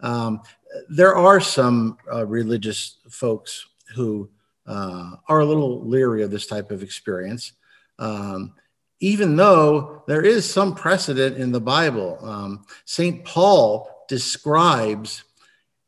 Um, 0.00 0.40
there 0.88 1.16
are 1.16 1.40
some 1.40 1.98
uh, 2.12 2.26
religious 2.26 2.98
folks 3.08 3.66
who 3.94 4.30
uh, 4.70 5.16
are 5.26 5.40
a 5.40 5.44
little 5.44 5.84
leery 5.86 6.22
of 6.22 6.30
this 6.30 6.46
type 6.46 6.70
of 6.70 6.82
experience, 6.82 7.52
um, 7.98 8.54
even 9.00 9.34
though 9.34 10.04
there 10.06 10.22
is 10.22 10.48
some 10.48 10.76
precedent 10.76 11.36
in 11.36 11.50
the 11.50 11.60
Bible. 11.60 12.18
Um, 12.22 12.64
St. 12.84 13.24
Paul 13.24 14.04
describes 14.08 15.24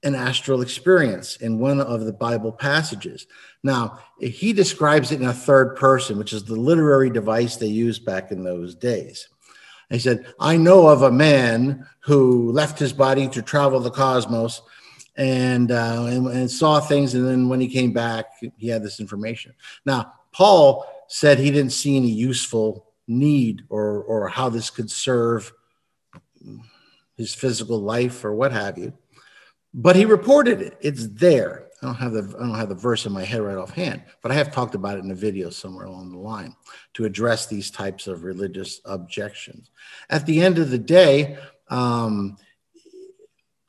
an 0.02 0.16
astral 0.16 0.62
experience 0.62 1.36
in 1.36 1.60
one 1.60 1.80
of 1.80 2.04
the 2.04 2.12
Bible 2.12 2.50
passages. 2.50 3.28
Now, 3.62 4.00
he 4.18 4.52
describes 4.52 5.12
it 5.12 5.20
in 5.20 5.28
a 5.28 5.32
third 5.32 5.76
person, 5.76 6.18
which 6.18 6.32
is 6.32 6.42
the 6.42 6.56
literary 6.56 7.08
device 7.08 7.56
they 7.56 7.68
used 7.68 8.04
back 8.04 8.32
in 8.32 8.42
those 8.42 8.74
days. 8.74 9.28
He 9.90 10.00
said, 10.00 10.26
I 10.40 10.56
know 10.56 10.88
of 10.88 11.02
a 11.02 11.12
man 11.12 11.86
who 12.00 12.50
left 12.50 12.80
his 12.80 12.92
body 12.92 13.28
to 13.28 13.42
travel 13.42 13.78
the 13.78 13.90
cosmos 13.90 14.62
and, 15.16 15.70
uh, 15.70 16.06
and, 16.08 16.26
and 16.26 16.50
saw 16.50 16.80
things. 16.80 17.14
And 17.14 17.26
then 17.26 17.48
when 17.48 17.60
he 17.60 17.68
came 17.68 17.92
back, 17.92 18.26
he 18.56 18.68
had 18.68 18.82
this 18.82 19.00
information. 19.00 19.54
Now, 19.84 20.14
Paul 20.32 20.86
said 21.08 21.38
he 21.38 21.50
didn't 21.50 21.72
see 21.72 21.96
any 21.96 22.10
useful 22.10 22.86
need 23.06 23.62
or 23.68 24.02
or 24.02 24.28
how 24.28 24.48
this 24.48 24.70
could 24.70 24.90
serve 24.90 25.52
his 27.16 27.34
physical 27.34 27.78
life 27.80 28.24
or 28.24 28.34
what 28.34 28.52
have 28.52 28.78
you. 28.78 28.92
But 29.74 29.96
he 29.96 30.04
reported 30.04 30.60
it. 30.60 30.76
It's 30.80 31.06
there. 31.08 31.68
I 31.82 31.86
don't 31.86 31.94
have 31.96 32.12
the 32.12 32.36
I 32.38 32.46
don't 32.46 32.54
have 32.54 32.68
the 32.68 32.74
verse 32.74 33.06
in 33.06 33.12
my 33.12 33.24
head 33.24 33.42
right 33.42 33.56
offhand, 33.56 34.02
but 34.22 34.30
I 34.30 34.34
have 34.34 34.52
talked 34.52 34.74
about 34.74 34.98
it 34.98 35.04
in 35.04 35.10
a 35.10 35.16
video 35.16 35.50
somewhere 35.50 35.86
along 35.86 36.12
the 36.12 36.18
line 36.18 36.54
to 36.94 37.04
address 37.04 37.46
these 37.46 37.70
types 37.70 38.06
of 38.06 38.22
religious 38.22 38.80
objections. 38.84 39.70
At 40.08 40.24
the 40.26 40.40
end 40.40 40.58
of 40.58 40.70
the 40.70 40.78
day, 40.78 41.36
um, 41.68 42.36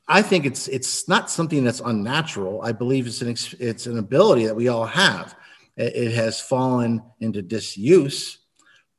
I 0.07 0.21
think 0.21 0.45
it's 0.45 0.67
it's 0.67 1.07
not 1.07 1.29
something 1.29 1.63
that's 1.63 1.79
unnatural. 1.79 2.61
I 2.61 2.71
believe 2.71 3.07
it's 3.07 3.21
an 3.21 3.29
it's 3.59 3.85
an 3.85 3.97
ability 3.97 4.45
that 4.45 4.55
we 4.55 4.67
all 4.67 4.85
have. 4.85 5.35
It, 5.75 6.13
has 6.13 6.39
fallen 6.39 7.01
into 7.19 7.41
disuse, 7.41 8.37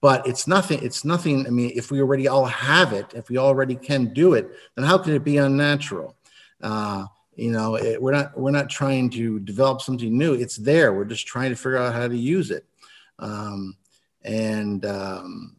but 0.00 0.26
it's 0.26 0.48
nothing. 0.48 0.80
It's 0.82 1.04
nothing. 1.04 1.46
I 1.46 1.50
mean, 1.50 1.70
if 1.76 1.92
we 1.92 2.00
already 2.00 2.26
all 2.26 2.46
have 2.46 2.92
it, 2.92 3.14
if 3.14 3.28
we 3.28 3.38
already 3.38 3.76
can 3.76 4.12
do 4.12 4.34
it, 4.34 4.48
then 4.74 4.84
how 4.84 4.98
can 4.98 5.14
it 5.14 5.22
be 5.22 5.36
unnatural? 5.36 6.16
Uh, 6.60 7.06
you 7.36 7.52
know, 7.52 7.76
it, 7.76 8.02
we're 8.02 8.10
not 8.10 8.36
we're 8.36 8.50
not 8.50 8.70
trying 8.70 9.08
to 9.10 9.38
develop 9.40 9.82
something 9.82 10.18
new. 10.18 10.34
It's 10.34 10.56
there. 10.56 10.92
We're 10.92 11.04
just 11.04 11.28
trying 11.28 11.50
to 11.50 11.56
figure 11.56 11.76
out 11.76 11.94
how 11.94 12.08
to 12.08 12.16
use 12.16 12.50
it. 12.50 12.64
Um, 13.20 13.76
and 14.22 14.84
um, 14.84 15.56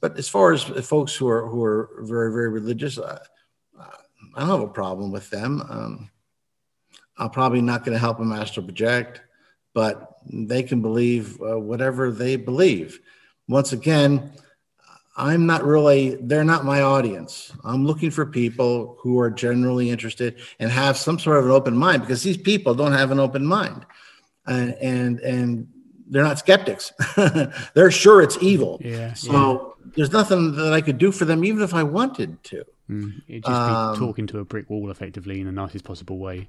but 0.00 0.16
as 0.16 0.28
far 0.28 0.52
as 0.52 0.62
folks 0.86 1.16
who 1.16 1.26
are 1.26 1.48
who 1.48 1.64
are 1.64 1.90
very 2.02 2.30
very 2.30 2.50
religious. 2.50 2.98
Uh, 2.98 3.18
I 4.38 4.42
don't 4.42 4.50
have 4.50 4.60
a 4.60 4.72
problem 4.72 5.10
with 5.10 5.28
them. 5.30 5.60
Um, 5.68 6.10
I'm 7.16 7.30
probably 7.30 7.60
not 7.60 7.84
going 7.84 7.94
to 7.94 7.98
help 7.98 8.18
them 8.18 8.30
astral 8.32 8.64
project. 8.64 9.20
but 9.74 10.16
they 10.30 10.62
can 10.62 10.80
believe 10.80 11.40
uh, 11.42 11.58
whatever 11.58 12.10
they 12.10 12.36
believe. 12.36 13.00
Once 13.48 13.72
again, 13.72 14.32
I'm 15.16 15.46
not 15.46 15.64
really, 15.64 16.16
they're 16.20 16.44
not 16.44 16.64
my 16.64 16.82
audience. 16.82 17.52
I'm 17.64 17.84
looking 17.84 18.10
for 18.12 18.26
people 18.26 18.96
who 19.00 19.18
are 19.18 19.30
generally 19.30 19.90
interested 19.90 20.36
and 20.60 20.70
have 20.70 20.96
some 20.96 21.18
sort 21.18 21.38
of 21.38 21.46
an 21.46 21.50
open 21.50 21.76
mind 21.76 22.02
because 22.02 22.22
these 22.22 22.36
people 22.36 22.74
don't 22.74 22.92
have 22.92 23.10
an 23.10 23.18
open 23.18 23.44
mind. 23.44 23.84
And, 24.46 24.74
and, 24.74 25.20
and 25.20 25.68
they're 26.08 26.22
not 26.22 26.38
skeptics. 26.38 26.92
they're 27.74 27.90
sure 27.90 28.22
it's 28.22 28.38
evil. 28.40 28.80
Yeah. 28.84 29.14
So 29.14 29.32
yeah. 29.32 29.77
There's 29.94 30.12
nothing 30.12 30.54
that 30.56 30.72
I 30.72 30.80
could 30.80 30.98
do 30.98 31.12
for 31.12 31.24
them, 31.24 31.44
even 31.44 31.62
if 31.62 31.74
I 31.74 31.82
wanted 31.82 32.42
to. 32.44 32.64
Mm, 32.90 33.22
it'd 33.28 33.44
just 33.44 33.54
um, 33.54 33.94
be 33.94 33.98
talking 33.98 34.26
to 34.28 34.38
a 34.38 34.44
brick 34.44 34.70
wall 34.70 34.90
effectively 34.90 35.40
in 35.40 35.46
the 35.46 35.52
nicest 35.52 35.84
possible 35.84 36.18
way. 36.18 36.48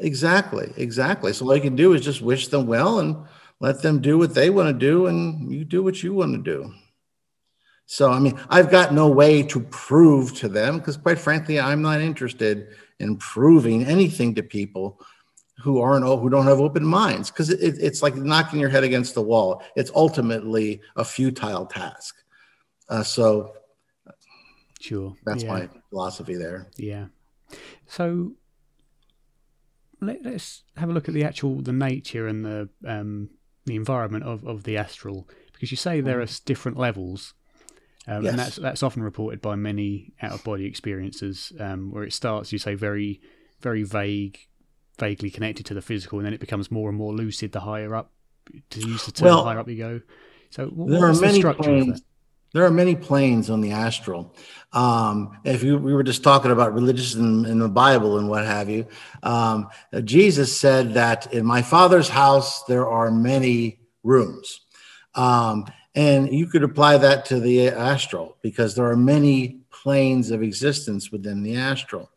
Exactly. 0.00 0.72
Exactly. 0.76 1.32
So 1.32 1.46
all 1.46 1.54
you 1.54 1.62
can 1.62 1.76
do 1.76 1.92
is 1.92 2.02
just 2.02 2.20
wish 2.20 2.48
them 2.48 2.66
well 2.66 2.98
and 2.98 3.16
let 3.60 3.82
them 3.82 4.00
do 4.00 4.18
what 4.18 4.34
they 4.34 4.50
want 4.50 4.68
to 4.68 4.74
do, 4.78 5.06
and 5.06 5.52
you 5.52 5.64
do 5.64 5.82
what 5.82 6.02
you 6.02 6.12
want 6.12 6.34
to 6.34 6.42
do. 6.42 6.72
So, 7.86 8.10
I 8.10 8.18
mean, 8.18 8.38
I've 8.48 8.70
got 8.70 8.94
no 8.94 9.08
way 9.08 9.42
to 9.44 9.60
prove 9.60 10.34
to 10.36 10.48
them 10.48 10.78
because, 10.78 10.96
quite 10.96 11.18
frankly, 11.18 11.60
I'm 11.60 11.82
not 11.82 12.00
interested 12.00 12.68
in 12.98 13.16
proving 13.18 13.84
anything 13.84 14.34
to 14.34 14.42
people 14.42 15.00
who 15.58 15.80
aren't 15.80 16.04
who 16.04 16.28
don't 16.28 16.46
have 16.46 16.60
open 16.60 16.84
minds 16.84 17.30
because 17.30 17.50
it, 17.50 17.76
it's 17.80 18.02
like 18.02 18.16
knocking 18.16 18.58
your 18.58 18.68
head 18.68 18.84
against 18.84 19.14
the 19.14 19.22
wall. 19.22 19.62
It's 19.76 19.90
ultimately 19.94 20.80
a 20.96 21.04
futile 21.04 21.66
task. 21.66 22.16
Uh, 22.88 23.02
so, 23.02 23.52
sure, 24.80 25.14
that's 25.24 25.42
yeah. 25.42 25.52
my 25.52 25.68
philosophy 25.90 26.34
there. 26.34 26.68
Yeah. 26.76 27.06
So, 27.86 28.32
let, 30.00 30.24
us 30.26 30.62
have 30.76 30.90
a 30.90 30.92
look 30.92 31.08
at 31.08 31.14
the 31.14 31.24
actual 31.24 31.60
the 31.60 31.72
nature 31.72 32.26
and 32.26 32.44
the 32.44 32.68
um, 32.86 33.30
the 33.64 33.76
environment 33.76 34.24
of, 34.24 34.44
of 34.46 34.64
the 34.64 34.76
astral 34.76 35.28
because 35.52 35.70
you 35.70 35.76
say 35.76 36.00
there 36.00 36.20
are 36.20 36.26
different 36.44 36.76
levels 36.76 37.34
um, 38.06 38.22
yes. 38.22 38.30
And 38.30 38.38
that's 38.38 38.56
that's 38.56 38.82
often 38.82 39.02
reported 39.02 39.40
by 39.40 39.56
many 39.56 40.12
out 40.20 40.32
of 40.32 40.44
body 40.44 40.66
experiences, 40.66 41.52
um, 41.58 41.90
where 41.90 42.04
it 42.04 42.12
starts, 42.12 42.52
you 42.52 42.58
say, 42.58 42.74
very 42.74 43.20
very 43.60 43.82
vague, 43.82 44.38
vaguely 44.98 45.30
connected 45.30 45.64
to 45.66 45.74
the 45.74 45.80
physical, 45.80 46.18
and 46.18 46.26
then 46.26 46.34
it 46.34 46.40
becomes 46.40 46.70
more 46.70 46.90
and 46.90 46.98
more 46.98 47.14
lucid 47.14 47.52
the 47.52 47.60
higher 47.60 47.94
up. 47.94 48.10
To 48.70 48.80
use 48.80 49.06
the 49.06 49.12
term, 49.12 49.26
well, 49.26 49.44
higher 49.44 49.58
up 49.58 49.68
you 49.68 49.78
go. 49.78 50.00
So 50.50 50.66
what, 50.66 50.90
there 50.90 51.02
are 51.02 51.14
many 51.14 51.40
the 51.40 51.54
planes. 51.54 52.02
There 52.54 52.64
are 52.64 52.70
many 52.70 52.94
planes 52.94 53.50
on 53.50 53.60
the 53.60 53.72
astral. 53.72 54.32
Um, 54.72 55.40
if 55.42 55.64
you, 55.64 55.76
we 55.76 55.92
were 55.92 56.04
just 56.04 56.22
talking 56.22 56.52
about 56.52 56.72
religious 56.72 57.16
in, 57.16 57.44
in 57.46 57.58
the 57.58 57.68
Bible 57.68 58.16
and 58.16 58.28
what 58.28 58.46
have 58.46 58.70
you, 58.70 58.86
um, 59.24 59.68
Jesus 60.04 60.56
said 60.56 60.94
that 60.94 61.32
in 61.34 61.44
my 61.44 61.62
Father's 61.62 62.08
house 62.08 62.62
there 62.62 62.88
are 62.88 63.10
many 63.10 63.80
rooms. 64.04 64.60
Um, 65.16 65.66
and 65.96 66.32
you 66.32 66.46
could 66.46 66.62
apply 66.62 66.98
that 66.98 67.24
to 67.26 67.40
the 67.40 67.70
astral 67.70 68.36
because 68.40 68.76
there 68.76 68.86
are 68.86 68.96
many 68.96 69.58
planes 69.72 70.30
of 70.30 70.40
existence 70.40 71.10
within 71.10 71.42
the 71.42 71.56
astral. 71.56 72.08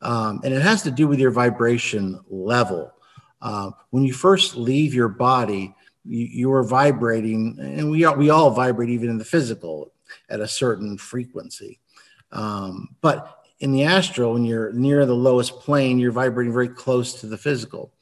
Um, 0.00 0.40
and 0.42 0.54
it 0.54 0.62
has 0.62 0.82
to 0.84 0.90
do 0.90 1.06
with 1.06 1.18
your 1.18 1.32
vibration 1.32 2.18
level. 2.30 2.94
Uh, 3.42 3.72
when 3.90 4.04
you 4.04 4.14
first 4.14 4.56
leave 4.56 4.94
your 4.94 5.08
body, 5.08 5.74
you, 6.04 6.52
are 6.52 6.64
vibrating, 6.64 7.56
and 7.60 7.90
we, 7.90 8.04
are, 8.04 8.16
we 8.16 8.30
all 8.30 8.50
vibrate 8.50 8.90
even 8.90 9.10
in 9.10 9.18
the 9.18 9.24
physical 9.24 9.92
at 10.28 10.40
a 10.40 10.48
certain 10.48 10.98
frequency. 10.98 11.80
Um, 12.32 12.96
but 13.00 13.44
in 13.60 13.72
the 13.72 13.84
astral, 13.84 14.32
when 14.32 14.44
you're 14.44 14.72
near 14.72 15.06
the 15.06 15.14
lowest 15.14 15.60
plane, 15.60 15.98
you're 15.98 16.12
vibrating 16.12 16.52
very 16.52 16.68
close 16.68 17.20
to 17.20 17.26
the 17.26 17.38
physical 17.38 17.92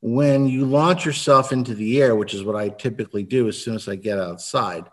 when 0.00 0.46
you 0.46 0.64
launch 0.64 1.04
yourself 1.04 1.52
into 1.52 1.74
the 1.74 2.00
air, 2.00 2.14
which 2.14 2.34
is 2.34 2.44
what 2.44 2.56
I 2.56 2.68
typically 2.68 3.22
do 3.22 3.48
as 3.48 3.60
soon 3.60 3.74
as 3.74 3.88
I 3.88 3.96
get 3.96 4.18
outside, 4.18 4.84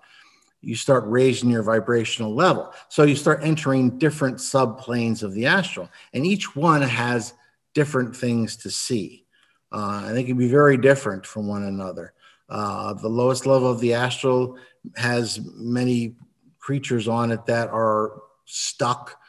you 0.62 0.76
start 0.76 1.04
raising 1.06 1.52
your 1.52 1.62
vibrational 1.62 2.34
level. 2.34 2.74
So 2.90 3.04
you 3.04 3.16
start 3.16 3.42
entering 3.44 4.00
different 4.00 4.38
subplanes 4.38 5.22
of 5.22 5.34
the 5.34 5.46
astral, 5.46 5.90
and 6.14 6.26
each 6.26 6.56
one 6.56 6.82
has 6.82 7.34
different 7.74 8.16
things 8.16 8.56
to 8.58 8.72
see. 8.72 9.26
Uh, 9.72 10.06
and 10.08 10.18
they 10.18 10.24
can 10.24 10.38
be 10.38 10.48
very 10.48 10.78
different 10.78 11.26
from 11.26 11.48
one 11.48 11.64
another. 11.64 12.14
Uh, 12.50 12.94
the 12.94 13.10
lowest 13.10 13.46
level 13.46 13.70
of 13.70 13.80
the 13.80 13.94
astral 13.94 14.58
has 14.96 15.40
many 15.56 16.16
creatures 16.60 17.08
on 17.08 17.32
it 17.32 17.46
that 17.46 17.70
are 17.70 18.22
stuck 18.46 19.20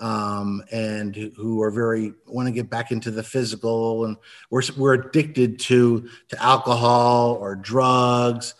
um, 0.00 0.62
and 0.72 1.14
who 1.36 1.62
are 1.62 1.70
very 1.70 2.12
want 2.26 2.46
to 2.46 2.52
get 2.52 2.70
back 2.70 2.90
into 2.90 3.10
the 3.10 3.22
physical 3.22 4.06
and 4.06 4.16
we're, 4.50 4.62
we're 4.76 4.94
addicted 4.94 5.58
to 5.58 6.08
to 6.28 6.42
alcohol 6.42 7.34
or 7.34 7.54
drugs. 7.54 8.54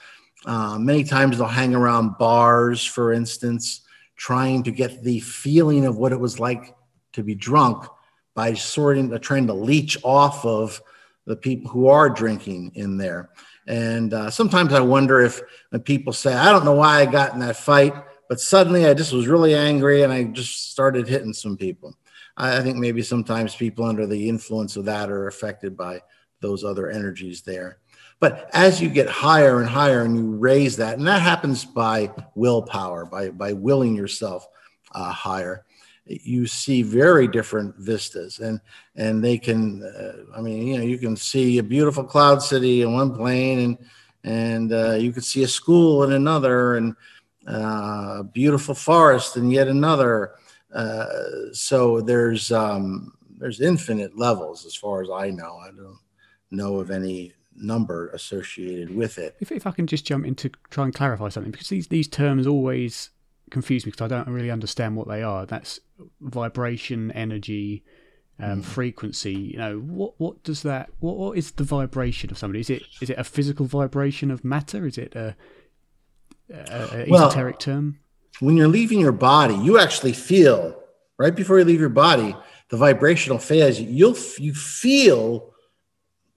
Uh, 0.44 0.78
many 0.78 1.04
times 1.04 1.38
they'll 1.38 1.46
hang 1.46 1.74
around 1.74 2.18
bars 2.18 2.84
for 2.84 3.12
instance 3.12 3.82
trying 4.16 4.62
to 4.62 4.70
get 4.70 5.02
the 5.02 5.20
feeling 5.20 5.86
of 5.86 5.96
what 5.96 6.12
it 6.12 6.20
was 6.20 6.38
like 6.38 6.74
to 7.12 7.22
be 7.22 7.34
drunk 7.34 7.86
by 8.34 8.52
sorting 8.54 9.16
trying 9.20 9.46
to 9.46 9.54
leech 9.54 9.96
off 10.02 10.44
of 10.44 10.80
the 11.26 11.36
people 11.36 11.70
who 11.70 11.88
are 11.88 12.10
drinking 12.10 12.70
in 12.74 12.96
there 12.96 13.30
and 13.70 14.12
uh, 14.12 14.30
sometimes 14.30 14.72
i 14.72 14.80
wonder 14.80 15.20
if 15.20 15.40
when 15.70 15.80
people 15.80 16.12
say 16.12 16.34
i 16.34 16.50
don't 16.52 16.64
know 16.64 16.74
why 16.74 17.00
i 17.00 17.06
got 17.06 17.32
in 17.32 17.40
that 17.40 17.56
fight 17.56 17.94
but 18.30 18.40
suddenly 18.40 18.86
I 18.86 18.94
just 18.94 19.12
was 19.12 19.26
really 19.26 19.56
angry 19.56 20.02
and 20.02 20.12
I 20.12 20.22
just 20.22 20.70
started 20.70 21.08
hitting 21.08 21.32
some 21.32 21.56
people. 21.56 21.96
I, 22.36 22.58
I 22.58 22.62
think 22.62 22.76
maybe 22.76 23.02
sometimes 23.02 23.56
people 23.56 23.84
under 23.84 24.06
the 24.06 24.28
influence 24.28 24.76
of 24.76 24.84
that 24.84 25.10
are 25.10 25.26
affected 25.26 25.76
by 25.76 26.00
those 26.40 26.62
other 26.62 26.88
energies 26.88 27.42
there. 27.42 27.78
But 28.20 28.48
as 28.52 28.80
you 28.80 28.88
get 28.88 29.08
higher 29.08 29.60
and 29.60 29.68
higher 29.68 30.02
and 30.02 30.16
you 30.16 30.30
raise 30.30 30.76
that, 30.76 30.96
and 30.96 31.08
that 31.08 31.22
happens 31.22 31.64
by 31.64 32.12
willpower, 32.36 33.04
by, 33.04 33.30
by 33.30 33.52
willing 33.52 33.96
yourself 33.96 34.46
uh, 34.92 35.10
higher, 35.10 35.64
you 36.10 36.46
see 36.46 36.82
very 36.82 37.28
different 37.28 37.76
vistas. 37.76 38.40
And, 38.40 38.60
and 38.96 39.22
they 39.22 39.38
can, 39.38 39.82
uh, 39.82 40.36
I 40.36 40.40
mean, 40.40 40.66
you 40.66 40.78
know, 40.78 40.84
you 40.84 40.98
can 40.98 41.16
see 41.16 41.58
a 41.58 41.62
beautiful 41.62 42.04
cloud 42.04 42.42
city 42.42 42.82
in 42.82 42.92
one 42.92 43.14
plane 43.14 43.58
and, 43.60 43.78
and 44.22 44.72
uh, 44.72 44.92
you 44.92 45.12
could 45.12 45.24
see 45.24 45.42
a 45.42 45.48
school 45.48 46.04
in 46.04 46.12
another. 46.12 46.76
And, 46.76 46.96
uh, 47.46 48.22
beautiful 48.22 48.74
forest 48.74 49.36
in 49.36 49.50
yet 49.50 49.68
another. 49.68 50.32
Uh, 50.72 51.06
so 51.52 52.00
there's 52.00 52.52
um, 52.52 53.12
there's 53.38 53.60
infinite 53.60 54.16
levels 54.16 54.66
as 54.66 54.74
far 54.74 55.02
as 55.02 55.08
I 55.10 55.30
know. 55.30 55.56
I 55.56 55.68
don't 55.68 55.98
know 56.50 56.76
of 56.76 56.90
any 56.90 57.32
number 57.56 58.10
associated 58.10 58.94
with 58.94 59.18
it. 59.18 59.36
If, 59.40 59.52
if 59.52 59.66
I 59.66 59.70
can 59.70 59.86
just 59.86 60.04
jump 60.04 60.26
in 60.26 60.34
to 60.36 60.50
try 60.70 60.84
and 60.84 60.94
clarify 60.94 61.28
something, 61.28 61.50
because 61.50 61.68
these, 61.68 61.88
these 61.88 62.08
terms 62.08 62.46
always 62.46 63.10
confuse 63.50 63.84
me 63.84 63.90
because 63.90 64.04
I 64.04 64.08
don't 64.08 64.28
really 64.28 64.50
understand 64.50 64.96
what 64.96 65.08
they 65.08 65.22
are. 65.22 65.46
That's 65.46 65.80
vibration, 66.20 67.10
energy, 67.12 67.84
um, 68.38 68.62
mm. 68.62 68.64
frequency. 68.64 69.34
You 69.34 69.58
know, 69.58 69.78
what 69.78 70.14
what 70.18 70.42
does 70.42 70.62
that? 70.62 70.90
What 71.00 71.16
what 71.16 71.38
is 71.38 71.52
the 71.52 71.64
vibration 71.64 72.30
of 72.30 72.38
somebody? 72.38 72.60
Is 72.60 72.70
it 72.70 72.82
is 73.00 73.10
it 73.10 73.18
a 73.18 73.24
physical 73.24 73.66
vibration 73.66 74.30
of 74.30 74.44
matter? 74.44 74.86
Is 74.86 74.98
it 74.98 75.14
a 75.14 75.36
a, 76.52 77.04
a 77.04 77.06
well, 77.08 77.26
esoteric 77.26 77.58
term? 77.58 77.98
When 78.40 78.56
you're 78.56 78.68
leaving 78.68 79.00
your 79.00 79.12
body, 79.12 79.54
you 79.54 79.78
actually 79.78 80.12
feel 80.12 80.76
right 81.18 81.34
before 81.34 81.58
you 81.58 81.64
leave 81.64 81.80
your 81.80 81.88
body 81.88 82.34
the 82.70 82.76
vibrational 82.76 83.38
phase. 83.38 83.80
You'll 83.80 84.16
you 84.38 84.54
feel 84.54 85.52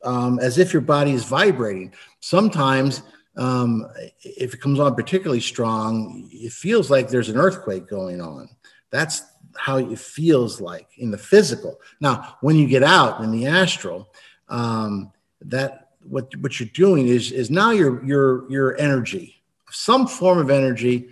um, 0.03 0.39
as 0.39 0.57
if 0.57 0.73
your 0.73 0.81
body 0.81 1.11
is 1.11 1.23
vibrating. 1.23 1.93
Sometimes, 2.19 3.03
um, 3.35 3.87
if 4.21 4.53
it 4.53 4.61
comes 4.61 4.79
on 4.79 4.95
particularly 4.95 5.41
strong, 5.41 6.29
it 6.31 6.51
feels 6.51 6.91
like 6.91 7.09
there's 7.09 7.29
an 7.29 7.37
earthquake 7.37 7.87
going 7.87 8.21
on. 8.21 8.49
That's 8.89 9.23
how 9.57 9.77
it 9.77 9.99
feels 9.99 10.61
like 10.61 10.87
in 10.97 11.11
the 11.11 11.17
physical. 11.17 11.79
Now, 11.99 12.37
when 12.41 12.55
you 12.55 12.67
get 12.67 12.83
out 12.83 13.21
in 13.21 13.31
the 13.31 13.47
astral, 13.47 14.13
um, 14.49 15.11
that 15.41 15.89
what 16.01 16.35
what 16.37 16.59
you're 16.59 16.69
doing 16.73 17.07
is 17.07 17.31
is 17.31 17.49
now 17.49 17.71
your 17.71 18.03
your 18.05 18.51
your 18.51 18.77
energy 18.77 19.43
some 19.73 20.05
form 20.07 20.37
of 20.37 20.49
energy 20.49 21.09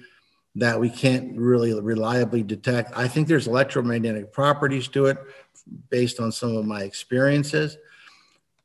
that 0.56 0.80
we 0.80 0.90
can't 0.90 1.38
really 1.38 1.80
reliably 1.80 2.44
detect. 2.44 2.92
I 2.96 3.08
think 3.08 3.28
there's 3.28 3.48
electromagnetic 3.48 4.32
properties 4.32 4.88
to 4.90 5.08
it 5.08 5.18
based 5.90 6.20
on 6.20 6.32
some 6.32 6.56
of 6.56 6.66
my 6.66 6.84
experiences, 6.84 7.78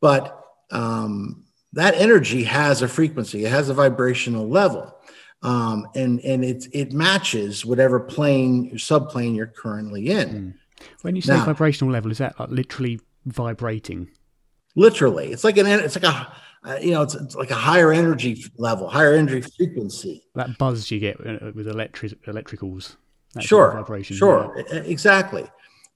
but 0.01 0.45
um, 0.71 1.45
that 1.77 1.95
energy 1.95 2.43
has 2.45 2.83
a 2.83 2.89
frequency, 2.89 3.45
it 3.45 3.51
has 3.51 3.69
a 3.69 3.75
vibrational 3.75 4.49
level. 4.49 4.93
Um, 5.43 5.87
and 5.95 6.19
and 6.21 6.45
it 6.45 6.67
it 6.73 6.93
matches 6.93 7.65
whatever 7.65 8.01
plane 8.01 8.71
or 8.73 8.79
subplane 8.79 9.35
you're 9.35 9.47
currently 9.47 10.09
in. 10.09 10.29
Mm. 10.29 10.55
When 11.03 11.15
you 11.15 11.23
say 11.23 11.35
now, 11.35 11.45
vibrational 11.45 11.93
level, 11.93 12.11
is 12.11 12.19
that 12.19 12.39
like 12.41 12.51
literally 12.51 13.01
vibrating? 13.27 14.09
Literally, 14.75 15.31
it's 15.31 15.45
like 15.45 15.59
an 15.59 15.67
it's 15.67 15.95
like 15.95 16.05
a 16.05 16.33
uh, 16.67 16.79
you 16.83 16.91
know, 16.91 17.03
it's, 17.03 17.15
it's, 17.15 17.37
like 17.37 17.53
a 17.53 17.55
higher 17.55 17.93
energy 17.93 18.45
level, 18.57 18.89
higher 18.89 19.13
energy 19.13 19.41
frequency. 19.57 20.25
That 20.35 20.59
buzz 20.59 20.91
you 20.91 20.99
get 20.99 21.21
uh, 21.25 21.53
with 21.55 21.69
electric 21.69 22.21
electricals. 22.25 22.97
Sure, 23.39 23.73
vibration, 23.73 24.17
sure, 24.17 24.65
yeah. 24.73 24.79
exactly. 24.79 25.47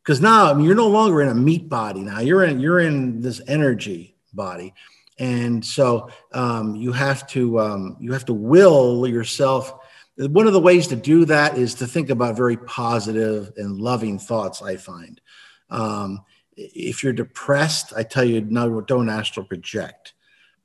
Because 0.05 0.20
now, 0.20 0.51
I 0.51 0.55
mean, 0.55 0.66
you're 0.66 0.74
no 0.74 0.89
longer 0.89 1.22
in 1.22 1.28
a 1.28 1.35
meat 1.35 1.68
body. 1.68 2.01
Now 2.01 2.20
you're 2.20 2.45
in 2.45 2.61
you're 2.61 2.81
in 2.81 3.20
this 3.20 3.41
energy 3.49 4.14
body, 4.33 4.74
and 5.20 5.64
so 5.64 6.10
um, 6.32 6.74
you 6.74 6.90
have 6.92 7.26
to 7.28 7.60
um, 7.60 7.96
you 8.00 8.12
have 8.12 8.24
to 8.24 8.34
will 8.34 9.06
yourself. 9.06 9.72
One 10.16 10.46
of 10.46 10.52
the 10.52 10.60
ways 10.60 10.88
to 10.88 10.96
do 10.96 11.24
that 11.26 11.56
is 11.56 11.74
to 11.76 11.86
think 11.86 12.10
about 12.10 12.36
very 12.36 12.56
positive 12.56 13.52
and 13.56 13.80
loving 13.80 14.18
thoughts 14.18 14.60
i 14.60 14.76
find. 14.76 15.20
Um, 15.68 16.24
if 16.56 17.02
you're 17.02 17.12
depressed 17.12 17.92
i 17.96 18.02
tell 18.02 18.24
you 18.24 18.40
no 18.40 18.80
don't 18.80 19.08
astral 19.08 19.46
project 19.46 20.14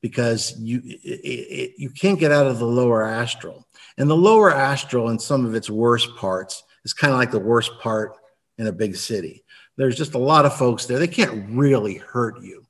because 0.02 0.60
you 0.60 0.82
it, 0.86 1.00
it, 1.04 1.74
you 1.78 1.90
can't 1.90 2.20
get 2.20 2.32
out 2.32 2.48
of 2.48 2.60
the 2.60 2.66
lower 2.66 3.04
astral. 3.04 3.68
And 3.98 4.10
the 4.10 4.16
lower 4.16 4.54
astral 4.54 5.10
in 5.10 5.20
some 5.20 5.46
of 5.46 5.56
its 5.56 5.70
worst 5.70 6.16
parts 6.16 6.64
is 6.84 6.94
kind 6.94 7.14
of 7.14 7.20
like 7.20 7.32
the 7.32 7.40
worst 7.40 7.72
part 7.80 8.18
in 8.58 8.68
a 8.68 8.74
big 8.74 8.96
city. 8.96 9.44
There's 9.78 9.98
just 9.98 10.14
a 10.14 10.20
lot 10.20 10.46
of 10.46 10.58
folks 10.58 10.86
there. 10.86 11.00
They 11.00 11.08
can't 11.08 11.50
really 11.50 11.96
hurt 11.96 12.42
you 12.42 12.65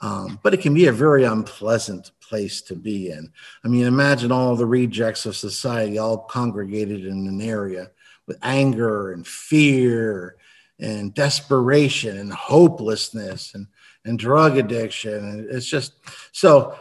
um, 0.00 0.38
but 0.42 0.54
it 0.54 0.60
can 0.60 0.74
be 0.74 0.86
a 0.86 0.92
very 0.92 1.24
unpleasant 1.24 2.10
place 2.20 2.60
to 2.62 2.74
be 2.74 3.10
in. 3.10 3.32
I 3.64 3.68
mean, 3.68 3.86
imagine 3.86 4.32
all 4.32 4.56
the 4.56 4.66
rejects 4.66 5.26
of 5.26 5.36
society 5.36 5.98
all 5.98 6.18
congregated 6.18 7.06
in 7.06 7.26
an 7.26 7.40
area 7.40 7.90
with 8.26 8.38
anger 8.42 9.12
and 9.12 9.26
fear 9.26 10.36
and 10.80 11.14
desperation 11.14 12.18
and 12.18 12.32
hopelessness 12.32 13.54
and, 13.54 13.66
and 14.04 14.18
drug 14.18 14.58
addiction. 14.58 15.14
And 15.14 15.50
it's 15.50 15.66
just 15.66 15.94
so 16.32 16.76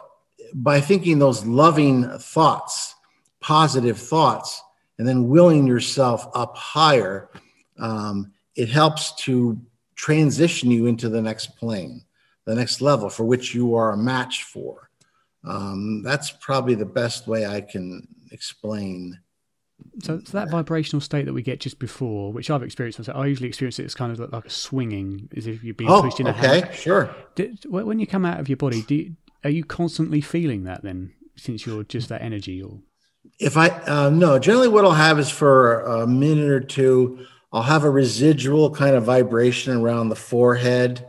by 0.53 0.81
thinking 0.81 1.19
those 1.19 1.45
loving 1.45 2.09
thoughts, 2.19 2.95
positive 3.39 3.97
thoughts, 3.97 4.61
and 4.97 5.07
then 5.07 5.27
willing 5.27 5.67
yourself 5.67 6.27
up 6.35 6.55
higher, 6.55 7.29
um, 7.79 8.31
it 8.55 8.69
helps 8.69 9.15
to 9.23 9.59
transition 9.95 10.69
you 10.71 10.85
into 10.87 11.09
the 11.09 11.21
next 11.21 11.55
plane 11.57 12.03
the 12.45 12.55
next 12.55 12.81
level 12.81 13.09
for 13.09 13.23
which 13.23 13.53
you 13.53 13.75
are 13.75 13.91
a 13.91 13.97
match 13.97 14.43
for. 14.43 14.89
Um, 15.45 16.01
that's 16.03 16.31
probably 16.31 16.75
the 16.75 16.85
best 16.85 17.27
way 17.27 17.45
I 17.45 17.61
can 17.61 18.07
explain. 18.31 19.19
So, 20.01 20.21
so 20.23 20.37
that 20.37 20.49
vibrational 20.49 21.01
state 21.01 21.25
that 21.25 21.33
we 21.33 21.41
get 21.41 21.59
just 21.59 21.79
before, 21.79 22.31
which 22.31 22.49
I've 22.49 22.63
experienced 22.63 22.99
myself, 22.99 23.17
I 23.17 23.25
usually 23.25 23.49
experience 23.49 23.79
it 23.79 23.85
as 23.85 23.95
kind 23.95 24.11
of 24.11 24.31
like 24.31 24.45
a 24.45 24.49
swinging, 24.49 25.29
as 25.35 25.45
if 25.47 25.63
you're 25.63 25.73
being 25.73 25.89
oh, 25.89 26.01
pushed 26.01 26.19
in 26.19 26.27
okay, 26.27 26.39
a 26.39 26.61
hammock. 26.61 26.73
sure. 26.73 27.15
when 27.65 27.99
you 27.99 28.07
come 28.07 28.25
out 28.25 28.39
of 28.39 28.47
your 28.47 28.57
body, 28.57 28.81
do 28.83 28.95
you, 28.95 29.15
are 29.43 29.49
you 29.49 29.63
constantly 29.63 30.21
feeling 30.21 30.63
that 30.63 30.83
then, 30.83 31.13
since 31.35 31.65
you're 31.65 31.83
just 31.83 32.09
that 32.09 32.21
energy? 32.21 32.61
Or 32.61 32.79
if 33.39 33.57
I 33.57 33.69
uh, 33.69 34.09
no, 34.09 34.39
generally 34.39 34.69
what 34.69 34.85
I'll 34.85 34.91
have 34.91 35.19
is 35.19 35.29
for 35.29 35.81
a 35.81 36.07
minute 36.07 36.49
or 36.49 36.61
two, 36.61 37.25
I'll 37.51 37.63
have 37.63 37.83
a 37.83 37.89
residual 37.89 38.71
kind 38.71 38.95
of 38.95 39.03
vibration 39.03 39.75
around 39.75 40.09
the 40.09 40.15
forehead 40.15 41.05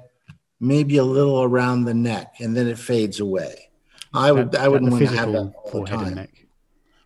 maybe 0.65 0.97
a 0.97 1.05
little 1.05 1.43
around 1.43 1.85
the 1.85 1.95
neck, 1.95 2.37
and 2.41 2.57
then 2.57 2.67
it 2.67 2.79
fades 2.79 3.21
away. 3.21 3.71
I 4.13 4.33
would 4.33 4.53
that, 4.53 4.61
I 4.61 4.69
wouldn't 4.69 4.91
want 4.91 5.09
to 5.09 5.17
have 5.17 5.33
that 5.33 5.55
all 5.73 5.85
the 5.85 5.87
time. 5.87 6.15
neck. 6.15 6.47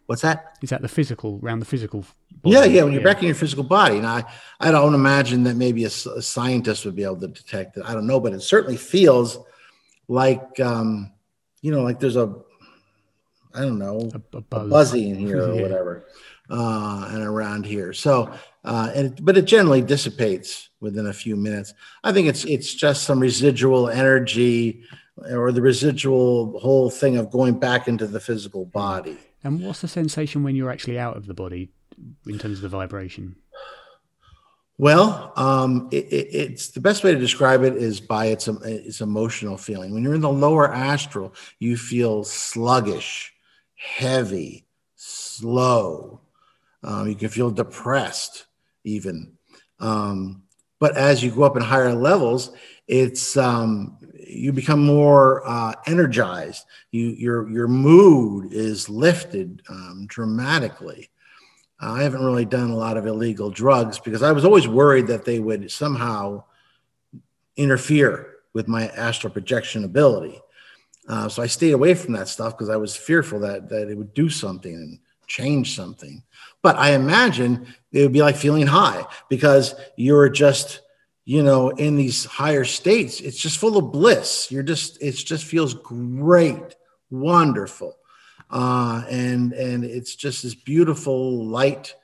What's 0.07 0.23
that? 0.23 0.57
Is 0.63 0.71
that 0.71 0.83
the 0.83 0.89
physical 0.89 1.41
around 1.43 1.61
the 1.61 1.67
physical? 1.67 2.05
Body? 2.43 2.55
Yeah, 2.55 2.65
yeah. 2.65 2.83
When 2.83 2.93
you're 2.93 3.03
yeah. 3.03 3.13
back 3.13 3.19
in 3.19 3.27
your 3.27 3.35
physical 3.35 3.65
body, 3.65 3.99
and 3.99 4.07
I 4.07 4.25
I 4.61 4.71
don't 4.71 4.95
imagine 4.95 5.43
that 5.45 5.57
maybe 5.57 5.85
a, 5.85 5.89
a, 5.89 6.23
scientist 6.23 6.85
would 6.85 6.97
be 6.97 7.05
able 7.05 7.21
to 7.21 7.29
detect 7.29 7.77
it. 7.77 7.83
I 7.85 7.95
don't 7.95 8.07
know, 8.07 8.21
but 8.21 8.33
it 8.33 8.41
certainly 8.41 8.77
feels 8.77 9.39
like 10.07 10.61
um, 10.61 11.13
you 11.61 11.73
know, 11.73 11.83
like 11.83 12.01
there's 12.01 12.17
a 12.17 12.35
I 13.55 13.61
don't 13.61 13.79
know 13.79 14.11
a, 14.15 14.37
a, 14.37 14.41
buzz. 14.41 14.67
a 14.67 14.69
buzzy 14.69 15.11
in 15.11 15.17
here 15.17 15.43
or 15.43 15.55
yeah. 15.57 15.63
whatever, 15.63 16.07
uh, 16.51 17.09
and 17.11 17.23
around 17.23 17.67
here. 17.67 17.93
So, 17.93 18.33
uh, 18.65 18.91
and 18.95 19.25
but 19.25 19.37
it 19.37 19.47
generally 19.47 19.83
dissipates 19.83 20.68
within 20.81 21.07
a 21.07 21.13
few 21.13 21.37
minutes. 21.37 21.75
I 22.05 22.13
think 22.13 22.29
it's 22.29 22.45
it's 22.45 22.75
just 22.75 23.05
some 23.05 23.21
residual 23.21 23.89
energy 23.89 24.83
or 25.31 25.53
the 25.53 25.63
residual 25.63 26.59
whole 26.61 26.91
thing 26.91 27.17
of 27.17 27.31
going 27.31 27.59
back 27.59 27.89
into 27.89 28.07
the 28.07 28.21
physical 28.21 28.65
body. 28.65 29.19
And 29.43 29.63
what's 29.63 29.81
the 29.81 29.89
sensation 29.89 30.43
when 30.43 30.57
you're 30.57 30.71
actually 30.71 30.99
out 30.99 31.17
of 31.17 31.27
the 31.27 31.35
body 31.35 31.71
in 32.27 32.39
terms 32.39 32.59
of 32.59 32.63
the 32.63 32.69
vibration? 32.69 33.37
Well, 34.81 35.33
um, 35.35 35.89
it, 35.91 36.05
it, 36.05 36.29
it's 36.33 36.69
the 36.69 36.81
best 36.81 37.03
way 37.03 37.13
to 37.13 37.19
describe 37.19 37.65
it 37.65 37.75
is 37.75 38.01
by 38.01 38.27
its 38.27 38.47
its 38.47 39.01
emotional 39.01 39.57
feeling. 39.57 39.93
When 39.93 40.05
you're 40.05 40.15
in 40.15 40.21
the 40.21 40.31
lower 40.31 40.73
astral, 40.73 41.35
you 41.59 41.77
feel 41.77 42.23
sluggish, 42.23 43.33
heavy, 43.75 44.67
slow. 44.95 46.21
Um, 46.85 47.09
you 47.09 47.17
can 47.17 47.29
feel 47.29 47.51
depressed, 47.51 48.47
even. 48.85 49.37
Um, 49.81 50.45
but 50.79 50.97
as 50.97 51.23
you 51.23 51.31
go 51.31 51.43
up 51.43 51.57
in 51.57 51.63
higher 51.63 51.93
levels, 51.93 52.53
it's 52.87 53.37
um, 53.37 53.99
you 54.27 54.53
become 54.53 54.85
more 54.85 55.47
uh, 55.47 55.75
energized. 55.87 56.65
You 56.91 57.09
your 57.09 57.51
your 57.51 57.69
mood 57.69 58.53
is 58.53 58.89
lifted 58.89 59.63
um, 59.69 60.07
dramatically. 60.09 61.11
Uh, 61.81 61.93
I 61.93 62.03
haven't 62.03 62.25
really 62.25 62.45
done 62.45 62.71
a 62.71 62.77
lot 62.77 62.97
of 62.97 63.07
illegal 63.07 63.51
drugs 63.51 63.99
because 63.99 64.23
I 64.23 64.33
was 64.33 64.45
always 64.45 64.67
worried 64.67 65.09
that 65.09 65.25
they 65.25 65.39
would 65.39 65.71
somehow 65.71 66.45
interfere 67.57 68.37
with 68.53 68.69
my 68.69 68.89
astral 68.89 69.33
projection 69.33 69.85
ability. 69.85 70.41
Uh, 71.09 71.29
so 71.29 71.43
I 71.43 71.47
stayed 71.47 71.73
away 71.73 71.95
from 71.95 72.15
that 72.15 72.29
stuff 72.29 72.57
because 72.57 72.69
I 72.69 72.77
was 72.77 72.97
fearful 72.97 73.41
that 73.41 73.69
that 73.71 73.89
it 73.89 73.97
would 73.97 74.15
do 74.15 74.29
something 74.29 75.01
change 75.29 75.77
something. 75.77 76.23
But 76.63 76.77
I 76.77 76.93
imagine 76.93 77.67
it 77.93 78.03
would 78.03 78.13
be 78.13 78.23
like 78.23 78.37
feeling 78.37 78.67
high 78.67 79.07
because 79.29 79.75
you're 79.97 80.29
just, 80.29 80.81
you 81.25 81.43
know, 81.43 81.69
in 81.71 81.95
these 81.95 82.25
higher 82.25 82.65
states. 82.65 83.21
It's 83.21 83.39
just 83.39 83.59
full 83.59 83.77
of 83.77 83.93
bliss. 83.93 84.51
You're 84.51 84.65
just, 84.65 85.01
it 85.01 85.13
just 85.13 85.45
feels 85.45 85.75
great, 85.75 86.75
wonderful. 87.11 87.95
Uh, 88.51 89.05
and 89.11 89.53
and 89.53 89.85
it's 89.85 90.17
just 90.17 90.43
this 90.43 90.55
beautiful 90.55 91.45
light. 91.45 91.95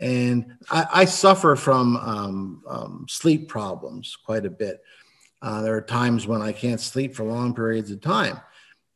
And 0.00 0.56
I, 0.70 0.86
I 0.94 1.04
suffer 1.06 1.56
from 1.56 1.96
um, 1.96 2.62
um, 2.68 3.06
sleep 3.08 3.48
problems 3.48 4.16
quite 4.24 4.46
a 4.46 4.50
bit. 4.50 4.80
Uh, 5.42 5.62
there 5.62 5.74
are 5.74 5.80
times 5.80 6.26
when 6.26 6.40
I 6.40 6.52
can't 6.52 6.80
sleep 6.80 7.16
for 7.16 7.24
long 7.24 7.52
periods 7.52 7.90
of 7.90 8.00
time. 8.00 8.40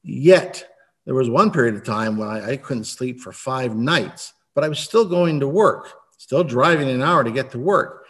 Yet, 0.05 0.72
there 1.05 1.15
was 1.15 1.29
one 1.29 1.51
period 1.51 1.75
of 1.75 1.85
time 1.85 2.17
when 2.17 2.29
I, 2.29 2.53
I 2.53 2.57
couldn't 2.57 2.85
sleep 2.85 3.21
for 3.21 3.33
five 3.33 3.77
nights 3.77 4.33
but 4.55 4.65
I 4.65 4.69
was 4.69 4.79
still 4.79 5.05
going 5.05 5.41
to 5.41 5.49
work, 5.49 5.93
still 6.19 6.45
driving 6.45 6.89
an 6.89 7.03
hour 7.03 7.25
to 7.25 7.31
get 7.31 7.51
to 7.53 7.59
work. 7.59 8.07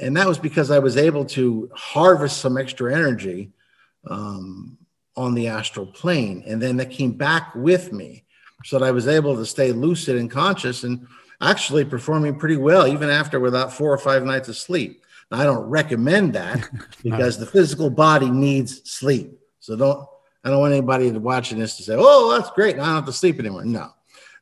And 0.00 0.16
that 0.16 0.28
was 0.28 0.38
because 0.38 0.70
I 0.70 0.78
was 0.78 0.96
able 0.96 1.24
to 1.26 1.70
harvest 1.74 2.38
some 2.38 2.56
extra 2.56 2.94
energy 2.94 3.50
um, 4.08 4.78
on 5.16 5.34
the 5.34 5.48
astral 5.48 5.86
plane. 5.86 6.44
And 6.46 6.60
then 6.60 6.76
that 6.76 6.90
came 6.90 7.12
back 7.12 7.54
with 7.54 7.92
me 7.92 8.24
so 8.64 8.78
that 8.78 8.86
I 8.86 8.90
was 8.90 9.08
able 9.08 9.36
to 9.36 9.46
stay 9.46 9.72
lucid 9.72 10.16
and 10.16 10.30
conscious 10.30 10.84
and 10.84 11.06
actually 11.40 11.84
performing 11.84 12.38
pretty 12.38 12.56
well, 12.56 12.86
even 12.86 13.08
after 13.08 13.40
without 13.40 13.72
four 13.72 13.92
or 13.92 13.98
five 13.98 14.24
nights 14.24 14.48
of 14.48 14.56
sleep. 14.56 15.02
Now, 15.30 15.40
I 15.40 15.44
don't 15.44 15.68
recommend 15.68 16.34
that 16.34 16.68
because 17.02 17.38
the 17.38 17.46
physical 17.46 17.90
body 17.90 18.30
needs 18.30 18.88
sleep. 18.90 19.32
So 19.60 19.76
don't, 19.76 20.06
I 20.44 20.50
don't 20.50 20.60
want 20.60 20.72
anybody 20.72 21.10
watching 21.12 21.58
this 21.58 21.76
to 21.76 21.82
say, 21.82 21.96
oh, 21.98 22.36
that's 22.36 22.50
great. 22.50 22.76
I 22.76 22.78
don't 22.78 22.86
have 22.86 23.06
to 23.06 23.12
sleep 23.12 23.38
anymore. 23.38 23.64
No, 23.64 23.90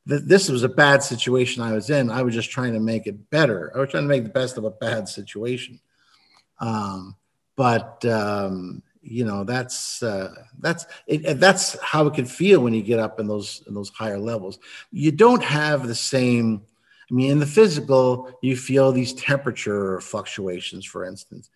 th- 0.09 0.23
this 0.25 0.49
was 0.49 0.63
a 0.63 0.69
bad 0.69 1.03
situation 1.03 1.63
I 1.63 1.73
was 1.73 1.91
in. 1.91 2.11
I 2.11 2.23
was 2.23 2.35
just 2.35 2.51
trying 2.51 2.75
to 2.75 2.81
make 2.81 3.07
it 3.07 3.31
better. 3.31 3.73
I 3.75 3.81
was 3.81 3.91
trying 3.91 4.05
to 4.05 4.09
make 4.09 4.23
the 4.23 4.31
best 4.31 4.59
of 4.59 4.65
a 4.65 4.71
bad 4.71 5.09
situation. 5.09 5.81
Um, 6.61 7.17
but 7.57 8.05
um, 8.05 8.83
you 9.03 9.25
know, 9.25 9.43
that's 9.43 10.03
uh, 10.03 10.35
that's 10.61 10.87
it, 11.07 11.41
that's 11.41 11.77
how 11.81 12.07
it 12.07 12.15
can 12.15 12.27
feel 12.27 12.61
when 12.61 12.75
you 12.75 12.83
get 12.83 13.01
up 13.01 13.19
in 13.19 13.27
those 13.27 13.65
in 13.67 13.75
those 13.75 13.91
higher 13.91 14.19
levels. 14.19 14.61
You 14.93 15.11
don't 15.11 15.43
have 15.43 15.89
the 15.89 15.95
same. 15.95 16.63
I 17.11 17.15
mean, 17.15 17.31
in 17.33 17.39
the 17.39 17.47
physical, 17.47 18.31
you 18.43 18.57
feel 18.57 18.93
these 18.93 19.15
temperature 19.15 19.99
fluctuations, 20.01 20.85
for 20.85 21.05
instance 21.05 21.51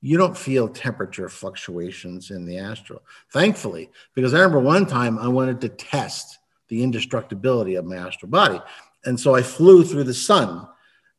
you 0.00 0.16
don't 0.16 0.36
feel 0.36 0.68
temperature 0.68 1.28
fluctuations 1.28 2.30
in 2.30 2.44
the 2.44 2.58
astral, 2.58 3.02
thankfully, 3.32 3.90
because 4.14 4.34
I 4.34 4.38
remember 4.38 4.60
one 4.60 4.86
time 4.86 5.18
I 5.18 5.28
wanted 5.28 5.60
to 5.62 5.68
test 5.68 6.38
the 6.68 6.82
indestructibility 6.82 7.76
of 7.76 7.84
my 7.84 7.96
astral 7.96 8.30
body. 8.30 8.60
And 9.04 9.18
so 9.18 9.34
I 9.34 9.42
flew 9.42 9.84
through 9.84 10.04
the 10.04 10.14
sun 10.14 10.66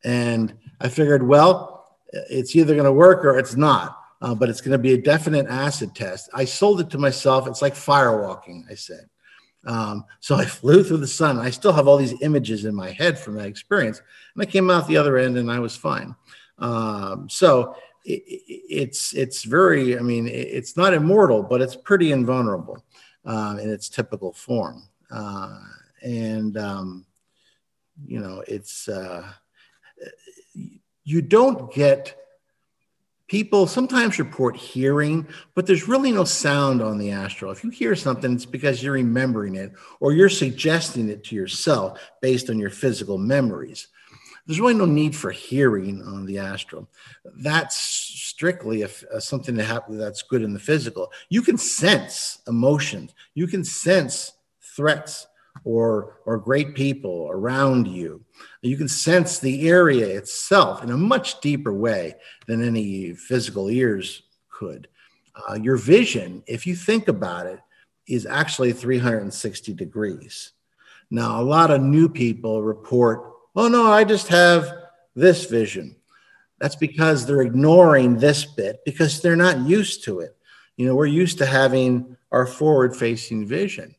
and 0.03 0.53
I 0.79 0.89
figured, 0.89 1.23
well, 1.23 1.97
it's 2.29 2.55
either 2.55 2.73
going 2.73 2.85
to 2.85 2.91
work 2.91 3.25
or 3.25 3.37
it's 3.37 3.55
not, 3.55 3.97
uh, 4.21 4.35
but 4.35 4.49
it's 4.49 4.61
going 4.61 4.71
to 4.73 4.77
be 4.77 4.93
a 4.93 5.01
definite 5.01 5.47
acid 5.47 5.95
test. 5.95 6.29
I 6.33 6.45
sold 6.45 6.79
it 6.81 6.89
to 6.91 6.97
myself. 6.97 7.47
It's 7.47 7.61
like 7.61 7.73
firewalking, 7.73 8.63
I 8.69 8.75
said. 8.75 9.09
Um, 9.65 10.05
so 10.21 10.35
I 10.35 10.45
flew 10.45 10.83
through 10.83 10.97
the 10.97 11.07
sun. 11.07 11.39
I 11.39 11.49
still 11.49 11.73
have 11.73 11.87
all 11.87 11.97
these 11.97 12.21
images 12.21 12.65
in 12.65 12.73
my 12.73 12.91
head 12.91 13.19
from 13.19 13.35
that 13.35 13.47
experience. 13.47 14.01
And 14.33 14.41
I 14.41 14.45
came 14.45 14.69
out 14.69 14.87
the 14.87 14.97
other 14.97 15.17
end 15.17 15.37
and 15.37 15.51
I 15.51 15.59
was 15.59 15.75
fine. 15.75 16.15
Um, 16.59 17.27
so 17.29 17.75
it, 18.09 18.43
it's 18.69 19.13
it's 19.13 19.43
very, 19.43 19.97
I 19.97 20.01
mean, 20.01 20.27
it's 20.27 20.77
not 20.77 20.93
immortal, 20.93 21.43
but 21.43 21.61
it's 21.61 21.75
pretty 21.75 22.11
invulnerable 22.11 22.83
uh, 23.25 23.57
in 23.61 23.69
its 23.69 23.89
typical 23.89 24.33
form 24.33 24.83
uh, 25.11 25.59
and 26.01 26.57
um, 26.57 27.05
you 28.05 28.19
know 28.19 28.43
it's 28.47 28.87
uh, 28.87 29.27
you 31.03 31.21
don't 31.21 31.73
get 31.73 32.17
people 33.27 33.67
sometimes 33.67 34.19
report 34.19 34.55
hearing, 34.55 35.27
but 35.53 35.67
there's 35.67 35.87
really 35.87 36.11
no 36.11 36.23
sound 36.23 36.81
on 36.81 36.97
the 36.97 37.11
astral. 37.11 37.51
If 37.51 37.63
you 37.63 37.69
hear 37.69 37.95
something, 37.95 38.33
it's 38.33 38.45
because 38.45 38.81
you're 38.81 38.93
remembering 38.93 39.55
it 39.55 39.73
or 39.99 40.13
you're 40.13 40.29
suggesting 40.29 41.09
it 41.09 41.25
to 41.25 41.35
yourself 41.35 41.99
based 42.21 42.49
on 42.49 42.57
your 42.57 42.69
physical 42.69 43.17
memories. 43.17 43.87
There's 44.47 44.61
really 44.61 44.73
no 44.73 44.85
need 44.85 45.15
for 45.15 45.29
hearing 45.29 46.01
on 46.03 46.25
the 46.25 46.39
astral. 46.39 46.87
That's 47.25 47.77
strictly 47.77 48.83
a, 48.83 48.89
a, 49.11 49.19
something 49.19 49.55
that 49.55 49.65
happens 49.65 49.99
that's 49.99 50.21
good 50.21 50.41
in 50.41 50.53
the 50.53 50.59
physical. 50.59 51.11
You 51.29 51.41
can 51.41 51.57
sense 51.57 52.39
emotions. 52.47 53.13
You 53.35 53.47
can 53.47 53.63
sense 53.63 54.31
threats 54.61 55.27
or 55.63 56.19
or 56.25 56.37
great 56.37 56.75
people 56.75 57.27
around 57.29 57.87
you. 57.87 58.23
You 58.61 58.77
can 58.77 58.87
sense 58.87 59.39
the 59.39 59.67
area 59.67 60.07
itself 60.07 60.83
in 60.83 60.91
a 60.91 60.97
much 60.97 61.41
deeper 61.41 61.73
way 61.73 62.15
than 62.47 62.63
any 62.63 63.13
physical 63.13 63.69
ears 63.69 64.23
could. 64.49 64.87
Uh, 65.49 65.55
your 65.55 65.77
vision, 65.77 66.43
if 66.47 66.65
you 66.65 66.75
think 66.75 67.07
about 67.07 67.45
it, 67.45 67.59
is 68.07 68.25
actually 68.25 68.73
360 68.73 69.73
degrees. 69.73 70.53
Now, 71.09 71.41
a 71.41 71.43
lot 71.43 71.71
of 71.71 71.81
new 71.81 72.09
people 72.09 72.63
report, 72.63 73.33
oh, 73.57 73.67
no, 73.67 73.91
I 73.91 74.05
just 74.05 74.29
have 74.29 74.71
this 75.15 75.45
vision. 75.45 75.97
That's 76.59 76.75
because 76.75 77.25
they're 77.25 77.41
ignoring 77.41 78.17
this 78.17 78.45
bit 78.45 78.79
because 78.85 79.21
they're 79.21 79.35
not 79.35 79.59
used 79.59 80.05
to 80.05 80.21
it. 80.21 80.35
You 80.77 80.87
know, 80.87 80.95
we're 80.95 81.07
used 81.07 81.39
to 81.39 81.45
having 81.45 82.15
our 82.31 82.45
forward 82.45 82.95
facing 82.95 83.45
vision 83.45 83.95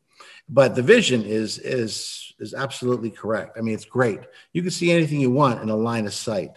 but 0.49 0.75
the 0.75 0.83
vision 0.83 1.25
is 1.25 1.59
is 1.59 2.35
is 2.41 2.55
absolutely 2.55 3.11
correct. 3.11 3.57
I 3.59 3.61
mean, 3.61 3.75
it's 3.75 3.85
great. 3.85 4.21
You 4.53 4.63
can 4.63 4.71
see 4.71 4.91
anything 4.91 5.21
you 5.21 5.31
want 5.31 5.63
in 5.63 5.69
a 5.69 5.77
line 5.77 6.07
of 6.07 6.15
sight. 6.15 6.53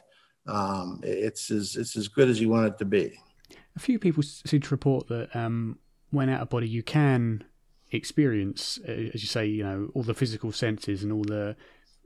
Um, 0.47 1.01
it's 1.03 1.51
as 1.51 1.75
it's 1.75 1.95
as 1.95 2.07
good 2.07 2.29
as 2.29 2.39
you 2.39 2.49
want 2.49 2.67
it 2.67 2.77
to 2.79 2.85
be. 2.85 3.19
A 3.75 3.79
few 3.79 3.99
people 3.99 4.23
seem 4.23 4.61
to 4.61 4.69
report 4.69 5.07
that 5.07 5.35
um, 5.35 5.79
when 6.09 6.29
out 6.29 6.41
of 6.41 6.49
body, 6.49 6.67
you 6.67 6.83
can 6.83 7.43
experience, 7.91 8.79
uh, 8.87 8.91
as 8.91 9.21
you 9.21 9.27
say, 9.27 9.45
you 9.45 9.63
know, 9.63 9.89
all 9.93 10.03
the 10.03 10.13
physical 10.13 10.51
senses 10.51 11.03
and 11.03 11.11
all 11.11 11.23
the 11.23 11.55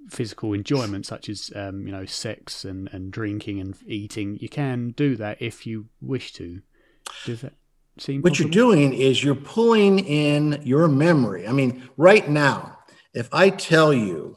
physical 0.09 0.53
enjoyment, 0.53 1.05
such 1.05 1.29
as 1.29 1.51
um, 1.55 1.85
you 1.85 1.91
know, 1.91 2.05
sex 2.05 2.65
and, 2.65 2.89
and 2.91 3.11
drinking 3.11 3.59
and 3.59 3.75
eating. 3.85 4.37
You 4.39 4.49
can 4.49 4.91
do 4.91 5.15
that 5.15 5.41
if 5.41 5.65
you 5.65 5.87
wish 6.01 6.33
to. 6.33 6.61
Does 7.25 7.41
that? 7.41 7.53
seem 7.97 8.21
what 8.21 8.31
possible? 8.31 8.51
you're 8.51 8.51
doing 8.51 8.93
is 8.93 9.23
you're 9.23 9.35
pulling 9.35 9.99
in 9.99 10.61
your 10.63 10.87
memory. 10.87 11.47
I 11.47 11.51
mean, 11.51 11.89
right 11.97 12.27
now, 12.27 12.77
if 13.13 13.33
I 13.33 13.49
tell 13.49 13.93
you 13.93 14.35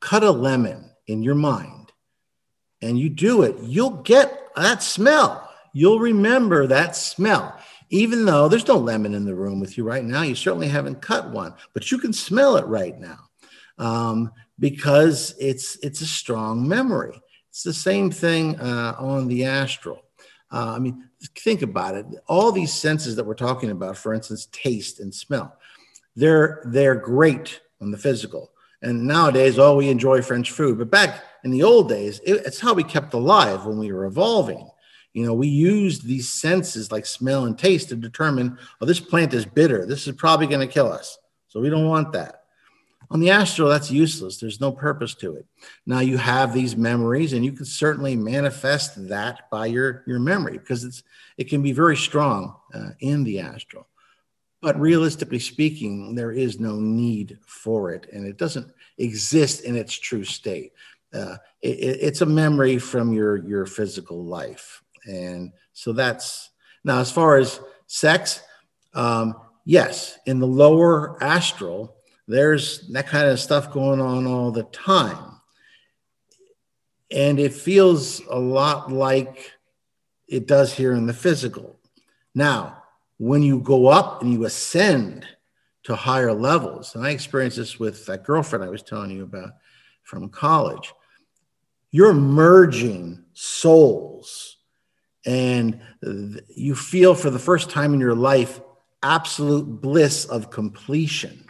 cut 0.00 0.22
a 0.22 0.30
lemon 0.30 0.90
in 1.06 1.22
your 1.22 1.34
mind 1.34 1.92
and 2.80 2.98
you 2.98 3.08
do 3.08 3.42
it, 3.42 3.56
you'll 3.62 4.02
get 4.02 4.50
that 4.56 4.82
smell. 4.82 5.50
You'll 5.72 6.00
remember 6.00 6.66
that 6.66 6.96
smell. 6.96 7.58
Even 7.88 8.24
though 8.24 8.48
there's 8.48 8.68
no 8.68 8.78
lemon 8.78 9.14
in 9.14 9.24
the 9.24 9.34
room 9.34 9.60
with 9.60 9.76
you 9.76 9.84
right 9.84 10.04
now, 10.04 10.22
you 10.22 10.34
certainly 10.34 10.68
haven't 10.68 11.02
cut 11.02 11.30
one, 11.30 11.54
but 11.74 11.90
you 11.90 11.98
can 11.98 12.12
smell 12.12 12.56
it 12.56 12.66
right 12.66 12.98
now 12.98 13.18
um, 13.78 14.32
because 14.58 15.34
it's 15.38 15.76
it's 15.82 16.00
a 16.00 16.06
strong 16.06 16.66
memory. 16.66 17.20
It's 17.50 17.62
the 17.62 17.72
same 17.72 18.10
thing 18.10 18.58
uh, 18.60 18.94
on 18.98 19.28
the 19.28 19.44
astral. 19.44 20.02
Uh, 20.50 20.74
I 20.76 20.78
mean, 20.78 21.08
think 21.38 21.62
about 21.62 21.94
it. 21.94 22.06
All 22.26 22.52
these 22.52 22.72
senses 22.72 23.16
that 23.16 23.24
we're 23.24 23.34
talking 23.34 23.70
about, 23.70 23.96
for 23.96 24.12
instance, 24.12 24.48
taste 24.52 25.00
and 25.00 25.14
smell, 25.14 25.56
they're 26.16 26.62
they're 26.66 26.94
great 26.94 27.60
on 27.80 27.90
the 27.90 27.98
physical. 27.98 28.50
And 28.82 29.06
nowadays, 29.06 29.58
all 29.58 29.74
oh, 29.74 29.76
we 29.76 29.88
enjoy 29.88 30.22
French 30.22 30.50
food. 30.50 30.78
But 30.78 30.90
back 30.90 31.22
in 31.44 31.50
the 31.52 31.62
old 31.62 31.88
days, 31.88 32.20
it, 32.24 32.42
it's 32.44 32.58
how 32.58 32.74
we 32.74 32.82
kept 32.82 33.14
alive 33.14 33.64
when 33.64 33.78
we 33.78 33.92
were 33.92 34.06
evolving. 34.06 34.68
You 35.12 35.26
know, 35.26 35.34
we 35.34 35.46
used 35.46 36.04
these 36.04 36.28
senses 36.30 36.90
like 36.90 37.06
smell 37.06 37.44
and 37.44 37.56
taste 37.56 37.90
to 37.90 37.96
determine, 37.96 38.58
oh, 38.80 38.86
this 38.86 38.98
plant 38.98 39.34
is 39.34 39.44
bitter. 39.44 39.86
This 39.86 40.08
is 40.08 40.16
probably 40.16 40.46
going 40.46 40.66
to 40.66 40.72
kill 40.72 40.90
us. 40.90 41.18
So 41.48 41.60
we 41.60 41.70
don't 41.70 41.86
want 41.86 42.12
that. 42.12 42.41
On 43.12 43.20
the 43.20 43.30
astral, 43.30 43.68
that's 43.68 43.90
useless. 43.90 44.38
There's 44.38 44.58
no 44.58 44.72
purpose 44.72 45.14
to 45.16 45.36
it. 45.36 45.44
Now 45.84 46.00
you 46.00 46.16
have 46.16 46.54
these 46.54 46.76
memories, 46.76 47.34
and 47.34 47.44
you 47.44 47.52
can 47.52 47.66
certainly 47.66 48.16
manifest 48.16 49.08
that 49.08 49.50
by 49.50 49.66
your, 49.66 50.02
your 50.06 50.18
memory 50.18 50.56
because 50.56 50.82
it's 50.82 51.02
it 51.36 51.50
can 51.50 51.60
be 51.60 51.72
very 51.72 51.96
strong 51.96 52.56
uh, 52.72 52.90
in 53.00 53.22
the 53.22 53.40
astral. 53.40 53.86
But 54.62 54.80
realistically 54.80 55.40
speaking, 55.40 56.14
there 56.14 56.32
is 56.32 56.58
no 56.58 56.76
need 56.76 57.38
for 57.44 57.92
it, 57.92 58.06
and 58.14 58.26
it 58.26 58.38
doesn't 58.38 58.72
exist 58.96 59.60
in 59.60 59.76
its 59.76 59.92
true 59.92 60.24
state. 60.24 60.72
Uh, 61.12 61.36
it, 61.60 61.68
it's 62.00 62.22
a 62.22 62.26
memory 62.26 62.78
from 62.78 63.12
your 63.12 63.36
your 63.46 63.66
physical 63.66 64.24
life, 64.24 64.82
and 65.04 65.52
so 65.74 65.92
that's 65.92 66.48
now 66.82 66.98
as 67.00 67.12
far 67.12 67.36
as 67.36 67.60
sex. 67.86 68.40
Um, 68.94 69.34
yes, 69.66 70.18
in 70.24 70.38
the 70.38 70.46
lower 70.46 71.22
astral, 71.22 71.96
there's 72.28 72.88
that 72.88 73.06
kind 73.06 73.28
of 73.28 73.40
stuff 73.40 73.72
going 73.72 74.00
on 74.00 74.26
all 74.26 74.50
the 74.50 74.62
time. 74.64 75.40
And 77.10 77.38
it 77.38 77.52
feels 77.52 78.20
a 78.30 78.38
lot 78.38 78.90
like 78.90 79.52
it 80.28 80.46
does 80.46 80.72
here 80.72 80.92
in 80.92 81.06
the 81.06 81.12
physical. 81.12 81.78
Now, 82.34 82.82
when 83.18 83.42
you 83.42 83.60
go 83.60 83.88
up 83.88 84.22
and 84.22 84.32
you 84.32 84.44
ascend 84.44 85.26
to 85.84 85.94
higher 85.94 86.32
levels, 86.32 86.94
and 86.94 87.04
I 87.04 87.10
experienced 87.10 87.58
this 87.58 87.78
with 87.78 88.06
that 88.06 88.24
girlfriend 88.24 88.64
I 88.64 88.70
was 88.70 88.82
telling 88.82 89.10
you 89.10 89.24
about 89.24 89.50
from 90.02 90.28
college, 90.30 90.94
you're 91.90 92.14
merging 92.14 93.24
souls 93.34 94.56
and 95.26 95.80
you 96.48 96.74
feel 96.74 97.14
for 97.14 97.30
the 97.30 97.38
first 97.38 97.68
time 97.68 97.94
in 97.94 98.00
your 98.00 98.14
life 98.14 98.60
absolute 99.02 99.80
bliss 99.80 100.24
of 100.24 100.50
completion 100.50 101.48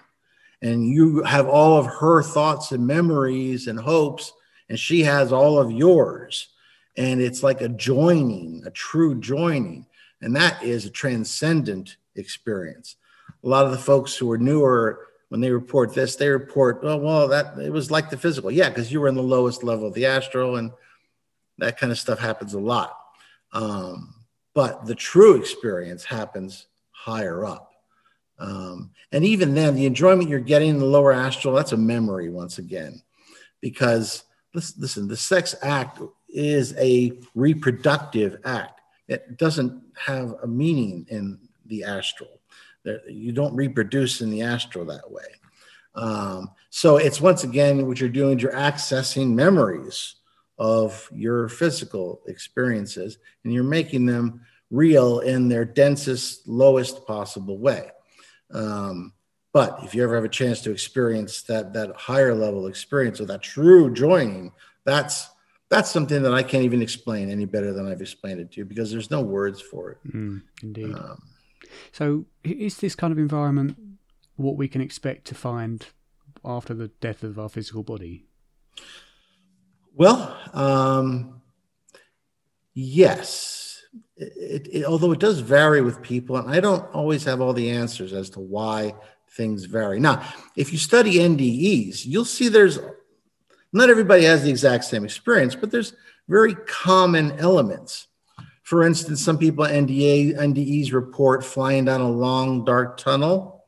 and 0.62 0.86
you 0.86 1.22
have 1.24 1.48
all 1.48 1.76
of 1.76 1.86
her 1.86 2.22
thoughts 2.22 2.70
and 2.72 2.86
memories 2.86 3.66
and 3.66 3.78
hopes, 3.78 4.32
and 4.68 4.78
she 4.78 5.02
has 5.02 5.32
all 5.32 5.58
of 5.58 5.72
yours. 5.72 6.48
And 6.96 7.20
it's 7.20 7.42
like 7.42 7.60
a 7.60 7.68
joining, 7.68 8.62
a 8.64 8.70
true 8.70 9.18
joining. 9.18 9.86
And 10.20 10.36
that 10.36 10.62
is 10.62 10.86
a 10.86 10.90
transcendent 10.90 11.96
experience. 12.14 12.96
A 13.42 13.48
lot 13.48 13.66
of 13.66 13.72
the 13.72 13.78
folks 13.78 14.14
who 14.14 14.30
are 14.30 14.38
newer, 14.38 15.08
when 15.30 15.40
they 15.40 15.50
report 15.50 15.94
this, 15.94 16.14
they 16.14 16.28
report, 16.28 16.80
oh, 16.82 16.96
well, 16.96 17.26
that 17.28 17.58
it 17.58 17.72
was 17.72 17.90
like 17.90 18.08
the 18.08 18.16
physical. 18.16 18.50
Yeah, 18.50 18.68
because 18.68 18.92
you 18.92 19.00
were 19.00 19.08
in 19.08 19.16
the 19.16 19.22
lowest 19.22 19.64
level 19.64 19.88
of 19.88 19.94
the 19.94 20.06
astral, 20.06 20.56
and 20.56 20.70
that 21.58 21.78
kind 21.78 21.90
of 21.90 21.98
stuff 21.98 22.20
happens 22.20 22.54
a 22.54 22.60
lot. 22.60 22.96
Um, 23.52 24.14
but 24.54 24.86
the 24.86 24.94
true 24.94 25.34
experience 25.34 26.04
happens 26.04 26.66
higher 26.90 27.44
up. 27.44 27.71
Um, 28.38 28.90
and 29.12 29.24
even 29.24 29.54
then, 29.54 29.74
the 29.74 29.86
enjoyment 29.86 30.28
you're 30.28 30.40
getting 30.40 30.70
in 30.70 30.78
the 30.78 30.84
lower 30.84 31.12
astral, 31.12 31.54
that's 31.54 31.72
a 31.72 31.76
memory 31.76 32.28
once 32.28 32.58
again. 32.58 33.02
Because 33.60 34.24
listen, 34.54 35.08
the 35.08 35.16
sex 35.16 35.54
act 35.62 36.00
is 36.28 36.74
a 36.76 37.18
reproductive 37.34 38.38
act. 38.44 38.80
It 39.08 39.36
doesn't 39.36 39.82
have 39.94 40.34
a 40.42 40.46
meaning 40.46 41.06
in 41.08 41.38
the 41.66 41.84
astral. 41.84 42.40
You 43.08 43.32
don't 43.32 43.54
reproduce 43.54 44.20
in 44.20 44.30
the 44.30 44.42
astral 44.42 44.84
that 44.86 45.10
way. 45.10 45.22
Um, 45.94 46.50
so 46.70 46.96
it's 46.96 47.20
once 47.20 47.44
again 47.44 47.86
what 47.86 48.00
you're 48.00 48.08
doing, 48.08 48.38
you're 48.38 48.52
accessing 48.52 49.34
memories 49.34 50.16
of 50.58 51.08
your 51.12 51.48
physical 51.48 52.22
experiences 52.26 53.18
and 53.44 53.52
you're 53.52 53.62
making 53.62 54.06
them 54.06 54.40
real 54.70 55.20
in 55.20 55.48
their 55.48 55.64
densest, 55.64 56.48
lowest 56.48 57.06
possible 57.06 57.58
way. 57.58 57.90
Um, 58.52 59.12
but 59.52 59.80
if 59.82 59.94
you 59.94 60.02
ever 60.02 60.14
have 60.14 60.24
a 60.24 60.28
chance 60.28 60.60
to 60.62 60.70
experience 60.70 61.42
that 61.42 61.72
that 61.74 61.94
higher 61.94 62.34
level 62.34 62.66
experience 62.66 63.20
or 63.20 63.26
that 63.26 63.42
true 63.42 63.92
joining, 63.92 64.52
that's 64.84 65.28
that's 65.68 65.90
something 65.90 66.22
that 66.22 66.34
I 66.34 66.42
can't 66.42 66.64
even 66.64 66.82
explain 66.82 67.30
any 67.30 67.44
better 67.44 67.72
than 67.72 67.86
I've 67.86 68.00
explained 68.00 68.40
it 68.40 68.52
to 68.52 68.58
you 68.58 68.64
because 68.64 68.90
there's 68.90 69.10
no 69.10 69.22
words 69.22 69.60
for 69.60 69.90
it. 69.90 69.98
Mm, 70.06 70.42
indeed. 70.62 70.94
Um, 70.94 71.22
so, 71.92 72.24
is 72.44 72.78
this 72.78 72.94
kind 72.94 73.12
of 73.12 73.18
environment 73.18 73.76
what 74.36 74.56
we 74.56 74.68
can 74.68 74.80
expect 74.80 75.26
to 75.26 75.34
find 75.34 75.86
after 76.44 76.74
the 76.74 76.88
death 76.88 77.22
of 77.22 77.38
our 77.38 77.48
physical 77.48 77.82
body? 77.82 78.24
Well, 79.94 80.36
um, 80.54 81.42
yes 82.74 83.61
it, 84.36 84.68
it, 84.70 84.84
although 84.84 85.12
it 85.12 85.20
does 85.20 85.40
vary 85.40 85.80
with 85.80 86.02
people, 86.02 86.36
and 86.36 86.50
I 86.50 86.60
don't 86.60 86.84
always 86.94 87.24
have 87.24 87.40
all 87.40 87.52
the 87.52 87.70
answers 87.70 88.12
as 88.12 88.30
to 88.30 88.40
why 88.40 88.94
things 89.30 89.64
vary. 89.64 89.98
Now, 90.00 90.22
if 90.56 90.72
you 90.72 90.78
study 90.78 91.14
NDEs, 91.14 92.04
you'll 92.04 92.24
see 92.24 92.48
there's 92.48 92.78
not 93.72 93.88
everybody 93.88 94.24
has 94.24 94.42
the 94.42 94.50
exact 94.50 94.84
same 94.84 95.04
experience, 95.04 95.54
but 95.54 95.70
there's 95.70 95.94
very 96.28 96.54
common 96.54 97.32
elements. 97.32 98.08
For 98.62 98.84
instance, 98.84 99.22
some 99.22 99.38
people 99.38 99.64
NDA, 99.64 100.36
NDEs 100.36 100.92
report 100.92 101.44
flying 101.44 101.86
down 101.86 102.00
a 102.00 102.10
long 102.10 102.64
dark 102.64 102.96
tunnel. 102.96 103.64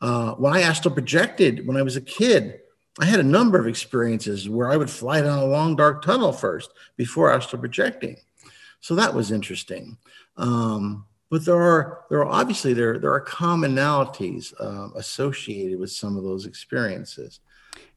Uh, 0.00 0.32
when 0.34 0.52
I 0.52 0.60
astral 0.60 0.94
projected 0.94 1.66
when 1.66 1.76
I 1.76 1.82
was 1.82 1.96
a 1.96 2.00
kid, 2.00 2.60
I 3.00 3.04
had 3.04 3.20
a 3.20 3.24
number 3.24 3.58
of 3.58 3.66
experiences 3.66 4.48
where 4.48 4.70
I 4.70 4.76
would 4.76 4.90
fly 4.90 5.20
down 5.20 5.38
a 5.38 5.44
long 5.44 5.76
dark 5.76 6.02
tunnel 6.02 6.32
first 6.32 6.70
before 6.96 7.32
astral 7.32 7.60
projecting. 7.60 8.16
So 8.80 8.94
that 8.94 9.14
was 9.14 9.30
interesting. 9.30 9.98
Um, 10.36 11.06
but 11.30 11.44
there 11.44 11.60
are 11.60 12.04
there 12.08 12.20
are 12.20 12.26
obviously 12.26 12.72
there 12.72 12.98
there 12.98 13.12
are 13.12 13.24
commonalities 13.24 14.54
uh, 14.60 14.88
associated 14.96 15.78
with 15.78 15.90
some 15.90 16.16
of 16.16 16.24
those 16.24 16.46
experiences. 16.46 17.40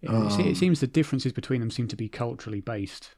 Yeah, 0.02 0.28
it 0.28 0.48
um, 0.48 0.56
seems 0.56 0.80
the 0.80 0.88
differences 0.88 1.32
between 1.32 1.60
them 1.60 1.72
seem 1.72 1.88
to 1.88 1.96
be 1.96 2.10
culturally 2.10 2.62
based, 2.62 3.12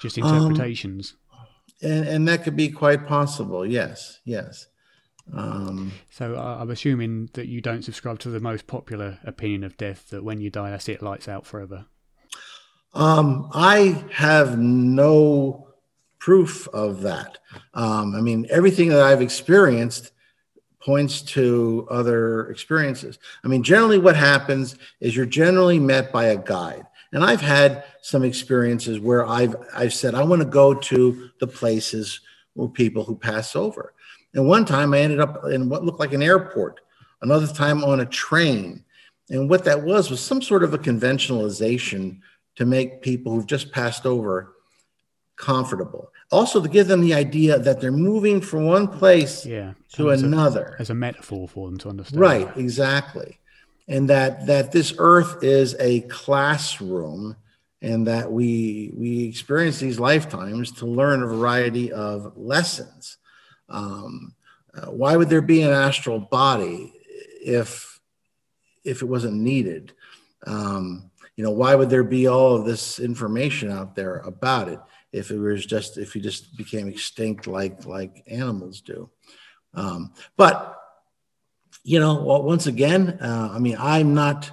just 0.00 0.18
interpretations. 0.18 1.14
Um, 1.32 1.46
and, 1.82 2.08
and 2.08 2.28
that 2.28 2.44
could 2.44 2.56
be 2.56 2.68
quite 2.68 3.06
possible. 3.06 3.66
Yes, 3.66 4.20
yes. 4.24 4.66
Um, 5.32 5.92
so 6.10 6.36
I'm 6.36 6.70
assuming 6.70 7.30
that 7.32 7.48
you 7.48 7.60
don't 7.60 7.82
subscribe 7.82 8.18
to 8.20 8.30
the 8.30 8.40
most 8.40 8.66
popular 8.66 9.18
opinion 9.24 9.64
of 9.64 9.76
death 9.76 10.10
that 10.10 10.22
when 10.22 10.40
you 10.40 10.50
die, 10.50 10.70
that's 10.70 10.88
it, 10.88 11.02
lights 11.02 11.28
out 11.28 11.46
forever. 11.46 11.86
Um, 12.92 13.48
I 13.52 14.04
have 14.12 14.58
no 14.58 15.63
proof 16.24 16.66
of 16.68 17.02
that. 17.02 17.36
Um, 17.74 18.14
I 18.16 18.22
mean, 18.22 18.46
everything 18.48 18.88
that 18.88 19.02
I've 19.02 19.20
experienced 19.20 20.12
points 20.80 21.20
to 21.20 21.86
other 21.90 22.48
experiences. 22.48 23.18
I 23.44 23.48
mean, 23.48 23.62
generally, 23.62 23.98
what 23.98 24.16
happens 24.16 24.76
is 25.00 25.14
you're 25.14 25.26
generally 25.26 25.78
met 25.78 26.12
by 26.12 26.28
a 26.28 26.38
guide. 26.38 26.86
And 27.12 27.22
I've 27.22 27.42
had 27.42 27.84
some 28.00 28.24
experiences 28.24 29.00
where 29.00 29.26
I've 29.26 29.54
I've 29.74 29.92
said 29.92 30.14
I 30.14 30.24
want 30.24 30.40
to 30.40 30.48
go 30.48 30.72
to 30.72 31.28
the 31.40 31.46
places 31.46 32.20
where 32.54 32.68
people 32.68 33.04
who 33.04 33.16
pass 33.16 33.54
over. 33.54 33.92
And 34.32 34.48
one 34.48 34.64
time 34.64 34.94
I 34.94 35.00
ended 35.00 35.20
up 35.20 35.44
in 35.44 35.68
what 35.68 35.84
looked 35.84 36.00
like 36.00 36.14
an 36.14 36.22
airport. 36.22 36.80
Another 37.20 37.46
time 37.46 37.84
on 37.84 38.00
a 38.00 38.06
train. 38.06 38.82
And 39.28 39.50
what 39.50 39.64
that 39.64 39.82
was 39.82 40.10
was 40.10 40.20
some 40.20 40.40
sort 40.40 40.64
of 40.64 40.72
a 40.72 40.78
conventionalization 40.78 42.20
to 42.56 42.64
make 42.64 43.02
people 43.02 43.34
who've 43.34 43.46
just 43.46 43.72
passed 43.72 44.06
over 44.06 44.53
comfortable. 45.36 46.12
Also, 46.30 46.62
to 46.62 46.68
give 46.68 46.88
them 46.88 47.00
the 47.00 47.14
idea 47.14 47.58
that 47.58 47.80
they're 47.80 47.92
moving 47.92 48.40
from 48.40 48.66
one 48.66 48.88
place 48.88 49.44
yeah, 49.44 49.74
to 49.92 50.10
as 50.10 50.22
another. 50.22 50.74
A, 50.78 50.80
as 50.80 50.90
a 50.90 50.94
metaphor 50.94 51.48
for 51.48 51.68
them 51.68 51.78
to 51.78 51.88
understand. 51.88 52.20
Right, 52.20 52.48
exactly. 52.56 53.38
And 53.86 54.08
that 54.08 54.46
that 54.46 54.72
this 54.72 54.94
earth 54.98 55.42
is 55.42 55.76
a 55.78 56.00
classroom 56.02 57.36
and 57.82 58.06
that 58.06 58.32
we 58.32 58.92
we 58.96 59.24
experience 59.28 59.78
these 59.78 60.00
lifetimes 60.00 60.72
to 60.72 60.86
learn 60.86 61.22
a 61.22 61.26
variety 61.26 61.92
of 61.92 62.32
lessons. 62.36 63.18
Um, 63.68 64.34
uh, 64.74 64.86
why 64.86 65.16
would 65.16 65.28
there 65.28 65.42
be 65.42 65.62
an 65.62 65.70
astral 65.70 66.18
body 66.18 66.94
if 67.44 68.00
if 68.84 69.02
it 69.02 69.06
wasn't 69.06 69.34
needed? 69.34 69.92
Um, 70.46 71.10
you 71.36 71.44
know, 71.44 71.50
why 71.50 71.74
would 71.74 71.90
there 71.90 72.04
be 72.04 72.26
all 72.26 72.56
of 72.56 72.64
this 72.64 72.98
information 72.98 73.70
out 73.70 73.94
there 73.94 74.18
about 74.18 74.68
it? 74.68 74.80
If 75.14 75.30
it 75.30 75.38
was 75.38 75.64
just 75.64 75.96
if 75.96 76.16
you 76.16 76.20
just 76.20 76.56
became 76.56 76.88
extinct 76.88 77.46
like 77.46 77.86
like 77.86 78.24
animals 78.26 78.80
do. 78.80 79.08
Um, 79.72 80.12
but 80.36 80.76
you 81.84 82.00
know, 82.00 82.22
well, 82.22 82.42
once 82.42 82.66
again, 82.66 83.18
uh, 83.20 83.50
I 83.52 83.58
mean, 83.58 83.76
I'm 83.78 84.14
not 84.14 84.50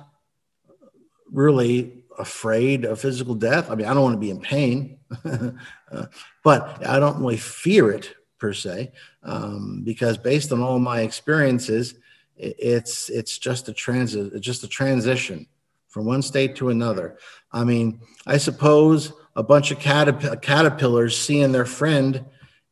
really 1.32 2.04
afraid 2.20 2.86
of 2.86 3.00
physical 3.00 3.34
death. 3.34 3.72
I 3.72 3.76
mean, 3.76 3.88
I 3.88 3.94
don't 3.94 4.04
want 4.04 4.16
to 4.16 4.20
be 4.20 4.30
in 4.30 4.42
pain, 4.42 5.00
uh, 5.26 6.06
but 6.44 6.86
I 6.86 7.00
don't 7.00 7.20
really 7.20 7.38
fear 7.38 7.92
it 7.92 8.14
per 8.38 8.54
se, 8.54 8.92
um, 9.24 9.82
because 9.84 10.18
based 10.18 10.52
on 10.52 10.62
all 10.62 10.78
my 10.78 11.02
experiences, 11.02 11.96
it's 12.38 13.10
it's 13.10 13.38
just 13.38 13.68
a 13.68 13.74
transit, 13.74 14.40
just 14.42 14.64
a 14.64 14.68
transition 14.68 15.48
from 15.88 16.06
one 16.06 16.22
state 16.22 16.56
to 16.58 16.70
another. 16.70 17.18
I 17.52 17.64
mean, 17.64 18.02
I 18.28 18.38
suppose 18.38 19.14
a 19.36 19.44
bunch 19.44 19.72
of 19.72 19.80
caterp- 19.80 20.42
caterpillars 20.42 21.18
seeing 21.18 21.52
their 21.52 21.66
friend 21.66 22.26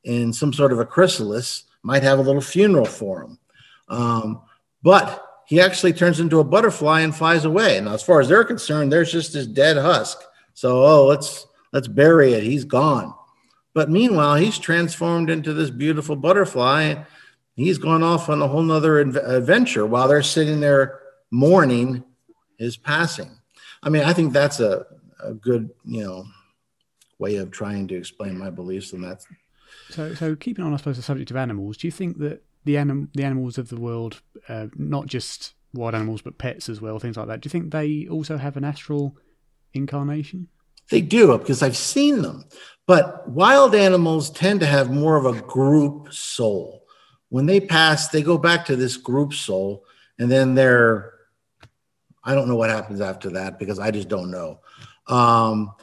in 0.04 0.34
some 0.34 0.54
sort 0.54 0.72
of 0.72 0.80
a 0.80 0.86
chrysalis 0.86 1.64
might 1.84 2.04
have 2.04 2.20
a 2.20 2.24
little 2.24 2.42
funeral 2.42 2.86
for 2.86 3.24
him. 3.24 3.40
Um, 3.88 4.42
but 4.84 5.26
he 5.46 5.60
actually 5.60 5.94
turns 5.94 6.20
into 6.20 6.40
a 6.40 6.44
butterfly 6.44 7.02
and 7.02 7.16
flies 7.16 7.46
away. 7.46 7.80
Now, 7.82 7.94
as 7.94 8.04
far 8.04 8.20
as 8.22 8.28
they're 8.28 8.44
concerned, 8.44 8.92
there's 8.92 9.12
just 9.12 9.34
this 9.34 9.48
dead 9.48 9.78
husk. 9.78 10.20
So, 10.54 10.84
oh, 10.84 11.06
let's 11.06 11.48
let's 11.74 11.88
bury 11.88 12.34
it. 12.34 12.44
He's 12.44 12.66
gone. 12.66 13.14
But 13.74 13.90
meanwhile, 13.90 14.36
he's 14.36 14.58
transformed 14.58 15.30
into 15.30 15.54
this 15.54 15.70
beautiful 15.70 16.16
butterfly. 16.16 17.04
He's 17.56 17.78
gone 17.78 18.04
off 18.04 18.30
on 18.30 18.42
a 18.42 18.48
whole 18.48 18.62
nother 18.62 19.00
adventure 19.00 19.86
while 19.86 20.08
they're 20.08 20.24
sitting 20.24 20.60
there 20.60 21.00
mourning 21.32 22.04
his 22.58 22.78
passing. 22.78 23.32
I 23.82 23.90
mean, 23.90 24.04
I 24.04 24.14
think 24.14 24.34
that's 24.34 24.60
a, 24.60 24.86
a 25.24 25.34
good, 25.34 25.70
you 25.86 26.04
know, 26.04 26.26
way 27.20 27.36
of 27.36 27.52
trying 27.52 27.88
to 27.90 27.96
explain 27.96 28.38
my 28.38 28.50
beliefs, 28.50 28.94
and 28.94 29.04
that's 29.04 29.28
so. 29.90 30.14
So 30.16 30.36
keeping 30.36 30.66
on, 30.66 30.74
I 30.74 30.78
suppose, 30.78 30.98
the 30.98 31.04
subject 31.04 31.30
of 31.30 31.38
animals, 31.38 31.78
do 31.78 31.88
you 31.88 31.92
think 31.92 32.18
that 32.20 32.44
the 32.64 32.78
anim- 32.78 33.12
the 33.14 33.24
animals 33.24 33.58
of 33.58 33.70
the 33.70 33.80
world, 33.80 34.22
uh, 34.48 34.68
not 34.76 35.06
just 35.06 35.54
wild 35.74 35.94
animals 35.94 36.22
but 36.22 36.40
pets 36.40 36.68
as 36.68 36.82
well, 36.82 36.98
things 36.98 37.18
like 37.18 37.28
that, 37.28 37.42
do 37.42 37.48
you 37.48 37.52
think 37.52 37.72
they 37.72 38.08
also 38.10 38.38
have 38.38 38.58
an 38.58 38.64
astral 38.64 39.16
incarnation? 39.74 40.48
They 40.90 41.02
do 41.02 41.38
because 41.38 41.62
I've 41.62 41.78
seen 41.78 42.24
them, 42.24 42.46
but 42.88 43.30
wild 43.30 43.76
animals 43.76 44.32
tend 44.32 44.62
to 44.62 44.66
have 44.66 44.90
more 44.90 45.18
of 45.18 45.26
a 45.26 45.40
group 45.42 46.12
soul. 46.12 46.86
When 47.30 47.46
they 47.46 47.60
pass, 47.60 48.08
they 48.08 48.24
go 48.24 48.40
back 48.40 48.66
to 48.66 48.76
this 48.76 48.98
group 48.98 49.36
soul, 49.36 49.86
and 50.18 50.32
then 50.32 50.56
they're 50.56 51.14
I 52.24 52.36
don't 52.36 52.48
know 52.48 52.56
what 52.56 52.70
happens 52.70 53.02
after 53.02 53.30
that 53.32 53.60
because 53.60 53.80
I 53.80 53.92
just 53.92 54.08
don't 54.08 54.32
know. 54.32 54.60
Um, 55.08 55.74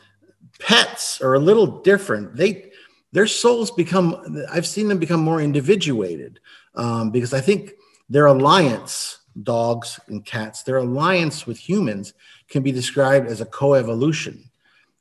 pets 0.59 1.21
are 1.21 1.35
a 1.35 1.39
little 1.39 1.67
different. 1.83 2.37
They 2.37 2.73
their 3.13 3.27
souls 3.27 3.71
become. 3.71 4.45
I've 4.51 4.67
seen 4.67 4.89
them 4.89 4.99
become 4.99 5.21
more 5.21 5.41
individuated 5.41 6.41
um, 6.75 7.11
because 7.11 7.33
I 7.33 7.41
think 7.41 7.73
their 8.09 8.27
alliance, 8.27 9.19
dogs 9.43 9.99
and 10.09 10.25
cats, 10.25 10.63
their 10.63 10.79
alliance 10.79 11.47
with 11.47 11.59
humans 11.59 12.15
can 12.49 12.63
be 12.63 12.73
described 12.73 13.29
as 13.29 13.41
a 13.41 13.47
coevolution, 13.47 14.51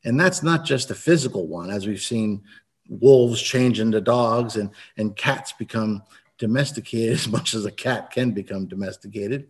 and 0.04 0.20
that's 0.20 0.44
not 0.44 0.66
just 0.66 0.92
a 0.92 0.96
physical 0.96 1.48
one, 1.48 1.70
as 1.70 1.88
we've 1.88 2.02
seen 2.02 2.44
wolves 2.88 3.42
change 3.42 3.80
into 3.80 4.00
dogs 4.00 4.56
and 4.56 4.70
and 4.98 5.16
cats 5.16 5.54
become 5.54 6.04
domesticated 6.38 7.14
as 7.14 7.28
much 7.28 7.54
as 7.54 7.66
a 7.66 7.72
cat 7.72 8.12
can 8.12 8.32
become 8.32 8.68
domesticated. 8.68 9.48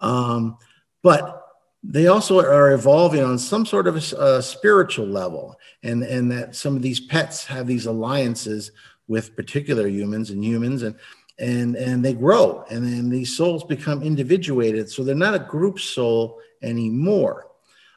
Um, 0.00 0.58
but 1.02 1.47
they 1.90 2.06
also 2.06 2.38
are 2.38 2.72
evolving 2.72 3.24
on 3.24 3.38
some 3.38 3.64
sort 3.64 3.88
of 3.88 3.96
a, 3.96 4.16
a, 4.16 4.42
spiritual 4.42 5.06
level. 5.06 5.58
And 5.82 6.02
and 6.02 6.30
that 6.30 6.54
some 6.54 6.76
of 6.76 6.82
these 6.82 7.00
pets 7.00 7.46
have 7.46 7.66
these 7.66 7.86
alliances 7.86 8.72
with 9.08 9.34
particular 9.34 9.88
humans 9.88 10.30
and 10.30 10.44
humans 10.44 10.82
and 10.82 10.94
and 11.38 11.76
and 11.76 12.04
they 12.04 12.12
grow. 12.12 12.64
And 12.70 12.84
then 12.84 13.08
these 13.08 13.34
souls 13.34 13.64
become 13.64 14.02
individuated. 14.02 14.90
So 14.90 15.02
they're 15.02 15.14
not 15.14 15.34
a 15.34 15.38
group 15.38 15.80
soul 15.80 16.40
anymore. 16.62 17.48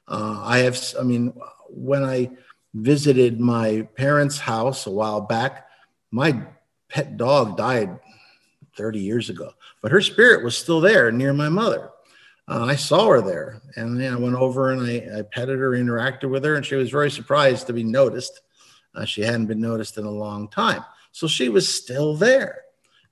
Uh, 0.07 0.41
i 0.43 0.57
have 0.57 0.77
i 0.99 1.03
mean 1.03 1.31
when 1.69 2.03
i 2.03 2.29
visited 2.73 3.39
my 3.39 3.87
parents 3.95 4.37
house 4.39 4.85
a 4.85 4.89
while 4.89 5.21
back 5.21 5.67
my 6.09 6.41
pet 6.89 7.15
dog 7.17 7.55
died 7.55 7.97
30 8.75 8.99
years 8.99 9.29
ago 9.29 9.53
but 9.81 9.91
her 9.91 10.01
spirit 10.01 10.43
was 10.43 10.57
still 10.57 10.81
there 10.81 11.11
near 11.11 11.33
my 11.33 11.47
mother 11.47 11.90
uh, 12.51 12.65
I 12.65 12.75
saw 12.75 13.07
her 13.07 13.21
there, 13.21 13.61
and 13.77 13.97
then 13.97 14.13
I 14.13 14.17
went 14.17 14.35
over 14.35 14.71
and 14.71 14.81
I, 14.81 15.19
I, 15.19 15.21
petted 15.21 15.57
her, 15.57 15.71
interacted 15.71 16.29
with 16.29 16.43
her, 16.43 16.55
and 16.55 16.65
she 16.65 16.75
was 16.75 16.89
very 16.89 17.09
surprised 17.09 17.67
to 17.67 17.73
be 17.73 17.83
noticed. 17.83 18.41
Uh, 18.93 19.05
she 19.05 19.21
hadn't 19.21 19.45
been 19.45 19.61
noticed 19.61 19.97
in 19.97 20.03
a 20.03 20.11
long 20.11 20.49
time, 20.49 20.83
so 21.13 21.27
she 21.27 21.47
was 21.47 21.73
still 21.73 22.13
there, 22.17 22.63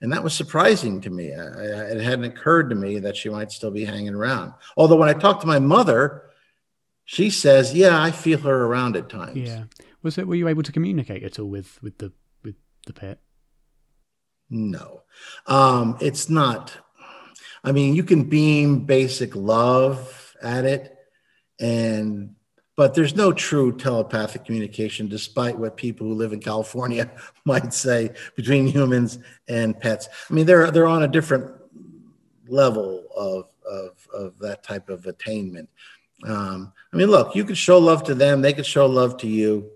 and 0.01 0.11
that 0.11 0.25
was 0.25 0.33
surprising 0.33 0.99
to 1.01 1.09
me. 1.09 1.33
I, 1.33 1.45
I, 1.45 1.65
it 1.91 2.01
hadn't 2.01 2.25
occurred 2.25 2.69
to 2.69 2.75
me 2.75 2.99
that 2.99 3.15
she 3.15 3.29
might 3.29 3.53
still 3.53 3.71
be 3.71 3.85
hanging 3.85 4.13
around. 4.13 4.53
Although 4.75 4.97
when 4.97 5.07
I 5.07 5.13
talked 5.13 5.39
to 5.41 5.47
my 5.47 5.59
mother, 5.59 6.23
she 7.05 7.29
says, 7.29 7.73
"Yeah, 7.73 8.01
I 8.01 8.11
feel 8.11 8.39
her 8.39 8.65
around 8.65 8.97
at 8.97 9.07
times." 9.07 9.37
Yeah, 9.37 9.63
was 10.01 10.17
it? 10.17 10.27
Were 10.27 10.35
you 10.35 10.49
able 10.49 10.63
to 10.63 10.73
communicate 10.73 11.23
at 11.23 11.39
all 11.39 11.47
with 11.47 11.81
with 11.81 11.99
the 11.99 12.11
with 12.43 12.55
the 12.87 12.93
pet? 12.93 13.21
No, 14.49 15.03
um, 15.47 15.97
it's 16.01 16.29
not 16.29 16.77
I 17.63 17.71
mean, 17.71 17.95
you 17.95 18.03
can 18.03 18.23
beam 18.23 18.85
basic 18.85 19.35
love 19.35 20.35
at 20.41 20.65
it, 20.65 20.95
and 21.59 22.35
but 22.75 22.93
there's 22.93 23.15
no 23.15 23.33
true 23.33 23.75
telepathic 23.75 24.45
communication, 24.45 25.09
despite 25.09 25.57
what 25.57 25.75
people 25.75 26.07
who 26.07 26.13
live 26.13 26.31
in 26.31 26.39
California 26.39 27.11
might 27.45 27.73
say 27.73 28.11
between 28.35 28.67
humans 28.67 29.19
and 29.47 29.77
pets. 29.77 30.07
I 30.29 30.33
mean, 30.33 30.45
they're 30.45 30.71
they're 30.71 30.87
on 30.87 31.03
a 31.03 31.07
different 31.07 31.51
level 32.47 33.05
of 33.15 33.49
of, 33.69 34.07
of 34.13 34.39
that 34.39 34.63
type 34.63 34.89
of 34.89 35.05
attainment. 35.05 35.69
Um, 36.25 36.73
I 36.93 36.97
mean, 36.97 37.07
look, 37.07 37.35
you 37.35 37.45
could 37.45 37.57
show 37.57 37.77
love 37.77 38.03
to 38.05 38.15
them; 38.15 38.41
they 38.41 38.53
could 38.53 38.65
show 38.65 38.85
love 38.85 39.17
to 39.17 39.27
you 39.27 39.71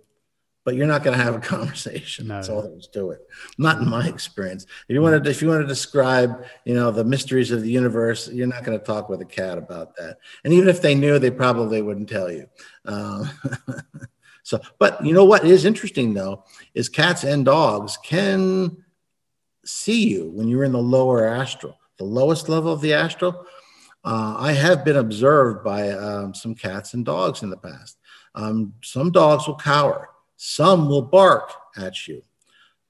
but 0.65 0.75
you're 0.75 0.87
not 0.87 1.03
going 1.03 1.17
to 1.17 1.23
have 1.23 1.35
a 1.35 1.39
conversation. 1.39 2.27
No. 2.27 2.35
That's 2.35 2.49
all 2.49 2.61
there 2.61 2.77
is 2.77 2.87
to 2.93 3.11
it. 3.11 3.21
Not 3.57 3.81
in 3.81 3.89
my 3.89 4.07
experience. 4.07 4.65
If 4.87 4.93
you 4.93 5.01
want 5.01 5.23
to, 5.23 5.29
if 5.29 5.41
you 5.41 5.47
want 5.49 5.61
to 5.61 5.67
describe, 5.67 6.45
you 6.65 6.73
know, 6.73 6.91
the 6.91 7.03
mysteries 7.03 7.51
of 7.51 7.61
the 7.61 7.69
universe, 7.69 8.29
you're 8.29 8.47
not 8.47 8.63
going 8.63 8.77
to 8.77 8.85
talk 8.85 9.09
with 9.09 9.21
a 9.21 9.25
cat 9.25 9.57
about 9.57 9.95
that. 9.97 10.17
And 10.43 10.53
even 10.53 10.69
if 10.69 10.81
they 10.81 10.95
knew, 10.95 11.19
they 11.19 11.31
probably 11.31 11.81
wouldn't 11.81 12.09
tell 12.09 12.31
you. 12.31 12.47
Um, 12.85 13.29
So, 14.43 14.59
but 14.77 15.03
you 15.03 15.13
know 15.13 15.23
what 15.23 15.45
is 15.45 15.65
interesting 15.65 16.13
though 16.13 16.43
is 16.73 16.89
cats 16.89 17.23
and 17.23 17.45
dogs 17.45 17.97
can 17.97 18.83
see 19.65 20.09
you 20.09 20.29
when 20.31 20.49
you're 20.49 20.65
in 20.65 20.73
the 20.73 20.79
lower 20.79 21.25
astral, 21.25 21.79
the 21.97 22.03
lowest 22.03 22.49
level 22.49 22.71
of 22.71 22.81
the 22.81 22.93
astral. 22.93 23.45
Uh, 24.03 24.35
I 24.37 24.51
have 24.51 24.83
been 24.83 24.97
observed 24.97 25.63
by 25.63 25.91
um, 25.91 26.33
some 26.33 26.55
cats 26.55 26.93
and 26.93 27.05
dogs 27.05 27.41
in 27.41 27.49
the 27.49 27.57
past. 27.57 27.97
Um, 28.35 28.73
some 28.83 29.11
dogs 29.11 29.47
will 29.47 29.55
cower, 29.55 30.09
some 30.45 30.89
will 30.89 31.01
bark 31.01 31.53
at 31.77 32.05
you. 32.05 32.21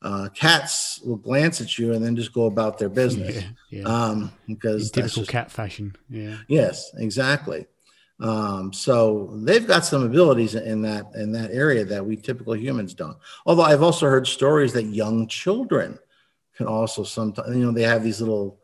Uh, 0.01 0.28
cats 0.34 0.99
will 1.06 1.18
glance 1.18 1.62
at 1.62 1.78
you 1.78 1.93
and 1.93 2.04
then 2.04 2.16
just 2.16 2.34
go 2.34 2.47
about 2.47 2.80
their 2.80 2.89
business. 2.89 3.36
Yeah, 3.36 3.49
yeah. 3.70 3.84
Um, 3.84 4.32
because 4.47 4.89
in 4.89 5.04
typical 5.04 5.22
just, 5.22 5.30
cat 5.30 5.51
fashion. 5.51 5.95
Yeah. 6.10 6.38
Yes, 6.47 6.91
exactly. 6.97 7.68
Um, 8.20 8.74
so 8.74 9.38
they've 9.43 9.68
got 9.68 9.86
some 9.86 10.04
abilities 10.04 10.56
in 10.56 10.82
that 10.82 11.06
in 11.14 11.32
that 11.34 11.51
area 11.51 11.86
that 11.86 12.04
we 12.04 12.18
typical 12.18 12.56
humans 12.56 12.95
don't. 12.95 13.18
Although 13.45 13.64
I've 13.64 13.84
also 13.84 14.08
heard 14.08 14.26
stories 14.26 14.74
that 14.74 14.86
young 14.86 15.28
children 15.28 15.99
can 16.58 16.66
also 16.66 17.04
sometimes, 17.04 17.56
you 17.56 17.64
know, 17.64 17.72
they 17.72 17.84
have 17.84 18.04
these 18.04 18.20
little 18.20 18.60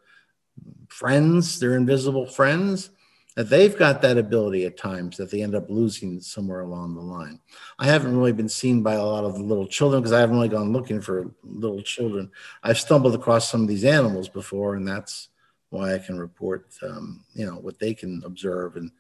friends, 0.87 1.59
they're 1.59 1.75
invisible 1.75 2.25
friends, 2.25 2.89
that 3.35 3.49
they've 3.49 3.77
got 3.77 4.01
that 4.01 4.17
ability 4.17 4.65
at 4.65 4.77
times 4.77 5.17
that 5.17 5.31
they 5.31 5.41
end 5.41 5.55
up 5.55 5.69
losing 5.69 6.19
somewhere 6.19 6.61
along 6.61 6.95
the 6.95 7.01
line. 7.01 7.39
I 7.77 7.85
haven't 7.85 8.17
really 8.17 8.33
been 8.33 8.49
seen 8.49 8.81
by 8.81 8.95
a 8.95 9.05
lot 9.05 9.23
of 9.23 9.35
the 9.35 9.43
little 9.43 9.67
children 9.67 10.01
because 10.01 10.11
I 10.11 10.19
haven't 10.19 10.35
really 10.35 10.49
gone 10.49 10.73
looking 10.73 11.01
for 11.01 11.31
little 11.43 11.81
children. 11.81 12.31
I've 12.63 12.79
stumbled 12.79 13.15
across 13.15 13.49
some 13.49 13.61
of 13.61 13.67
these 13.67 13.85
animals 13.85 14.29
before, 14.29 14.75
and 14.75 14.87
that's 14.87 15.29
why 15.69 15.93
I 15.93 15.99
can 15.99 16.17
report, 16.17 16.73
um, 16.83 17.23
you 17.33 17.45
know, 17.45 17.53
what 17.53 17.79
they 17.79 17.93
can 17.93 18.21
observe 18.25 18.75
and 18.75 18.91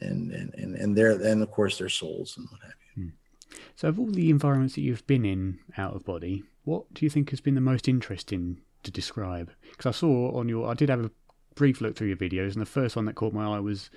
and 0.00 0.30
and 0.32 0.54
and, 0.54 0.74
and 0.74 0.96
their 0.96 1.12
and 1.12 1.42
of 1.42 1.50
course 1.50 1.78
their 1.78 1.88
souls 1.88 2.36
and 2.36 2.46
what 2.50 2.62
have 2.62 2.72
you. 2.96 3.04
Hmm. 3.04 3.58
So, 3.76 3.88
of 3.88 3.98
all 3.98 4.06
the 4.06 4.30
environments 4.30 4.74
that 4.74 4.82
you've 4.82 5.06
been 5.06 5.24
in 5.24 5.58
out 5.76 5.94
of 5.94 6.04
body, 6.04 6.44
what 6.64 6.92
do 6.92 7.04
you 7.04 7.10
think 7.10 7.30
has 7.30 7.40
been 7.40 7.54
the 7.54 7.60
most 7.60 7.88
interesting 7.88 8.60
to 8.82 8.90
describe? 8.90 9.50
Because 9.70 9.86
I 9.86 9.98
saw 9.98 10.36
on 10.36 10.48
your, 10.48 10.68
I 10.68 10.74
did 10.74 10.88
have 10.88 11.04
a 11.04 11.10
brief 11.56 11.80
look 11.80 11.96
through 11.96 12.08
your 12.08 12.16
videos, 12.16 12.52
and 12.52 12.62
the 12.62 12.66
first 12.66 12.94
one 12.94 13.06
that 13.06 13.16
caught 13.16 13.32
my 13.32 13.56
eye 13.56 13.60
was 13.60 13.90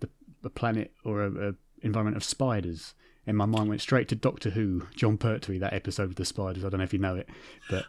the, 0.00 0.10
the 0.42 0.50
planet 0.50 0.92
or 1.04 1.24
a, 1.24 1.48
a 1.48 1.54
environment 1.80 2.16
of 2.16 2.24
spiders. 2.24 2.94
And 3.26 3.38
my 3.38 3.46
mind 3.46 3.70
went 3.70 3.80
straight 3.80 4.08
to 4.08 4.14
Doctor 4.14 4.50
Who, 4.50 4.86
Jon 4.94 5.16
Pertwee, 5.16 5.58
that 5.58 5.72
episode 5.72 6.08
with 6.08 6.18
the 6.18 6.26
spiders. 6.26 6.62
I 6.62 6.68
don't 6.68 6.78
know 6.78 6.84
if 6.84 6.92
you 6.92 6.98
know 6.98 7.16
it, 7.16 7.26
but 7.70 7.86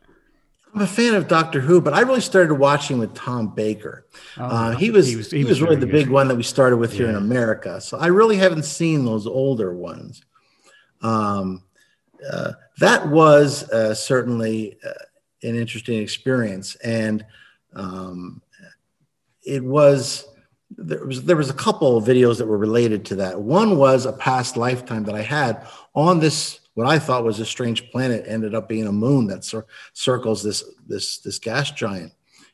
I'm 0.73 0.82
a 0.82 0.88
fan 0.88 1.13
of 1.13 1.28
Doctor 1.28 1.59
Who, 1.59 1.82
but 1.82 1.93
I 1.93 2.01
really 2.01 2.21
started 2.21 2.53
watching 2.53 2.99
with 2.99 3.13
Tom 3.13 3.53
Baker. 3.53 4.05
Oh, 4.38 4.43
uh, 4.43 4.71
he, 4.76 4.91
was, 4.91 5.07
he 5.07 5.15
was 5.15 5.32
he, 5.32 5.43
was 5.43 5.61
really 5.61 5.76
the 5.76 5.88
big 5.88 6.09
one 6.09 6.30
that 6.30 6.36
we 6.36 6.43
started 6.43 6.78
with 6.78 6.93
here 6.93 7.09
in 7.09 7.15
America. 7.15 7.82
So 7.82 7.97
I 7.97 8.07
really 8.07 8.38
haven't 8.38 8.63
seen 8.63 9.03
those 9.05 9.28
older 9.28 9.73
ones. 9.73 10.21
Um, 11.01 11.63
uh, 12.30 12.53
that 12.80 13.07
was 13.07 13.69
uh, 13.69 13.93
certainly 13.93 14.78
uh, 14.86 14.91
an 15.43 15.55
interesting 15.55 16.01
experience, 16.01 16.76
and 16.76 17.26
um, 17.73 18.41
it 19.45 19.63
was 19.63 20.27
there 20.77 21.05
was 21.05 21.23
there 21.23 21.35
was 21.35 21.49
a 21.49 21.53
couple 21.53 21.97
of 21.97 22.05
videos 22.05 22.37
that 22.37 22.47
were 22.47 22.57
related 22.57 23.05
to 23.05 23.15
that. 23.15 23.39
One 23.39 23.77
was 23.77 24.05
a 24.05 24.13
past 24.13 24.57
lifetime 24.57 25.03
that 25.05 25.15
I 25.15 25.21
had 25.21 25.65
on 25.93 26.19
this 26.19 26.59
what 26.73 26.87
I 26.87 26.99
thought 26.99 27.23
was 27.23 27.39
a 27.39 27.45
strange 27.45 27.89
planet 27.89 28.25
ended 28.27 28.53
up 28.53 28.67
being 28.67 28.87
a 28.87 28.91
moon 28.91 29.27
that 29.27 29.45
cir- 29.45 29.65
circles 29.93 30.43
this 30.43 30.63
this 30.87 31.19
this 31.19 31.39
gas 31.39 31.71
giant 31.71 32.11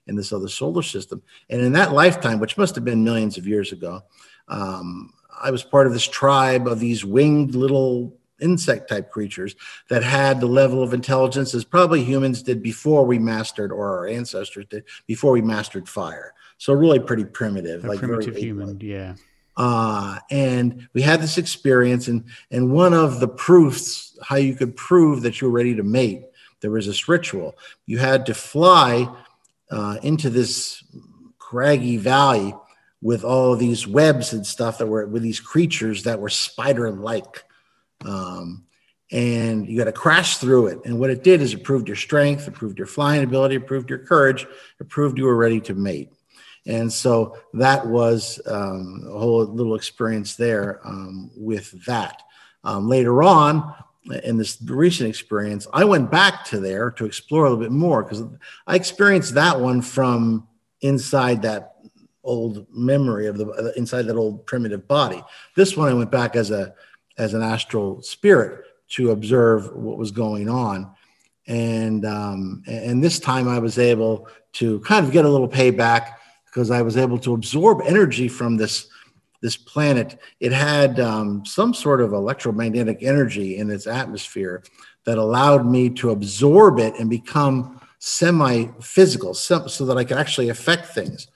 in 0.08 0.16
this 0.16 0.32
other 0.34 0.48
solar 0.48 0.84
system. 0.84 1.22
And 1.50 1.62
in 1.62 1.74
that 1.74 1.94
lifetime, 1.94 2.40
which 2.40 2.58
must 2.58 2.76
have 2.76 2.86
been 2.86 3.04
millions 3.04 3.38
of 3.38 3.48
years 3.48 3.72
ago, 3.72 4.02
um, 4.48 5.14
I 5.42 5.52
was 5.52 5.64
part 5.64 5.88
of 5.88 5.94
this 5.94 6.08
tribe 6.08 6.68
of 6.68 6.80
these 6.80 7.06
winged 7.06 7.56
little 7.56 8.16
insect 8.42 8.90
type 8.90 9.12
creatures 9.12 9.56
that 9.90 10.04
had 10.04 10.40
the 10.40 10.48
level 10.48 10.84
of 10.84 10.94
intelligence 10.94 11.54
as 11.54 11.64
probably 11.64 12.04
humans 12.04 12.42
did 12.42 12.62
before 12.62 13.06
we 13.06 13.20
mastered, 13.20 13.72
or 13.72 13.98
our 14.00 14.08
ancestors 14.08 14.66
did 14.70 14.84
before 15.08 15.32
we 15.32 15.42
mastered 15.42 15.88
fire. 15.88 16.34
So 16.58 16.74
really 16.74 17.00
pretty 17.00 17.26
primitive, 17.26 17.86
a 17.86 17.88
like 17.88 18.00
primitive 18.00 18.36
human, 18.36 18.80
yeah. 18.82 19.16
Uh, 19.58 20.20
and 20.30 20.88
we 20.94 21.02
had 21.02 21.22
this 21.22 21.38
experience, 21.38 22.08
and 22.08 22.24
and 22.52 22.72
one 22.72 22.94
of 22.94 23.20
the 23.20 23.28
proofs 23.28 24.18
how 24.22 24.36
you 24.36 24.56
could 24.56 24.76
prove 24.76 25.22
that 25.22 25.42
you 25.42 25.48
were 25.48 25.54
ready 25.54 25.76
to 25.76 25.84
mate, 25.84 26.24
there 26.62 26.72
was 26.72 26.86
this 26.86 27.08
ritual. 27.08 27.58
You 27.86 27.98
had 27.98 28.26
to 28.28 28.34
fly 28.34 29.08
uh, 29.70 29.98
into 30.04 30.30
this 30.30 30.84
craggy 31.38 31.98
valley 31.98 32.54
with 33.02 33.24
all 33.24 33.54
of 33.54 33.60
these 33.60 33.88
webs 33.88 34.32
and 34.32 34.46
stuff 34.46 34.78
that 34.78 34.86
were 34.86 35.06
with 35.08 35.24
these 35.24 35.40
creatures 35.40 36.04
that 36.04 36.20
were 36.20 36.30
spider-like 36.30 37.44
um, 38.06 38.66
and 39.12 39.68
you 39.68 39.78
got 39.78 39.86
to 39.86 39.92
crash 39.92 40.38
through 40.38 40.68
it. 40.68 40.80
And 40.86 41.00
what 41.00 41.10
it 41.10 41.24
did 41.24 41.42
is 41.42 41.54
it 41.54 41.64
proved 41.64 41.88
your 41.88 41.98
strength, 41.98 42.48
it 42.48 42.54
proved 42.54 42.78
your 42.78 42.88
flying 42.88 43.24
ability, 43.24 43.56
it 43.56 43.68
proved 43.68 43.90
your 43.90 44.00
courage, 44.00 44.48
it 44.80 44.90
proved 44.90 45.18
you 45.18 45.26
were 45.26 45.36
ready 45.36 45.60
to 45.62 45.74
mate. 45.74 46.12
And 46.66 46.92
so 46.92 47.38
that 47.54 47.86
was 47.86 48.40
um, 48.46 49.04
a 49.08 49.18
whole 49.18 49.44
little 49.46 49.76
experience 49.76 50.36
there 50.36 50.80
um, 50.86 51.32
with 51.36 51.86
that. 51.86 52.22
Um, 52.64 52.88
later 52.88 53.24
on, 53.24 53.74
in 54.24 54.38
this 54.38 54.58
recent 54.66 55.10
experience, 55.10 55.68
I 55.74 55.84
went 55.84 56.10
back 56.10 56.46
to 56.46 56.60
there 56.60 56.92
to 56.92 57.06
explore 57.06 57.46
a 57.46 57.50
little 57.50 57.64
bit 57.64 57.72
more 57.72 58.04
because 58.04 58.24
I 58.68 58.76
experienced 58.76 59.34
that 59.36 59.60
one 59.60 59.82
from 59.82 60.48
inside 60.82 61.42
that 61.44 61.76
old 62.24 62.68
memory 62.72 63.28
of 63.28 63.38
the 63.38 63.74
inside 63.76 64.04
that 64.04 64.16
old 64.16 64.46
primitive 64.46 64.88
body. 64.88 65.24
This 65.56 65.76
one 65.76 65.90
I 65.90 65.94
went 65.94 66.12
back 66.12 66.36
as 66.36 66.52
a 66.52 66.74
as 67.18 67.34
an 67.34 67.42
astral 67.42 68.02
spirit 68.02 68.66
to 68.90 69.12
observe 69.12 69.74
what 69.74 69.98
was 69.98 70.12
going 70.12 70.50
on. 70.50 70.94
And 71.48 72.06
um, 72.06 72.64
and 72.68 73.04
this 73.04 73.20
time 73.20 73.48
I 73.48 73.60
was 73.60 73.78
able 73.78 74.28
to 74.54 74.80
kind 74.82 75.06
of 75.06 75.12
get 75.12 75.26
a 75.26 75.30
little 75.30 75.50
payback 75.50 76.16
because 76.46 76.72
I 76.72 76.82
was 76.82 76.98
able 76.98 77.18
to 77.20 77.34
absorb 77.34 77.82
energy 77.86 78.28
from 78.28 78.58
this 78.58 78.88
this 79.42 79.58
planet. 79.58 80.20
It 80.40 80.52
had 80.52 81.00
um, 81.00 81.44
some 81.46 81.74
sort 81.74 82.02
of 82.02 82.14
electromagnetic 82.14 83.00
energy 83.02 83.58
in 83.58 83.72
its 83.72 83.88
atmosphere 83.88 84.64
that 85.06 85.18
allowed 85.18 85.66
me 85.66 85.90
to 85.90 86.12
absorb 86.12 86.80
it 86.80 86.94
and 87.00 87.10
become 87.10 87.82
semi-physical, 87.98 89.34
so, 89.34 89.68
so 89.68 89.86
that 89.86 89.98
I 89.98 90.04
could 90.04 90.18
actually 90.18 90.50
affect 90.50 90.88
things. 90.88 91.28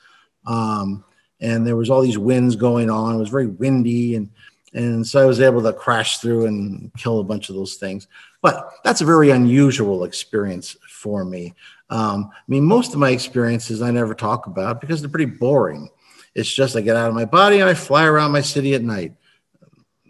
Um, 0.46 1.04
and 1.42 1.66
there 1.66 1.76
was 1.76 1.90
all 1.90 2.02
these 2.02 2.18
winds 2.18 2.56
going 2.56 2.90
on. 2.90 3.16
It 3.16 3.20
was 3.20 3.30
very 3.30 3.48
windy 3.48 4.16
and 4.16 4.30
and 4.76 5.08
so 5.08 5.22
I 5.22 5.26
was 5.26 5.40
able 5.40 5.64
to 5.64 5.72
crash 5.72 6.18
through 6.18 6.48
and 6.48 6.94
kill 6.96 7.20
a 7.20 7.24
bunch 7.24 7.48
of 7.50 7.56
those 7.56 7.76
things. 7.76 8.08
But 8.42 8.72
that's 8.84 9.00
a 9.00 9.06
very 9.06 9.30
unusual 9.30 10.04
experience 10.04 10.76
for 10.90 11.24
me. 11.24 11.54
Um, 11.90 12.30
I 12.34 12.44
mean, 12.50 12.66
most 12.66 12.94
of 12.94 13.00
my 13.00 13.12
experiences 13.12 13.82
I 13.82 13.92
never 13.92 14.14
talk 14.14 14.48
about 14.48 14.82
because 14.82 15.00
they're 15.00 15.10
pretty 15.10 15.32
boring. 15.32 15.90
It's 16.36 16.54
just 16.54 16.76
I 16.76 16.82
get 16.82 16.98
out 16.98 17.08
of 17.08 17.16
my 17.16 17.24
body 17.24 17.62
and 17.62 17.70
I 17.70 17.74
fly 17.74 18.04
around 18.04 18.34
my 18.34 18.42
city 18.42 18.74
at 18.74 18.82
night. 18.82 19.14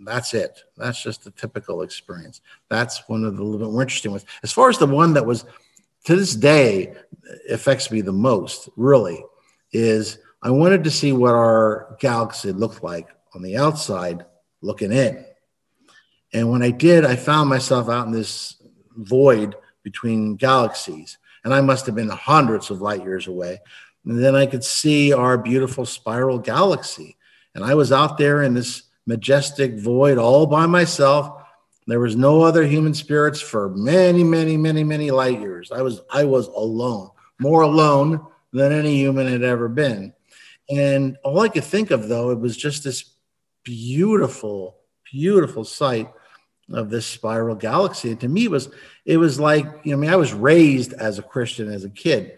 That's 0.04 0.34
it. 0.34 0.64
That's 0.78 1.02
just 1.02 1.28
a 1.28 1.32
typical 1.32 1.84
experience. 1.84 2.42
That's 2.68 3.08
one 3.08 3.24
of 3.24 3.38
the 3.38 3.44
little 3.44 3.60
bit 3.60 3.72
more 3.72 3.84
interesting 3.84 4.12
ones. 4.12 4.26
As 4.42 4.52
far 4.52 4.70
as 4.70 4.80
the 4.80 4.88
one 4.88 5.14
that 5.14 5.26
was 5.26 5.46
to 6.06 6.16
this 6.16 6.36
day 6.36 6.96
affects 7.52 7.92
me 7.92 8.02
the 8.02 8.12
most, 8.12 8.68
really, 8.78 9.24
is 9.72 10.18
I 10.42 10.50
wanted 10.50 10.84
to 10.86 10.92
see 10.92 11.12
what 11.12 11.36
our 11.36 11.96
galaxy 12.00 12.52
looked 12.52 12.84
like 12.84 13.10
on 13.36 13.44
the 13.44 13.58
outside 13.58 14.26
looking 14.66 14.92
in. 14.92 15.24
And 16.34 16.52
when 16.52 16.64
I 16.64 16.72
did, 16.72 17.06
I 17.06 17.16
found 17.16 17.50
myself 17.50 17.88
out 17.90 18.08
in 18.08 18.12
this 18.12 18.62
void 18.98 19.56
between 19.84 20.36
galaxies. 20.36 21.18
And 21.44 21.54
I 21.54 21.62
must 21.62 21.86
have 21.86 21.96
been 21.96 22.10
hundreds 22.10 22.72
of 22.72 22.82
light 22.82 23.04
years 23.04 23.28
away. 23.28 23.62
And 24.06 24.22
then 24.22 24.36
I 24.36 24.46
could 24.46 24.64
see 24.64 25.14
our 25.14 25.38
beautiful 25.38 25.86
spiral 25.86 26.40
galaxy. 26.40 27.18
And 27.54 27.64
I 27.64 27.76
was 27.76 27.92
out 27.92 28.18
there 28.18 28.44
in 28.44 28.54
this 28.54 28.84
majestic 29.06 29.80
void 29.80 30.18
all 30.18 30.46
by 30.48 30.66
myself. 30.66 31.44
There 31.88 32.00
was 32.00 32.16
no 32.16 32.42
other 32.42 32.66
human 32.66 32.94
spirits 32.94 33.40
for 33.40 33.70
many, 33.70 34.24
many, 34.24 34.58
many, 34.58 34.84
many 34.84 35.12
light 35.12 35.40
years. 35.40 35.72
I 35.72 35.84
was 35.84 36.02
I 36.12 36.24
was 36.24 36.48
alone, 36.48 37.12
more 37.40 37.62
alone 37.62 38.26
than 38.52 38.72
any 38.72 38.96
human 38.96 39.28
had 39.28 39.44
ever 39.44 39.70
been. 39.70 40.14
And 40.70 41.18
all 41.24 41.40
I 41.42 41.50
could 41.50 41.64
think 41.64 41.92
of 41.92 42.08
though, 42.08 42.32
it 42.32 42.40
was 42.40 42.58
just 42.58 42.84
this 42.84 43.15
beautiful, 43.66 44.78
beautiful 45.12 45.66
sight 45.66 46.10
of 46.72 46.90
this 46.90 47.06
spiral 47.06 47.56
galaxy. 47.56 48.12
And 48.12 48.20
to 48.22 48.30
me, 48.30 48.46
it 48.46 48.52
was 48.52 48.70
it 49.06 49.18
was 49.18 49.40
like 49.40 49.66
you 49.84 49.92
know, 49.92 49.98
I 49.98 50.02
mean, 50.02 50.10
I 50.10 50.16
was 50.16 50.34
raised 50.34 50.94
as 50.94 51.20
a 51.20 51.24
Christian 51.24 51.70
as 51.70 51.84
a 51.84 51.90
kid. 51.90 52.38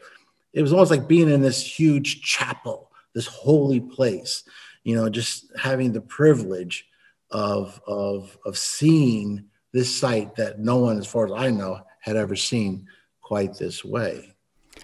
It 0.54 0.64
was 0.64 0.74
almost 0.74 0.90
like 0.90 1.08
being 1.08 1.30
in 1.30 1.42
this 1.42 1.62
huge 1.62 2.22
chapel, 2.22 2.92
this 3.14 3.28
holy 3.28 3.80
place. 3.80 4.44
You 4.84 4.96
know, 4.96 5.10
just 5.10 5.46
having 5.58 5.92
the 5.92 6.02
privilege 6.02 6.88
of 7.30 7.80
of 7.86 8.38
of 8.46 8.58
seeing 8.58 9.46
this 9.74 9.96
sight 9.96 10.36
that 10.38 10.60
no 10.60 10.78
one, 10.78 10.98
as 10.98 11.06
far 11.06 11.26
as 11.26 11.32
I 11.32 11.52
know, 11.52 11.82
had 12.00 12.16
ever 12.16 12.36
seen 12.36 12.88
quite 13.22 13.56
this 13.56 13.84
way. 13.84 14.34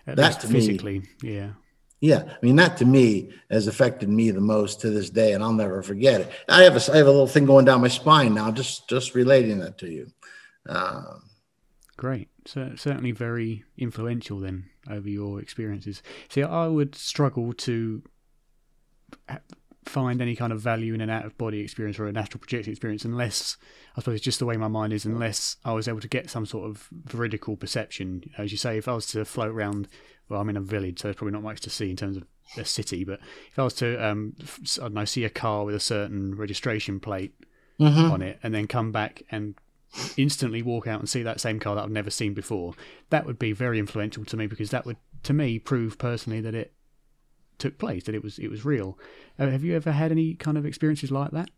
At 0.05 0.17
that 0.17 0.41
physically, 0.41 0.99
me, 0.99 1.07
yeah, 1.21 1.51
Yeah, 2.03 2.23
I 2.27 2.45
mean 2.45 2.57
that 2.57 2.75
to 2.79 2.85
me 2.85 3.29
has 3.49 3.67
affected 3.67 4.09
me 4.09 4.29
the 4.29 4.41
most 4.41 4.81
to 4.81 4.89
this 4.89 5.09
day, 5.09 5.31
and 5.31 5.41
I'll 5.41 5.53
never 5.53 5.81
forget 5.81 6.19
it. 6.19 6.29
I 6.49 6.63
have 6.63 6.75
a 6.75 6.91
I 6.91 6.97
have 6.97 7.07
a 7.07 7.11
little 7.11 7.27
thing 7.27 7.45
going 7.45 7.63
down 7.63 7.79
my 7.79 7.87
spine 7.87 8.33
now, 8.33 8.51
just 8.51 8.89
just 8.89 9.15
relating 9.15 9.59
that 9.59 9.77
to 9.77 9.89
you. 9.89 10.07
Uh, 10.67 11.19
Great, 11.95 12.27
so 12.45 12.73
certainly 12.75 13.13
very 13.13 13.63
influential 13.77 14.41
then 14.41 14.65
over 14.89 15.07
your 15.07 15.39
experiences. 15.39 16.03
See, 16.27 16.43
I 16.43 16.67
would 16.67 16.93
struggle 16.93 17.53
to 17.53 18.03
find 19.85 20.21
any 20.21 20.35
kind 20.35 20.53
of 20.53 20.61
value 20.61 20.93
in 20.93 21.01
an 21.01 21.09
out 21.09 21.25
of 21.25 21.37
body 21.37 21.59
experience 21.59 21.99
or 21.99 22.07
an 22.07 22.17
astral 22.17 22.39
projection 22.39 22.71
experience 22.71 23.05
unless 23.05 23.57
I 23.95 24.01
suppose 24.01 24.15
it's 24.15 24.23
just 24.23 24.39
the 24.39 24.45
way 24.45 24.57
my 24.57 24.67
mind 24.67 24.93
is 24.93 25.05
unless 25.05 25.57
I 25.63 25.73
was 25.73 25.87
able 25.87 25.99
to 26.01 26.07
get 26.07 26.29
some 26.29 26.45
sort 26.45 26.69
of 26.69 26.87
veridical 26.91 27.55
perception. 27.55 28.29
As 28.37 28.51
you 28.51 28.57
say, 28.57 28.77
if 28.77 28.87
I 28.87 28.93
was 28.93 29.07
to 29.07 29.25
float 29.25 29.51
around 29.51 29.87
well, 30.29 30.41
I'm 30.41 30.49
in 30.49 30.57
a 30.57 30.61
village, 30.61 30.99
so 30.99 31.07
there's 31.07 31.15
probably 31.15 31.33
not 31.33 31.43
much 31.43 31.61
to 31.61 31.69
see 31.69 31.89
in 31.89 31.95
terms 31.95 32.17
of 32.17 32.23
a 32.57 32.65
city. 32.65 33.03
But 33.03 33.19
if 33.51 33.59
I 33.59 33.63
was 33.63 33.73
to, 33.75 34.03
um, 34.03 34.35
I 34.41 34.83
don't 34.83 34.93
know, 34.93 35.05
see 35.05 35.25
a 35.25 35.29
car 35.29 35.65
with 35.65 35.75
a 35.75 35.79
certain 35.79 36.35
registration 36.35 36.99
plate 36.99 37.33
mm-hmm. 37.79 38.11
on 38.11 38.21
it, 38.21 38.39
and 38.43 38.53
then 38.53 38.67
come 38.67 38.91
back 38.91 39.23
and 39.29 39.55
instantly 40.17 40.61
walk 40.61 40.87
out 40.87 40.99
and 40.99 41.09
see 41.09 41.23
that 41.23 41.39
same 41.39 41.59
car 41.59 41.75
that 41.75 41.83
I've 41.83 41.91
never 41.91 42.09
seen 42.09 42.33
before, 42.33 42.73
that 43.09 43.25
would 43.25 43.37
be 43.37 43.51
very 43.51 43.79
influential 43.79 44.25
to 44.25 44.37
me 44.37 44.47
because 44.47 44.71
that 44.71 44.85
would, 44.85 44.97
to 45.23 45.33
me, 45.33 45.59
prove 45.59 45.97
personally 45.97 46.41
that 46.41 46.55
it 46.55 46.73
took 47.63 47.79
place, 47.79 48.03
that 48.03 48.15
it 48.15 48.23
was 48.23 48.37
it 48.37 48.49
was 48.49 48.63
real. 48.63 48.99
Uh, 49.39 49.49
have 49.49 49.63
you 49.63 49.75
ever 49.75 49.91
had 49.91 50.11
any 50.11 50.35
kind 50.35 50.57
of 50.57 50.65
experiences 50.65 51.11
like 51.11 51.31
that? 51.31 51.49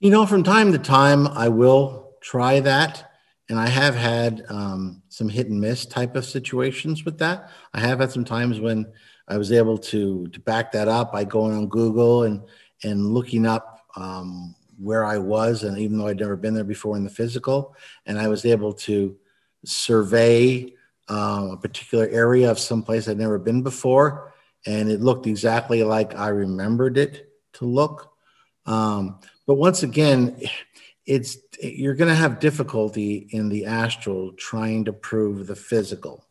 You 0.00 0.10
know, 0.10 0.24
from 0.24 0.42
time 0.42 0.72
to 0.72 0.78
time, 0.78 1.26
I 1.26 1.48
will 1.48 2.14
try 2.22 2.60
that 2.60 3.08
and 3.48 3.58
I 3.58 3.68
have 3.68 3.94
had 3.94 4.44
um, 4.48 5.02
some 5.08 5.28
hit 5.28 5.48
and 5.48 5.60
miss 5.60 5.86
type 5.86 6.16
of 6.16 6.24
situations 6.24 7.04
with 7.04 7.18
that. 7.18 7.50
I 7.72 7.80
have 7.80 8.00
had 8.00 8.12
some 8.12 8.24
times 8.24 8.60
when 8.60 8.86
I 9.26 9.38
was 9.38 9.52
able 9.52 9.78
to 9.78 10.26
to 10.28 10.40
back 10.40 10.72
that 10.72 10.88
up 10.88 11.12
by 11.12 11.24
going 11.24 11.56
on 11.56 11.68
Google 11.68 12.24
and 12.24 12.42
and 12.84 13.06
looking 13.06 13.46
up 13.46 13.86
um, 13.96 14.54
where 14.78 15.04
I 15.04 15.18
was, 15.18 15.64
and 15.64 15.78
even 15.78 15.98
though 15.98 16.06
I'd 16.06 16.20
never 16.20 16.36
been 16.36 16.54
there 16.54 16.64
before 16.64 16.96
in 16.96 17.04
the 17.04 17.10
physical, 17.10 17.74
and 18.06 18.18
I 18.18 18.28
was 18.28 18.44
able 18.44 18.72
to 18.74 19.16
survey 19.64 20.74
um, 21.08 21.50
a 21.50 21.56
particular 21.56 22.06
area 22.08 22.50
of 22.50 22.58
some 22.58 22.82
place 22.82 23.08
I'd 23.08 23.18
never 23.18 23.38
been 23.38 23.62
before, 23.62 24.34
and 24.66 24.90
it 24.90 25.00
looked 25.00 25.26
exactly 25.26 25.82
like 25.82 26.16
I 26.16 26.28
remembered 26.28 26.98
it 26.98 27.30
to 27.54 27.64
look. 27.64 28.12
Um, 28.66 29.20
but 29.46 29.54
once 29.54 29.82
again, 29.82 30.40
it's 31.08 31.38
you're 31.60 31.94
going 31.94 32.10
to 32.10 32.14
have 32.14 32.38
difficulty 32.38 33.28
in 33.30 33.48
the 33.48 33.64
astral 33.64 34.32
trying 34.34 34.84
to 34.84 34.92
prove 34.92 35.46
the 35.46 35.56
physical 35.56 36.24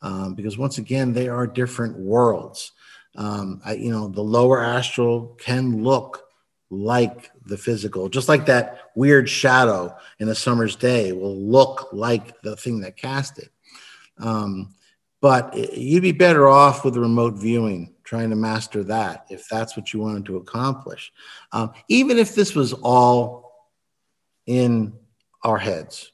um, 0.00 0.34
because 0.34 0.56
once 0.56 0.78
again 0.78 1.12
they 1.12 1.28
are 1.28 1.46
different 1.46 1.98
worlds 1.98 2.72
um, 3.16 3.60
I, 3.64 3.74
you 3.74 3.90
know 3.90 4.08
the 4.08 4.22
lower 4.22 4.62
astral 4.62 5.36
can 5.40 5.82
look 5.82 6.22
like 6.70 7.30
the 7.46 7.58
physical 7.58 8.08
just 8.08 8.28
like 8.28 8.46
that 8.46 8.92
weird 8.94 9.28
shadow 9.28 9.94
in 10.20 10.28
a 10.28 10.34
summer's 10.34 10.76
day 10.76 11.12
will 11.12 11.36
look 11.36 11.88
like 11.92 12.40
the 12.42 12.56
thing 12.56 12.80
that 12.80 12.96
cast 12.96 13.38
it 13.38 13.50
um, 14.18 14.72
but 15.22 15.56
you'd 15.74 16.02
be 16.02 16.12
better 16.12 16.48
off 16.48 16.84
with 16.84 16.96
remote 16.96 17.34
viewing 17.34 17.94
trying 18.04 18.28
to 18.28 18.36
master 18.36 18.84
that 18.84 19.24
if 19.30 19.48
that's 19.48 19.74
what 19.74 19.94
you 19.94 20.00
wanted 20.00 20.26
to 20.26 20.36
accomplish 20.36 21.10
um, 21.52 21.72
even 21.88 22.18
if 22.18 22.34
this 22.34 22.54
was 22.54 22.74
all 22.74 23.42
in 24.46 24.92
our 25.42 25.58
heads. 25.58 26.10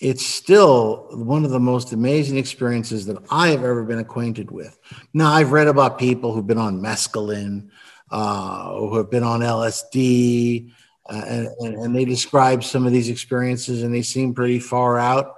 It's 0.00 0.24
still 0.24 1.08
one 1.10 1.44
of 1.44 1.50
the 1.50 1.58
most 1.58 1.92
amazing 1.92 2.38
experiences 2.38 3.06
that 3.06 3.18
I 3.30 3.48
have 3.48 3.64
ever 3.64 3.82
been 3.82 3.98
acquainted 3.98 4.50
with. 4.50 4.78
Now, 5.12 5.32
I've 5.32 5.50
read 5.50 5.66
about 5.66 5.98
people 5.98 6.32
who've 6.32 6.46
been 6.46 6.58
on 6.58 6.80
mescaline, 6.80 7.70
uh, 8.10 8.76
who 8.76 8.96
have 8.96 9.10
been 9.10 9.24
on 9.24 9.40
LSD, 9.40 10.70
uh, 11.10 11.24
and, 11.26 11.48
and, 11.60 11.96
they 11.96 12.04
describe 12.04 12.62
some 12.62 12.86
of 12.86 12.92
these 12.92 13.08
experiences 13.08 13.82
and 13.82 13.94
they 13.94 14.02
seem 14.02 14.34
pretty 14.34 14.58
far 14.58 14.98
out. 14.98 15.36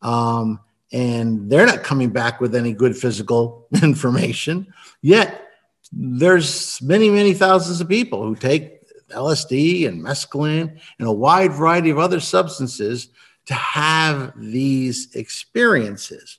Um, 0.00 0.58
and 0.92 1.50
they're 1.50 1.66
not 1.66 1.82
coming 1.82 2.10
back 2.10 2.40
with 2.40 2.54
any 2.54 2.72
good 2.72 2.96
physical 2.96 3.66
information. 3.82 4.72
Yet, 5.00 5.48
there's 5.92 6.80
many, 6.82 7.10
many 7.10 7.34
thousands 7.34 7.80
of 7.80 7.88
people 7.88 8.24
who 8.24 8.36
take 8.36 8.80
LSD 9.10 9.86
and 9.86 10.02
mescaline 10.02 10.78
and 10.98 11.08
a 11.08 11.12
wide 11.12 11.52
variety 11.52 11.90
of 11.90 11.98
other 11.98 12.20
substances 12.20 13.08
to 13.46 13.54
have 13.54 14.32
these 14.36 15.14
experiences, 15.14 16.38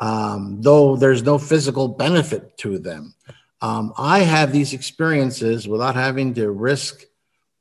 um, 0.00 0.60
though 0.60 0.96
there's 0.96 1.22
no 1.22 1.38
physical 1.38 1.88
benefit 1.88 2.56
to 2.58 2.78
them. 2.78 3.14
Um, 3.60 3.92
I 3.96 4.20
have 4.20 4.52
these 4.52 4.72
experiences 4.72 5.66
without 5.66 5.94
having 5.94 6.34
to 6.34 6.50
risk 6.50 7.04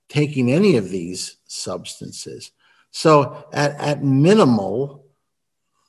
taking 0.10 0.52
any 0.52 0.78
of 0.78 0.90
these 0.90 1.38
substances. 1.48 2.52
So, 2.92 3.46
at, 3.52 3.80
at 3.80 4.04
minimal, 4.04 5.07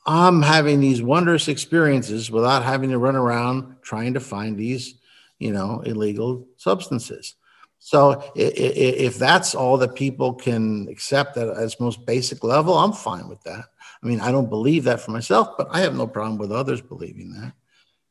I'm 0.08 0.40
having 0.40 0.80
these 0.80 1.02
wondrous 1.02 1.48
experiences 1.48 2.30
without 2.30 2.64
having 2.64 2.88
to 2.90 2.98
run 2.98 3.14
around 3.14 3.76
trying 3.82 4.14
to 4.14 4.20
find 4.20 4.56
these, 4.56 4.94
you 5.38 5.52
know, 5.52 5.82
illegal 5.84 6.48
substances. 6.56 7.34
So 7.78 8.32
if 8.34 9.18
that's 9.18 9.54
all 9.54 9.76
that 9.76 9.94
people 9.94 10.32
can 10.32 10.88
accept 10.88 11.36
at 11.36 11.48
its 11.58 11.78
most 11.78 12.06
basic 12.06 12.42
level, 12.42 12.78
I'm 12.78 12.94
fine 12.94 13.28
with 13.28 13.42
that. 13.42 13.66
I 14.02 14.06
mean, 14.06 14.20
I 14.20 14.32
don't 14.32 14.48
believe 14.48 14.84
that 14.84 15.00
for 15.00 15.10
myself, 15.10 15.58
but 15.58 15.68
I 15.70 15.80
have 15.80 15.94
no 15.94 16.06
problem 16.06 16.38
with 16.38 16.52
others 16.52 16.80
believing 16.80 17.30
that. 17.34 17.52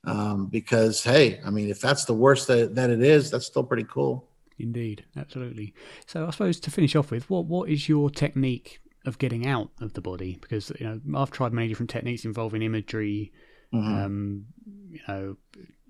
Um, 0.03 0.45
because 0.47 1.03
hey, 1.03 1.41
I 1.43 1.49
mean, 1.49 1.67
if 1.67 1.81
that's 1.81 2.05
the 2.05 2.13
worst 2.13 2.47
that, 2.47 2.75
that 2.75 2.91
it 2.91 3.01
is, 3.01 3.31
that's 3.31 3.47
still 3.47 3.63
pretty 3.63 3.85
cool. 3.89 4.29
Indeed, 4.59 5.03
absolutely. 5.15 5.73
So 6.05 6.27
I 6.27 6.29
suppose 6.29 6.59
to 6.59 6.71
finish 6.71 6.95
off 6.95 7.09
with, 7.09 7.27
what 7.27 7.45
what 7.45 7.69
is 7.69 7.89
your 7.89 8.11
technique 8.11 8.81
of 9.05 9.17
getting 9.17 9.45
out 9.45 9.69
of 9.81 9.93
the 9.93 10.01
body? 10.01 10.37
Because 10.41 10.71
you 10.79 10.85
know, 10.85 11.19
I've 11.19 11.31
tried 11.31 11.53
many 11.53 11.67
different 11.67 11.89
techniques 11.89 12.25
involving 12.25 12.61
imagery, 12.61 13.31
mm-hmm. 13.73 13.95
um, 13.95 14.45
you 14.89 14.99
know, 15.07 15.37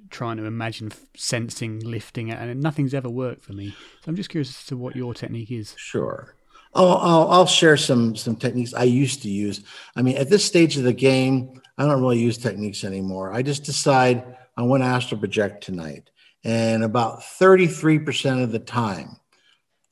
trying 0.10 0.38
to 0.38 0.46
imagine 0.46 0.92
sensing, 1.16 1.80
lifting 1.80 2.30
it, 2.30 2.40
and 2.40 2.62
nothing's 2.62 2.94
ever 2.94 3.10
worked 3.10 3.44
for 3.44 3.54
me. 3.54 3.70
So 3.70 4.10
I'm 4.10 4.16
just 4.16 4.30
curious 4.30 4.50
as 4.50 4.66
to 4.68 4.78
what 4.78 4.96
your 4.96 5.14
technique 5.14 5.52
is. 5.52 5.74
Sure. 5.78 6.36
I'll, 6.74 6.98
I'll, 6.98 7.32
I'll 7.32 7.46
share 7.46 7.78
some 7.78 8.16
some 8.16 8.36
techniques 8.36 8.74
I 8.74 8.84
used 8.84 9.24
to 9.24 9.30
use. 9.30 9.64
I 9.96 10.02
mean, 10.02 10.18
at 10.18 10.30
this 10.30 10.46
stage 10.46 10.78
of 10.78 10.84
the 10.84 10.94
game, 10.94 11.62
I 11.78 11.86
don't 11.86 12.02
really 12.02 12.20
use 12.20 12.38
techniques 12.38 12.84
anymore. 12.84 13.34
I 13.34 13.42
just 13.42 13.64
decide 13.64 14.24
I 14.56 14.64
want 14.64 14.84
to 14.84 14.88
astral 14.88 15.20
project 15.20 15.64
tonight, 15.64 16.10
and 16.44 16.84
about 16.84 17.22
33% 17.22 18.44
of 18.44 18.52
the 18.52 18.60
time, 18.60 19.18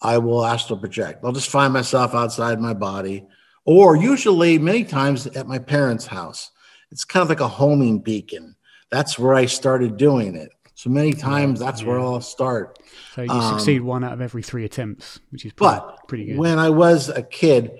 I 0.05 0.17
will 0.17 0.45
astral 0.45 0.79
project. 0.79 1.23
I'll 1.23 1.31
just 1.31 1.49
find 1.49 1.73
myself 1.73 2.13
outside 2.13 2.59
my 2.59 2.73
body, 2.73 3.25
or 3.65 3.95
usually 3.95 4.59
many 4.59 4.83
times 4.83 5.27
at 5.27 5.47
my 5.47 5.59
parents' 5.59 6.05
house. 6.05 6.51
It's 6.91 7.03
kind 7.03 7.23
of 7.23 7.29
like 7.29 7.39
a 7.39 7.47
homing 7.47 7.99
beacon 7.99 8.55
that's 8.91 9.19
where 9.19 9.33
I 9.33 9.45
started 9.45 9.97
doing 9.97 10.35
it. 10.35 10.51
So 10.75 10.89
many 10.89 11.13
times 11.13 11.59
that's 11.59 11.81
yeah. 11.81 11.87
where 11.87 11.99
I'll 11.99 12.21
start. 12.21 12.79
So 13.13 13.23
you 13.23 13.29
um, 13.29 13.57
succeed 13.57 13.81
one 13.81 14.03
out 14.03 14.13
of 14.13 14.21
every 14.21 14.43
three 14.43 14.65
attempts, 14.65 15.19
which 15.31 15.45
is 15.45 15.53
pretty, 15.53 15.75
but 15.75 16.07
pretty 16.07 16.25
good. 16.25 16.37
When 16.37 16.59
I 16.59 16.69
was 16.69 17.09
a 17.09 17.23
kid 17.23 17.71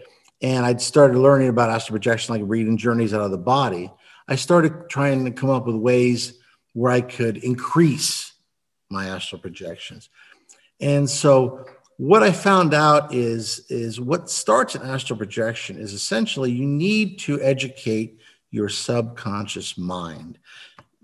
and 0.41 0.65
I'd 0.65 0.81
started 0.81 1.17
learning 1.17 1.49
about 1.49 1.69
astral 1.69 1.93
projection, 1.93 2.35
like 2.35 2.43
reading 2.45 2.77
journeys 2.77 3.13
out 3.13 3.21
of 3.21 3.31
the 3.31 3.37
body, 3.37 3.91
I 4.27 4.35
started 4.35 4.89
trying 4.89 5.25
to 5.25 5.31
come 5.31 5.49
up 5.49 5.65
with 5.65 5.75
ways 5.75 6.37
where 6.73 6.91
I 6.91 7.01
could 7.01 7.37
increase 7.37 8.33
my 8.89 9.07
astral 9.07 9.41
projections. 9.41 10.09
And 10.79 11.09
so 11.09 11.65
what 11.97 12.23
I 12.23 12.31
found 12.31 12.73
out 12.73 13.13
is, 13.13 13.65
is 13.69 13.99
what 14.01 14.29
starts 14.29 14.75
an 14.75 14.81
astral 14.81 15.17
projection 15.17 15.77
is 15.77 15.93
essentially 15.93 16.51
you 16.51 16.65
need 16.65 17.19
to 17.19 17.41
educate 17.41 18.19
your 18.51 18.69
subconscious 18.69 19.77
mind 19.77 20.37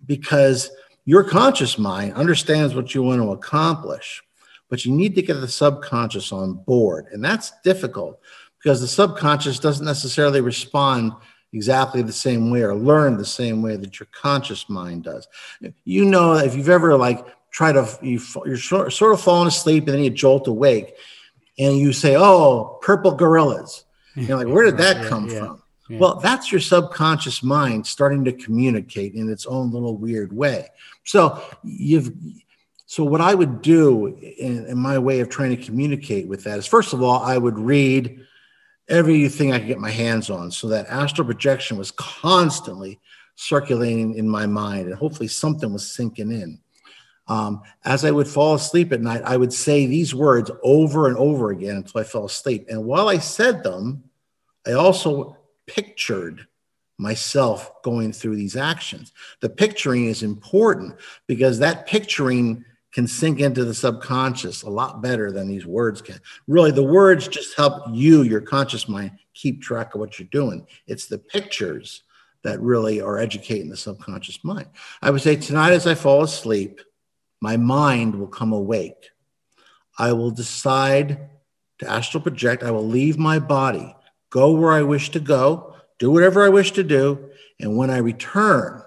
because 0.05 0.71
your 1.05 1.23
conscious 1.23 1.77
mind 1.77 2.13
understands 2.13 2.75
what 2.75 2.93
you 2.93 3.03
want 3.03 3.21
to 3.21 3.31
accomplish, 3.31 4.21
but 4.69 4.85
you 4.85 4.91
need 4.91 5.15
to 5.15 5.21
get 5.21 5.35
the 5.35 5.47
subconscious 5.47 6.31
on 6.31 6.53
board. 6.53 7.07
And 7.11 7.23
that's 7.23 7.51
difficult 7.63 8.19
because 8.61 8.81
the 8.81 8.87
subconscious 8.87 9.59
doesn't 9.59 9.85
necessarily 9.85 10.41
respond 10.41 11.13
exactly 11.53 12.01
the 12.01 12.13
same 12.13 12.49
way 12.49 12.61
or 12.61 12.75
learn 12.75 13.17
the 13.17 13.25
same 13.25 13.61
way 13.61 13.75
that 13.75 13.99
your 13.99 14.07
conscious 14.11 14.69
mind 14.69 15.03
does. 15.03 15.27
You 15.83 16.05
know, 16.05 16.33
if 16.33 16.55
you've 16.55 16.69
ever 16.69 16.95
like 16.95 17.25
tried 17.51 17.73
to, 17.73 17.87
you, 18.01 18.19
you're 18.45 18.57
sort 18.57 19.13
of 19.13 19.21
falling 19.21 19.47
asleep 19.47 19.87
and 19.87 19.95
then 19.95 20.03
you 20.03 20.09
jolt 20.09 20.47
awake 20.47 20.95
and 21.59 21.77
you 21.77 21.93
say, 21.93 22.15
oh, 22.17 22.79
purple 22.81 23.11
gorillas. 23.11 23.85
You're 24.15 24.37
like, 24.37 24.47
where 24.47 24.65
did 24.65 24.77
that 24.77 25.03
yeah, 25.03 25.09
come 25.09 25.29
yeah. 25.29 25.39
from? 25.39 25.63
Yeah. 25.89 25.99
Well, 25.99 26.15
that's 26.15 26.51
your 26.51 26.61
subconscious 26.61 27.43
mind 27.43 27.85
starting 27.85 28.23
to 28.25 28.31
communicate 28.31 29.13
in 29.13 29.29
its 29.29 29.45
own 29.45 29.71
little 29.71 29.97
weird 29.97 30.31
way. 30.31 30.69
So 31.03 31.43
you've 31.63 32.11
so 32.85 33.05
what 33.05 33.21
I 33.21 33.33
would 33.33 33.61
do 33.61 34.07
in, 34.17 34.65
in, 34.65 34.77
my 34.77 34.99
way 34.99 35.21
of 35.21 35.29
trying 35.29 35.55
to 35.55 35.63
communicate 35.63 36.27
with 36.27 36.43
that 36.43 36.59
is 36.59 36.67
first 36.67 36.91
of 36.91 37.01
all, 37.01 37.21
I 37.21 37.37
would 37.37 37.57
read 37.57 38.19
everything 38.89 39.53
I 39.53 39.59
could 39.59 39.67
get 39.67 39.79
my 39.79 39.89
hands 39.89 40.29
on 40.29 40.51
so 40.51 40.67
that 40.67 40.87
astral 40.87 41.25
projection 41.25 41.77
was 41.77 41.91
constantly 41.91 42.99
circulating 43.35 44.15
in 44.15 44.27
my 44.27 44.45
mind, 44.45 44.87
and 44.87 44.95
hopefully 44.95 45.29
something 45.29 45.71
was 45.71 45.89
sinking 45.89 46.31
in. 46.31 46.59
Um, 47.27 47.61
as 47.85 48.03
I 48.03 48.11
would 48.11 48.27
fall 48.27 48.55
asleep 48.55 48.91
at 48.91 49.01
night, 49.01 49.21
I 49.23 49.37
would 49.37 49.53
say 49.53 49.85
these 49.85 50.13
words 50.13 50.51
over 50.63 51.07
and 51.07 51.17
over 51.17 51.51
again 51.51 51.77
until 51.77 52.01
I 52.01 52.03
fell 52.03 52.25
asleep. 52.25 52.65
And 52.69 52.85
while 52.85 53.07
I 53.07 53.19
said 53.19 53.63
them, 53.63 54.03
I 54.67 54.73
also 54.73 55.37
pictured 55.67 56.47
myself 56.97 57.81
going 57.83 58.13
through 58.13 58.35
these 58.35 58.55
actions. 58.55 59.11
The 59.39 59.49
picturing 59.49 60.05
is 60.05 60.23
important 60.23 60.95
because 61.27 61.59
that 61.59 61.87
picturing 61.87 62.63
can 62.93 63.07
sink 63.07 63.39
into 63.39 63.63
the 63.63 63.73
subconscious 63.73 64.63
a 64.63 64.69
lot 64.69 65.01
better 65.01 65.31
than 65.31 65.47
these 65.47 65.65
words 65.65 66.01
can. 66.01 66.19
Really, 66.47 66.71
the 66.71 66.83
words 66.83 67.27
just 67.27 67.55
help 67.55 67.83
you, 67.91 68.23
your 68.23 68.41
conscious 68.41 68.87
mind, 68.87 69.11
keep 69.33 69.61
track 69.61 69.95
of 69.95 70.01
what 70.01 70.19
you're 70.19 70.27
doing. 70.31 70.67
It's 70.87 71.07
the 71.07 71.17
pictures 71.17 72.03
that 72.43 72.59
really 72.59 73.01
are 73.01 73.17
educating 73.17 73.69
the 73.69 73.77
subconscious 73.77 74.43
mind. 74.43 74.67
I 75.01 75.09
would 75.09 75.21
say 75.21 75.35
tonight 75.35 75.71
as 75.71 75.87
I 75.87 75.95
fall 75.95 76.23
asleep, 76.23 76.81
my 77.41 77.57
mind 77.57 78.15
will 78.15 78.27
come 78.27 78.53
awake. 78.53 79.09
I 79.97 80.13
will 80.13 80.31
decide 80.31 81.29
to 81.79 81.89
astral 81.89 82.21
project. 82.21 82.63
I 82.63 82.71
will 82.71 82.87
leave 82.87 83.17
my 83.17 83.39
body, 83.39 83.95
go 84.29 84.51
where 84.51 84.71
I 84.71 84.83
wish 84.83 85.09
to 85.11 85.19
go, 85.19 85.75
do 85.99 86.11
whatever 86.11 86.45
I 86.45 86.49
wish 86.49 86.71
to 86.73 86.83
do. 86.83 87.29
And 87.59 87.75
when 87.75 87.89
I 87.89 87.97
return, 87.97 88.81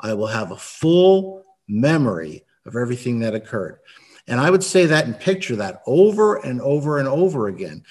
I 0.00 0.14
will 0.14 0.26
have 0.26 0.50
a 0.50 0.56
full 0.56 1.44
memory 1.68 2.42
of 2.66 2.74
everything 2.76 3.20
that 3.20 3.34
occurred. 3.34 3.78
And 4.26 4.40
I 4.40 4.50
would 4.50 4.64
say 4.64 4.86
that 4.86 5.06
and 5.06 5.18
picture 5.18 5.56
that 5.56 5.82
over 5.86 6.36
and 6.36 6.60
over 6.60 6.98
and 6.98 7.08
over 7.08 7.48
again. 7.48 7.84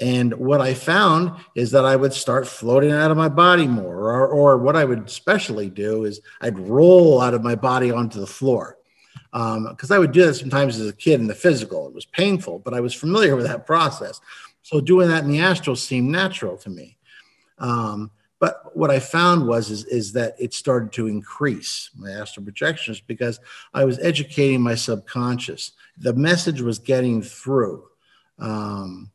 And 0.00 0.34
what 0.34 0.60
I 0.60 0.74
found 0.74 1.32
is 1.56 1.72
that 1.72 1.84
I 1.84 1.96
would 1.96 2.12
start 2.12 2.46
floating 2.46 2.92
out 2.92 3.10
of 3.10 3.16
my 3.16 3.28
body 3.28 3.66
more, 3.66 3.96
or, 3.96 4.28
or 4.28 4.58
what 4.58 4.76
I 4.76 4.84
would 4.84 5.06
especially 5.06 5.70
do 5.70 6.04
is 6.04 6.20
I'd 6.40 6.58
roll 6.58 7.20
out 7.20 7.34
of 7.34 7.42
my 7.42 7.56
body 7.56 7.90
onto 7.90 8.20
the 8.20 8.26
floor 8.26 8.77
because 9.38 9.90
um, 9.90 9.94
I 9.94 9.98
would 9.98 10.10
do 10.10 10.26
that 10.26 10.34
sometimes 10.34 10.80
as 10.80 10.88
a 10.88 10.92
kid 10.92 11.20
in 11.20 11.28
the 11.28 11.34
physical. 11.34 11.86
It 11.86 11.94
was 11.94 12.06
painful, 12.06 12.58
but 12.58 12.74
I 12.74 12.80
was 12.80 12.92
familiar 12.92 13.36
with 13.36 13.46
that 13.46 13.66
process. 13.66 14.20
So 14.62 14.80
doing 14.80 15.08
that 15.08 15.22
in 15.22 15.30
the 15.30 15.38
astral 15.38 15.76
seemed 15.76 16.10
natural 16.10 16.56
to 16.58 16.70
me. 16.70 16.96
Um, 17.58 18.10
but 18.40 18.76
what 18.76 18.90
I 18.90 18.98
found 18.98 19.46
was 19.46 19.70
is, 19.70 19.84
is 19.84 20.12
that 20.14 20.34
it 20.40 20.54
started 20.54 20.92
to 20.92 21.06
increase 21.06 21.90
my 21.96 22.10
astral 22.10 22.42
projections 22.42 23.00
because 23.00 23.38
I 23.74 23.84
was 23.84 24.00
educating 24.00 24.60
my 24.60 24.74
subconscious. 24.74 25.72
The 25.98 26.14
message 26.14 26.60
was 26.60 26.80
getting 26.80 27.22
through. 27.22 27.84
Um, 28.40 29.10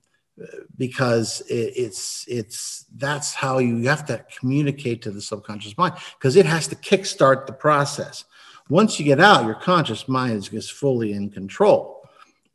because 0.77 1.41
it, 1.41 1.73
it's 1.75 2.25
it's 2.27 2.85
that's 2.95 3.35
how 3.35 3.59
you, 3.59 3.87
have 3.87 4.03
to 4.07 4.25
communicate 4.39 5.03
to 5.03 5.11
the 5.11 5.21
subconscious 5.21 5.77
mind 5.77 5.93
because 6.17 6.35
it 6.35 6.45
has 6.45 6.67
to 6.67 6.75
kickstart 6.75 7.45
the 7.45 7.53
process 7.53 8.25
once 8.69 8.99
you 8.99 9.05
get 9.05 9.19
out, 9.19 9.45
your 9.45 9.55
conscious 9.55 10.07
mind 10.07 10.33
is 10.33 10.49
just 10.49 10.71
fully 10.73 11.13
in 11.13 11.29
control. 11.29 12.01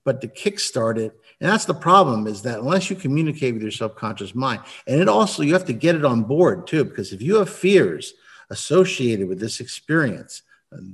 But 0.04 0.20
to 0.22 0.28
kickstart 0.28 0.96
it, 0.96 1.12
and 1.40 1.50
that's 1.50 1.66
the 1.66 1.74
problem 1.74 2.26
is 2.26 2.42
that 2.42 2.60
unless 2.60 2.88
you 2.88 2.96
communicate 2.96 3.54
with 3.54 3.62
your 3.62 3.70
subconscious 3.70 4.34
mind, 4.34 4.62
and 4.86 5.00
it 5.00 5.08
also, 5.08 5.42
you 5.42 5.52
have 5.52 5.66
to 5.66 5.72
get 5.72 5.94
it 5.94 6.04
on 6.04 6.22
board 6.22 6.66
too, 6.66 6.84
because 6.84 7.12
if 7.12 7.20
you 7.20 7.36
have 7.36 7.50
fears 7.50 8.14
associated 8.50 9.28
with 9.28 9.38
this 9.38 9.60
experience, 9.60 10.42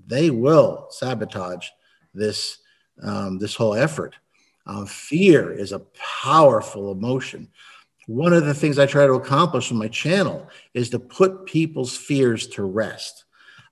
they 0.06 0.30
will 0.30 0.86
sabotage 0.90 1.68
this, 2.12 2.58
um, 3.02 3.38
this 3.38 3.54
whole 3.54 3.74
effort. 3.74 4.16
Um, 4.66 4.86
fear 4.86 5.52
is 5.52 5.72
a 5.72 5.82
powerful 6.22 6.90
emotion. 6.90 7.48
One 8.06 8.32
of 8.32 8.44
the 8.44 8.54
things 8.54 8.78
I 8.78 8.86
try 8.86 9.06
to 9.06 9.14
accomplish 9.14 9.70
on 9.70 9.78
my 9.78 9.88
channel 9.88 10.48
is 10.74 10.90
to 10.90 10.98
put 10.98 11.46
people's 11.46 11.96
fears 11.96 12.46
to 12.48 12.64
rest. 12.64 13.23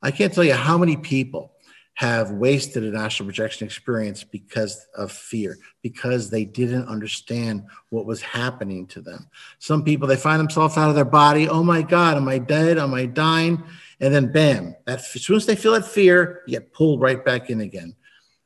I 0.02 0.10
can't 0.10 0.32
tell 0.32 0.44
you 0.44 0.54
how 0.54 0.76
many 0.76 0.96
people 0.96 1.52
have 1.94 2.30
wasted 2.30 2.84
an 2.84 2.96
astral 2.96 3.26
projection 3.26 3.66
experience 3.66 4.24
because 4.24 4.86
of 4.96 5.12
fear, 5.12 5.58
because 5.82 6.30
they 6.30 6.44
didn't 6.44 6.88
understand 6.88 7.64
what 7.90 8.06
was 8.06 8.22
happening 8.22 8.86
to 8.86 9.02
them. 9.02 9.28
Some 9.58 9.84
people, 9.84 10.08
they 10.08 10.16
find 10.16 10.40
themselves 10.40 10.78
out 10.78 10.88
of 10.88 10.94
their 10.94 11.04
body. 11.04 11.48
Oh 11.48 11.62
my 11.62 11.82
God, 11.82 12.16
am 12.16 12.28
I 12.28 12.38
dead? 12.38 12.78
Am 12.78 12.94
I 12.94 13.06
dying? 13.06 13.62
And 14.00 14.12
then 14.12 14.32
bam, 14.32 14.74
that, 14.86 15.00
as 15.00 15.22
soon 15.22 15.36
as 15.36 15.46
they 15.46 15.54
feel 15.54 15.72
that 15.72 15.86
fear, 15.86 16.42
you 16.46 16.52
get 16.58 16.72
pulled 16.72 17.02
right 17.02 17.22
back 17.22 17.50
in 17.50 17.60
again, 17.60 17.94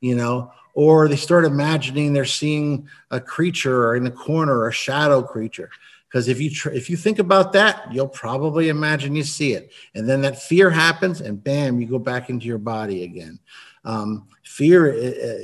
you 0.00 0.16
know, 0.16 0.50
or 0.74 1.08
they 1.08 1.16
start 1.16 1.44
imagining 1.46 2.12
they're 2.12 2.26
seeing 2.26 2.88
a 3.10 3.20
creature 3.20 3.86
or 3.86 3.96
in 3.96 4.04
the 4.04 4.10
corner, 4.10 4.58
or 4.58 4.68
a 4.68 4.72
shadow 4.72 5.22
creature. 5.22 5.70
Because 6.08 6.28
if 6.28 6.40
you 6.40 6.50
tr- 6.50 6.70
if 6.70 6.88
you 6.88 6.96
think 6.96 7.18
about 7.18 7.52
that, 7.54 7.92
you'll 7.92 8.08
probably 8.08 8.68
imagine 8.68 9.16
you 9.16 9.24
see 9.24 9.52
it, 9.52 9.72
and 9.94 10.08
then 10.08 10.20
that 10.22 10.40
fear 10.40 10.70
happens, 10.70 11.20
and 11.20 11.42
bam, 11.42 11.80
you 11.80 11.86
go 11.86 11.98
back 11.98 12.30
into 12.30 12.46
your 12.46 12.58
body 12.58 13.02
again. 13.02 13.38
Um, 13.84 14.28
fear. 14.44 14.92
Uh, 14.92 15.42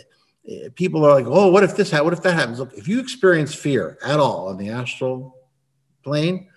uh, 0.50 0.68
people 0.74 1.04
are 1.04 1.14
like, 1.14 1.26
"Oh, 1.28 1.50
what 1.50 1.62
if 1.62 1.76
this? 1.76 1.90
Ha- 1.90 2.02
what 2.02 2.12
if 2.12 2.22
that 2.22 2.34
happens?" 2.34 2.58
Look, 2.58 2.72
if 2.74 2.86
you 2.86 3.00
experience 3.00 3.54
fear 3.54 3.98
at 4.04 4.18
all 4.20 4.48
on 4.48 4.56
the 4.56 4.70
astral 4.70 5.36
plane, 6.02 6.48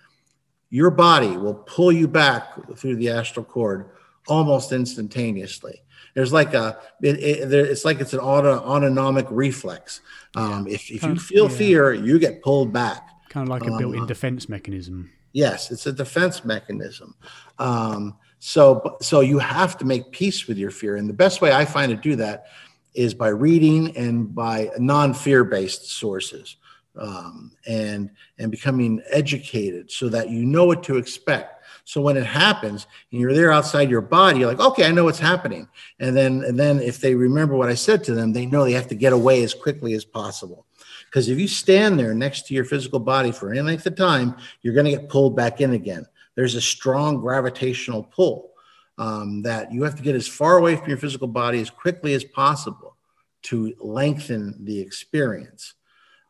your 0.70 0.90
body 0.90 1.36
will 1.36 1.54
pull 1.54 1.92
you 1.92 2.08
back 2.08 2.76
through 2.76 2.96
the 2.96 3.10
astral 3.10 3.44
cord 3.44 3.90
almost 4.28 4.72
instantaneously. 4.72 5.82
There's 6.14 6.32
like 6.32 6.54
a, 6.54 6.78
it, 7.02 7.18
it, 7.18 7.52
it's 7.52 7.84
like 7.84 8.00
it's 8.00 8.14
an 8.14 8.20
auto, 8.20 8.58
autonomic 8.58 9.26
reflex. 9.30 10.00
Um, 10.34 10.66
if, 10.66 10.90
if 10.90 11.02
you 11.02 11.16
feel 11.16 11.50
yeah. 11.50 11.56
fear, 11.56 11.92
you 11.92 12.18
get 12.18 12.42
pulled 12.42 12.72
back. 12.72 13.08
Kind 13.36 13.48
of 13.48 13.50
like 13.50 13.70
a 13.70 13.76
built-in 13.76 14.00
um, 14.00 14.06
defense 14.06 14.48
mechanism. 14.48 15.10
Yes, 15.34 15.70
it's 15.70 15.86
a 15.86 15.92
defense 15.92 16.42
mechanism. 16.42 17.14
Um, 17.58 18.16
so, 18.38 18.96
so 19.02 19.20
you 19.20 19.38
have 19.38 19.76
to 19.76 19.84
make 19.84 20.10
peace 20.10 20.46
with 20.46 20.56
your 20.56 20.70
fear, 20.70 20.96
and 20.96 21.06
the 21.06 21.12
best 21.12 21.42
way 21.42 21.52
I 21.52 21.66
find 21.66 21.90
to 21.90 21.98
do 21.98 22.16
that 22.16 22.46
is 22.94 23.12
by 23.12 23.28
reading 23.28 23.94
and 23.94 24.34
by 24.34 24.70
non-fear-based 24.78 25.90
sources, 25.90 26.56
um, 26.98 27.52
and 27.66 28.08
and 28.38 28.50
becoming 28.50 29.02
educated 29.10 29.90
so 29.90 30.08
that 30.08 30.30
you 30.30 30.46
know 30.46 30.64
what 30.64 30.82
to 30.84 30.96
expect. 30.96 31.62
So 31.84 32.00
when 32.00 32.16
it 32.16 32.24
happens 32.24 32.86
and 33.12 33.20
you're 33.20 33.34
there 33.34 33.52
outside 33.52 33.90
your 33.90 34.00
body, 34.00 34.38
you're 34.38 34.48
like, 34.48 34.60
okay, 34.60 34.86
I 34.86 34.92
know 34.92 35.04
what's 35.04 35.18
happening. 35.18 35.68
And 36.00 36.16
then 36.16 36.42
and 36.42 36.58
then 36.58 36.80
if 36.80 37.02
they 37.02 37.14
remember 37.14 37.54
what 37.54 37.68
I 37.68 37.74
said 37.74 38.02
to 38.04 38.14
them, 38.14 38.32
they 38.32 38.46
know 38.46 38.64
they 38.64 38.72
have 38.72 38.88
to 38.88 38.94
get 38.94 39.12
away 39.12 39.42
as 39.44 39.52
quickly 39.52 39.92
as 39.92 40.06
possible. 40.06 40.64
Because 41.10 41.28
if 41.28 41.38
you 41.38 41.48
stand 41.48 41.98
there 41.98 42.14
next 42.14 42.46
to 42.46 42.54
your 42.54 42.64
physical 42.64 42.98
body 42.98 43.32
for 43.32 43.50
any 43.50 43.60
length 43.62 43.86
of 43.86 43.96
time, 43.96 44.36
you're 44.62 44.74
going 44.74 44.86
to 44.86 44.92
get 44.92 45.08
pulled 45.08 45.36
back 45.36 45.60
in 45.60 45.72
again. 45.72 46.06
There's 46.34 46.54
a 46.54 46.60
strong 46.60 47.20
gravitational 47.20 48.02
pull 48.02 48.50
um, 48.98 49.42
that 49.42 49.72
you 49.72 49.82
have 49.84 49.96
to 49.96 50.02
get 50.02 50.14
as 50.14 50.28
far 50.28 50.58
away 50.58 50.76
from 50.76 50.88
your 50.88 50.98
physical 50.98 51.28
body 51.28 51.60
as 51.60 51.70
quickly 51.70 52.14
as 52.14 52.24
possible 52.24 52.96
to 53.42 53.74
lengthen 53.80 54.64
the 54.64 54.80
experience. 54.80 55.74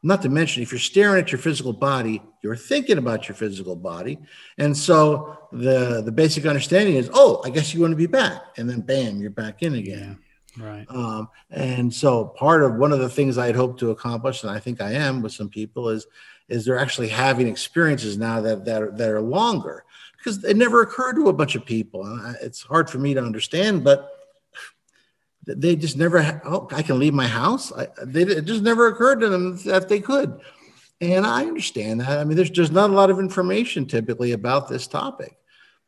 Not 0.02 0.22
to 0.22 0.28
mention, 0.28 0.62
if 0.62 0.70
you're 0.70 0.78
staring 0.78 1.20
at 1.20 1.32
your 1.32 1.40
physical 1.40 1.72
body, 1.72 2.22
you're 2.42 2.54
thinking 2.54 2.98
about 2.98 3.28
your 3.28 3.34
physical 3.34 3.74
body. 3.74 4.18
And 4.58 4.76
so 4.76 5.36
the, 5.50 6.02
the 6.02 6.12
basic 6.12 6.46
understanding 6.46 6.94
is, 6.94 7.10
oh, 7.12 7.40
I 7.44 7.50
guess 7.50 7.74
you 7.74 7.80
want 7.80 7.92
to 7.92 7.96
be 7.96 8.06
back. 8.06 8.42
And 8.56 8.68
then 8.68 8.82
bam, 8.82 9.20
you're 9.20 9.30
back 9.30 9.62
in 9.62 9.74
again. 9.74 10.18
Yeah. 10.20 10.25
Right. 10.58 10.86
Um, 10.88 11.28
and 11.50 11.92
so 11.92 12.24
part 12.24 12.62
of 12.62 12.76
one 12.76 12.92
of 12.92 12.98
the 12.98 13.08
things 13.08 13.38
I'd 13.38 13.56
hope 13.56 13.78
to 13.78 13.90
accomplish, 13.90 14.42
and 14.42 14.50
I 14.50 14.58
think 14.58 14.80
I 14.80 14.92
am 14.92 15.22
with 15.22 15.32
some 15.32 15.48
people, 15.48 15.88
is 15.88 16.06
is 16.48 16.64
they're 16.64 16.78
actually 16.78 17.08
having 17.08 17.48
experiences 17.48 18.16
now 18.16 18.40
that 18.40 18.64
that 18.64 18.82
are, 18.82 18.90
that 18.92 19.10
are 19.10 19.20
longer 19.20 19.84
because 20.16 20.42
it 20.44 20.56
never 20.56 20.82
occurred 20.82 21.14
to 21.14 21.28
a 21.28 21.32
bunch 21.32 21.54
of 21.54 21.64
people. 21.64 22.04
It's 22.42 22.62
hard 22.62 22.88
for 22.88 22.98
me 22.98 23.14
to 23.14 23.22
understand, 23.22 23.84
but 23.84 24.12
they 25.46 25.76
just 25.76 25.96
never. 25.96 26.40
Oh, 26.44 26.68
I 26.72 26.82
can 26.82 26.98
leave 26.98 27.14
my 27.14 27.26
house. 27.26 27.72
I, 27.72 27.88
they, 28.04 28.22
it 28.22 28.44
just 28.44 28.62
never 28.62 28.88
occurred 28.88 29.20
to 29.20 29.28
them 29.28 29.56
that 29.64 29.88
they 29.88 30.00
could, 30.00 30.40
and 31.00 31.26
I 31.26 31.42
understand 31.42 32.00
that. 32.00 32.18
I 32.18 32.24
mean, 32.24 32.36
there's 32.36 32.50
just 32.50 32.72
not 32.72 32.90
a 32.90 32.94
lot 32.94 33.10
of 33.10 33.18
information 33.18 33.86
typically 33.86 34.32
about 34.32 34.68
this 34.68 34.86
topic, 34.86 35.36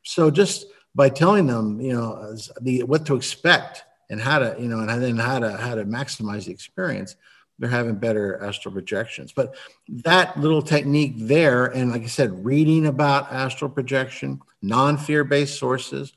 so 0.03 0.31
just 0.31 0.67
by 0.95 1.09
telling 1.09 1.47
them, 1.47 1.81
you 1.81 1.93
know, 1.93 2.37
the 2.61 2.83
what 2.83 3.07
to 3.07 3.17
expect 3.17 3.85
and 4.11 4.21
how 4.21 4.39
to 4.39 4.57
you 4.59 4.69
know 4.69 4.81
and 4.81 5.03
then 5.03 5.17
how 5.17 5.39
to 5.39 5.57
how 5.57 5.75
to 5.75 5.85
maximize 5.85 6.47
the 6.47 6.53
experience 6.53 7.17
they're 7.59 7.69
having 7.69 7.97
better 7.97 8.41
astral 8.43 8.73
projections. 8.73 9.33
But 9.33 9.57
that 9.89 10.39
little 10.39 10.63
technique 10.63 11.15
there 11.17 11.67
and 11.67 11.91
like 11.91 12.03
i 12.03 12.07
said 12.07 12.45
reading 12.45 12.87
about 12.87 13.33
astral 13.33 13.71
projection 13.71 14.41
non-fear 14.63 15.25
based 15.25 15.59
sources 15.59 16.13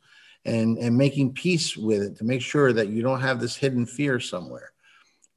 and 0.46 0.78
and 0.78 0.98
making 0.98 1.34
peace 1.34 1.78
with 1.78 2.02
it 2.02 2.18
to 2.18 2.24
make 2.24 2.42
sure 2.42 2.74
that 2.74 2.90
you 2.90 3.02
don't 3.02 3.22
have 3.22 3.40
this 3.40 3.56
hidden 3.56 3.86
fear 3.86 4.20
somewhere. 4.20 4.72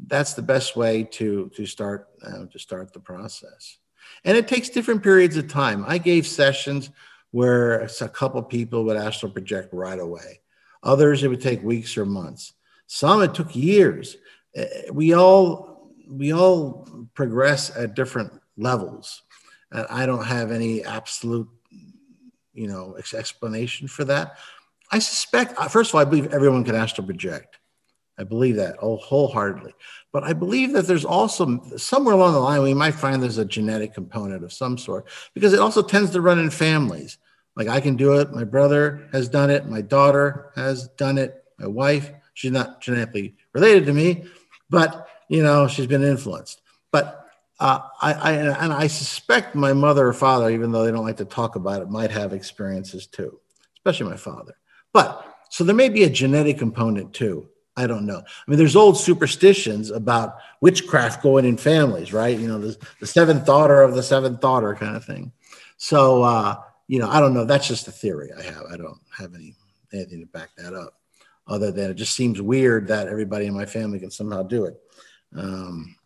That's 0.07 0.35
the 0.35 0.43
best 0.43 0.77
way 0.77 1.05
to 1.13 1.51
to 1.57 1.67
start 1.67 2.09
uh, 2.23 2.47
to 2.51 2.59
start 2.59 2.93
the 2.93 3.01
process. 3.01 3.79
And 4.25 4.37
it 4.37 4.49
takes 4.49 4.71
different 4.71 5.03
periods 5.03 5.37
of 5.37 5.49
time. 5.49 5.85
I 5.87 5.99
gave 5.99 6.27
sessions 6.27 6.91
where 7.31 7.81
a 7.81 8.09
couple 8.09 8.43
people 8.43 8.85
would 8.85 8.97
astral 8.97 9.33
project 9.33 9.71
right 9.73 9.99
away 9.99 10.41
Others, 10.85 11.25
it 11.25 11.29
would 11.29 11.41
take 11.41 11.63
weeks 11.63 11.97
or 11.97 12.05
months. 12.05 12.53
Some, 12.87 13.23
it 13.23 13.35
took 13.35 13.57
years. 13.57 14.17
Eh, 14.55 14.91
we 14.93 15.15
all, 15.15 15.91
we 16.09 16.33
all 16.33 16.87
progress 17.15 17.75
at 17.77 17.95
different 17.95 18.33
levels. 18.57 19.23
And 19.73 19.87
I 19.91 20.07
don't 20.07 20.25
have 20.25 20.53
any 20.53 20.85
absolute, 20.85 21.49
you 22.53 22.69
know, 22.69 22.97
explanation 22.97 23.89
for 23.89 24.05
that. 24.05 24.37
I 24.93 24.99
suspect, 24.99 25.55
uh, 25.59 25.69
first 25.69 25.91
of 25.91 25.97
all, 25.97 26.03
I 26.03 26.05
believe 26.05 26.33
everyone 26.33 26.63
can 26.63 26.75
astral 26.75 27.07
project. 27.07 27.59
I 28.17 28.23
believe 28.23 28.57
that 28.57 28.77
wholeheartedly. 28.77 29.73
But 30.13 30.23
I 30.23 30.33
believe 30.35 30.73
that 30.75 30.87
there's 30.87 31.05
also 31.05 31.61
somewhere 31.77 32.15
along 32.15 32.35
the 32.35 32.39
line 32.39 32.63
we 32.63 32.75
might 32.75 32.95
find 32.95 33.21
there's 33.21 33.39
a 33.39 33.45
genetic 33.45 33.93
component 33.93 34.45
of 34.45 34.53
some 34.53 34.79
sort 34.79 35.09
because 35.35 35.53
it 35.53 35.59
also 35.59 35.83
tends 35.83 36.13
to 36.13 36.21
run 36.21 36.39
in 36.39 36.51
families. 36.51 37.19
Like 37.57 37.69
I 37.69 37.81
can 37.81 37.97
do 37.97 38.15
it. 38.15 38.33
My 38.33 38.45
brother 38.45 39.09
has 39.13 39.29
done 39.29 39.51
it. 39.51 39.67
My 39.67 39.81
daughter 39.81 40.51
has 40.57 40.89
done 40.89 41.19
it. 41.19 41.45
My 41.59 41.67
wife, 41.67 42.11
she's 42.35 42.51
not 42.51 42.81
genetically 42.81 43.37
related 43.53 43.87
to 43.87 43.93
me, 43.93 44.25
but 44.71 45.09
you 45.29 45.43
know 45.43 45.69
she's 45.69 45.87
been 45.87 46.03
influenced. 46.03 46.63
But 46.91 47.27
uh, 47.61 47.81
I, 48.03 48.13
I 48.13 48.33
and 48.33 48.73
I 48.73 48.89
suspect 48.89 49.55
my 49.55 49.73
mother 49.73 50.09
or 50.09 50.13
father, 50.13 50.51
even 50.51 50.73
though 50.73 50.85
they 50.85 50.91
don't 50.91 51.05
like 51.05 51.19
to 51.19 51.25
talk 51.25 51.55
about 51.55 51.81
it, 51.81 51.89
might 51.89 52.11
have 52.11 52.33
experiences 52.33 53.07
too, 53.07 53.39
especially 53.77 54.11
my 54.11 54.17
father. 54.17 54.57
But 54.93 55.25
so 55.51 55.63
there 55.63 55.77
may 55.77 55.89
be 55.89 56.03
a 56.05 56.11
genetic 56.11 56.59
component 56.59 57.13
too. 57.13 57.49
I 57.77 57.87
don't 57.87 58.07
know. 58.07 58.19
I 58.19 58.51
mean, 58.51 58.59
there's 58.59 58.77
old 58.77 58.97
superstitions 58.97 59.91
about 59.91 60.37
witchcraft 60.61 61.23
going 61.23 61.45
in 61.45 61.57
families, 61.57 62.13
right? 62.13 62.39
You 62.39 62.47
know, 62.47 62.59
the, 62.59 62.77
the 63.01 63.07
seventh 63.07 63.45
daughter 63.47 63.83
of 63.83 63.95
the 63.95 64.03
seventh 64.03 64.41
daughter 64.41 64.75
kind 64.75 64.97
of 64.97 65.05
thing. 65.05 65.33
So, 65.77 66.23
uh, 66.23 66.61
you 66.87 66.99
know, 66.99 67.09
I 67.09 67.21
don't 67.21 67.35
know. 67.35 67.45
That's 67.45 67.69
just 67.69 67.89
a 67.89 67.93
theory 67.93 68.31
I 68.37 68.43
have. 68.43 68.63
I 68.71 68.77
don't 68.77 68.99
have 69.17 69.35
any 69.35 69.55
anything 69.93 70.21
to 70.21 70.27
back 70.27 70.51
that 70.57 70.75
up, 70.75 70.95
other 71.47 71.71
than 71.71 71.91
it 71.91 71.95
just 71.95 72.15
seems 72.17 72.41
weird 72.43 72.89
that 72.89 73.09
everybody 73.09 73.47
in 73.47 73.55
my 73.55 73.67
family 73.67 74.01
can 74.01 74.11
somehow 74.11 74.43
do 74.43 74.65
it. 74.65 74.77
Um, 75.37 75.97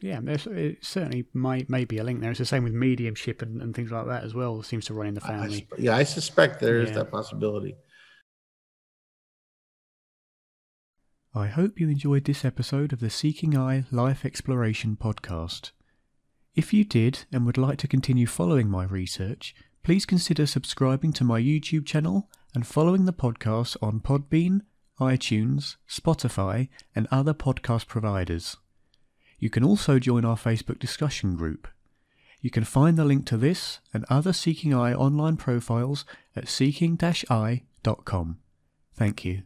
yeah, 0.00 0.20
it 0.24 0.84
certainly 0.84 1.26
might 1.32 1.68
may 1.68 1.84
be 1.84 1.98
a 1.98 2.04
link 2.04 2.20
there. 2.20 2.30
It's 2.30 2.38
the 2.38 2.46
same 2.46 2.62
with 2.62 2.72
mediumship 2.72 3.42
and, 3.42 3.60
and 3.60 3.74
things 3.74 3.90
like 3.90 4.06
that 4.06 4.22
as 4.22 4.34
well. 4.34 4.60
It 4.60 4.66
seems 4.66 4.84
to 4.86 4.94
run 4.94 5.08
in 5.08 5.14
the 5.14 5.20
family. 5.20 5.66
I, 5.72 5.80
yeah, 5.80 5.96
I 5.96 6.04
suspect 6.04 6.60
there 6.60 6.80
is 6.80 6.90
yeah. 6.90 6.96
that 6.96 7.10
possibility. 7.10 7.76
I 11.34 11.48
hope 11.48 11.78
you 11.78 11.88
enjoyed 11.88 12.24
this 12.24 12.44
episode 12.44 12.92
of 12.92 13.00
the 13.00 13.10
Seeking 13.10 13.56
I 13.56 13.84
Life 13.90 14.24
Exploration 14.24 14.96
podcast. 15.00 15.72
If 16.54 16.72
you 16.72 16.84
did 16.84 17.26
and 17.32 17.44
would 17.44 17.58
like 17.58 17.78
to 17.78 17.88
continue 17.88 18.26
following 18.26 18.68
my 18.68 18.84
research, 18.84 19.54
please 19.88 20.04
consider 20.04 20.44
subscribing 20.44 21.14
to 21.14 21.24
my 21.24 21.40
YouTube 21.40 21.86
channel 21.86 22.28
and 22.54 22.66
following 22.66 23.06
the 23.06 23.12
podcast 23.14 23.74
on 23.80 24.00
Podbean, 24.00 24.60
iTunes, 25.00 25.76
Spotify, 25.88 26.68
and 26.94 27.08
other 27.10 27.32
podcast 27.32 27.86
providers. 27.86 28.58
You 29.38 29.48
can 29.48 29.64
also 29.64 29.98
join 29.98 30.26
our 30.26 30.36
Facebook 30.36 30.78
discussion 30.78 31.36
group. 31.36 31.68
You 32.42 32.50
can 32.50 32.64
find 32.64 32.98
the 32.98 33.04
link 33.06 33.24
to 33.28 33.38
this 33.38 33.80
and 33.94 34.04
other 34.10 34.34
Seeking 34.34 34.74
I 34.74 34.92
online 34.92 35.38
profiles 35.38 36.04
at 36.36 36.48
seeking-eye.com. 36.48 38.38
Thank 38.94 39.24
you. 39.24 39.42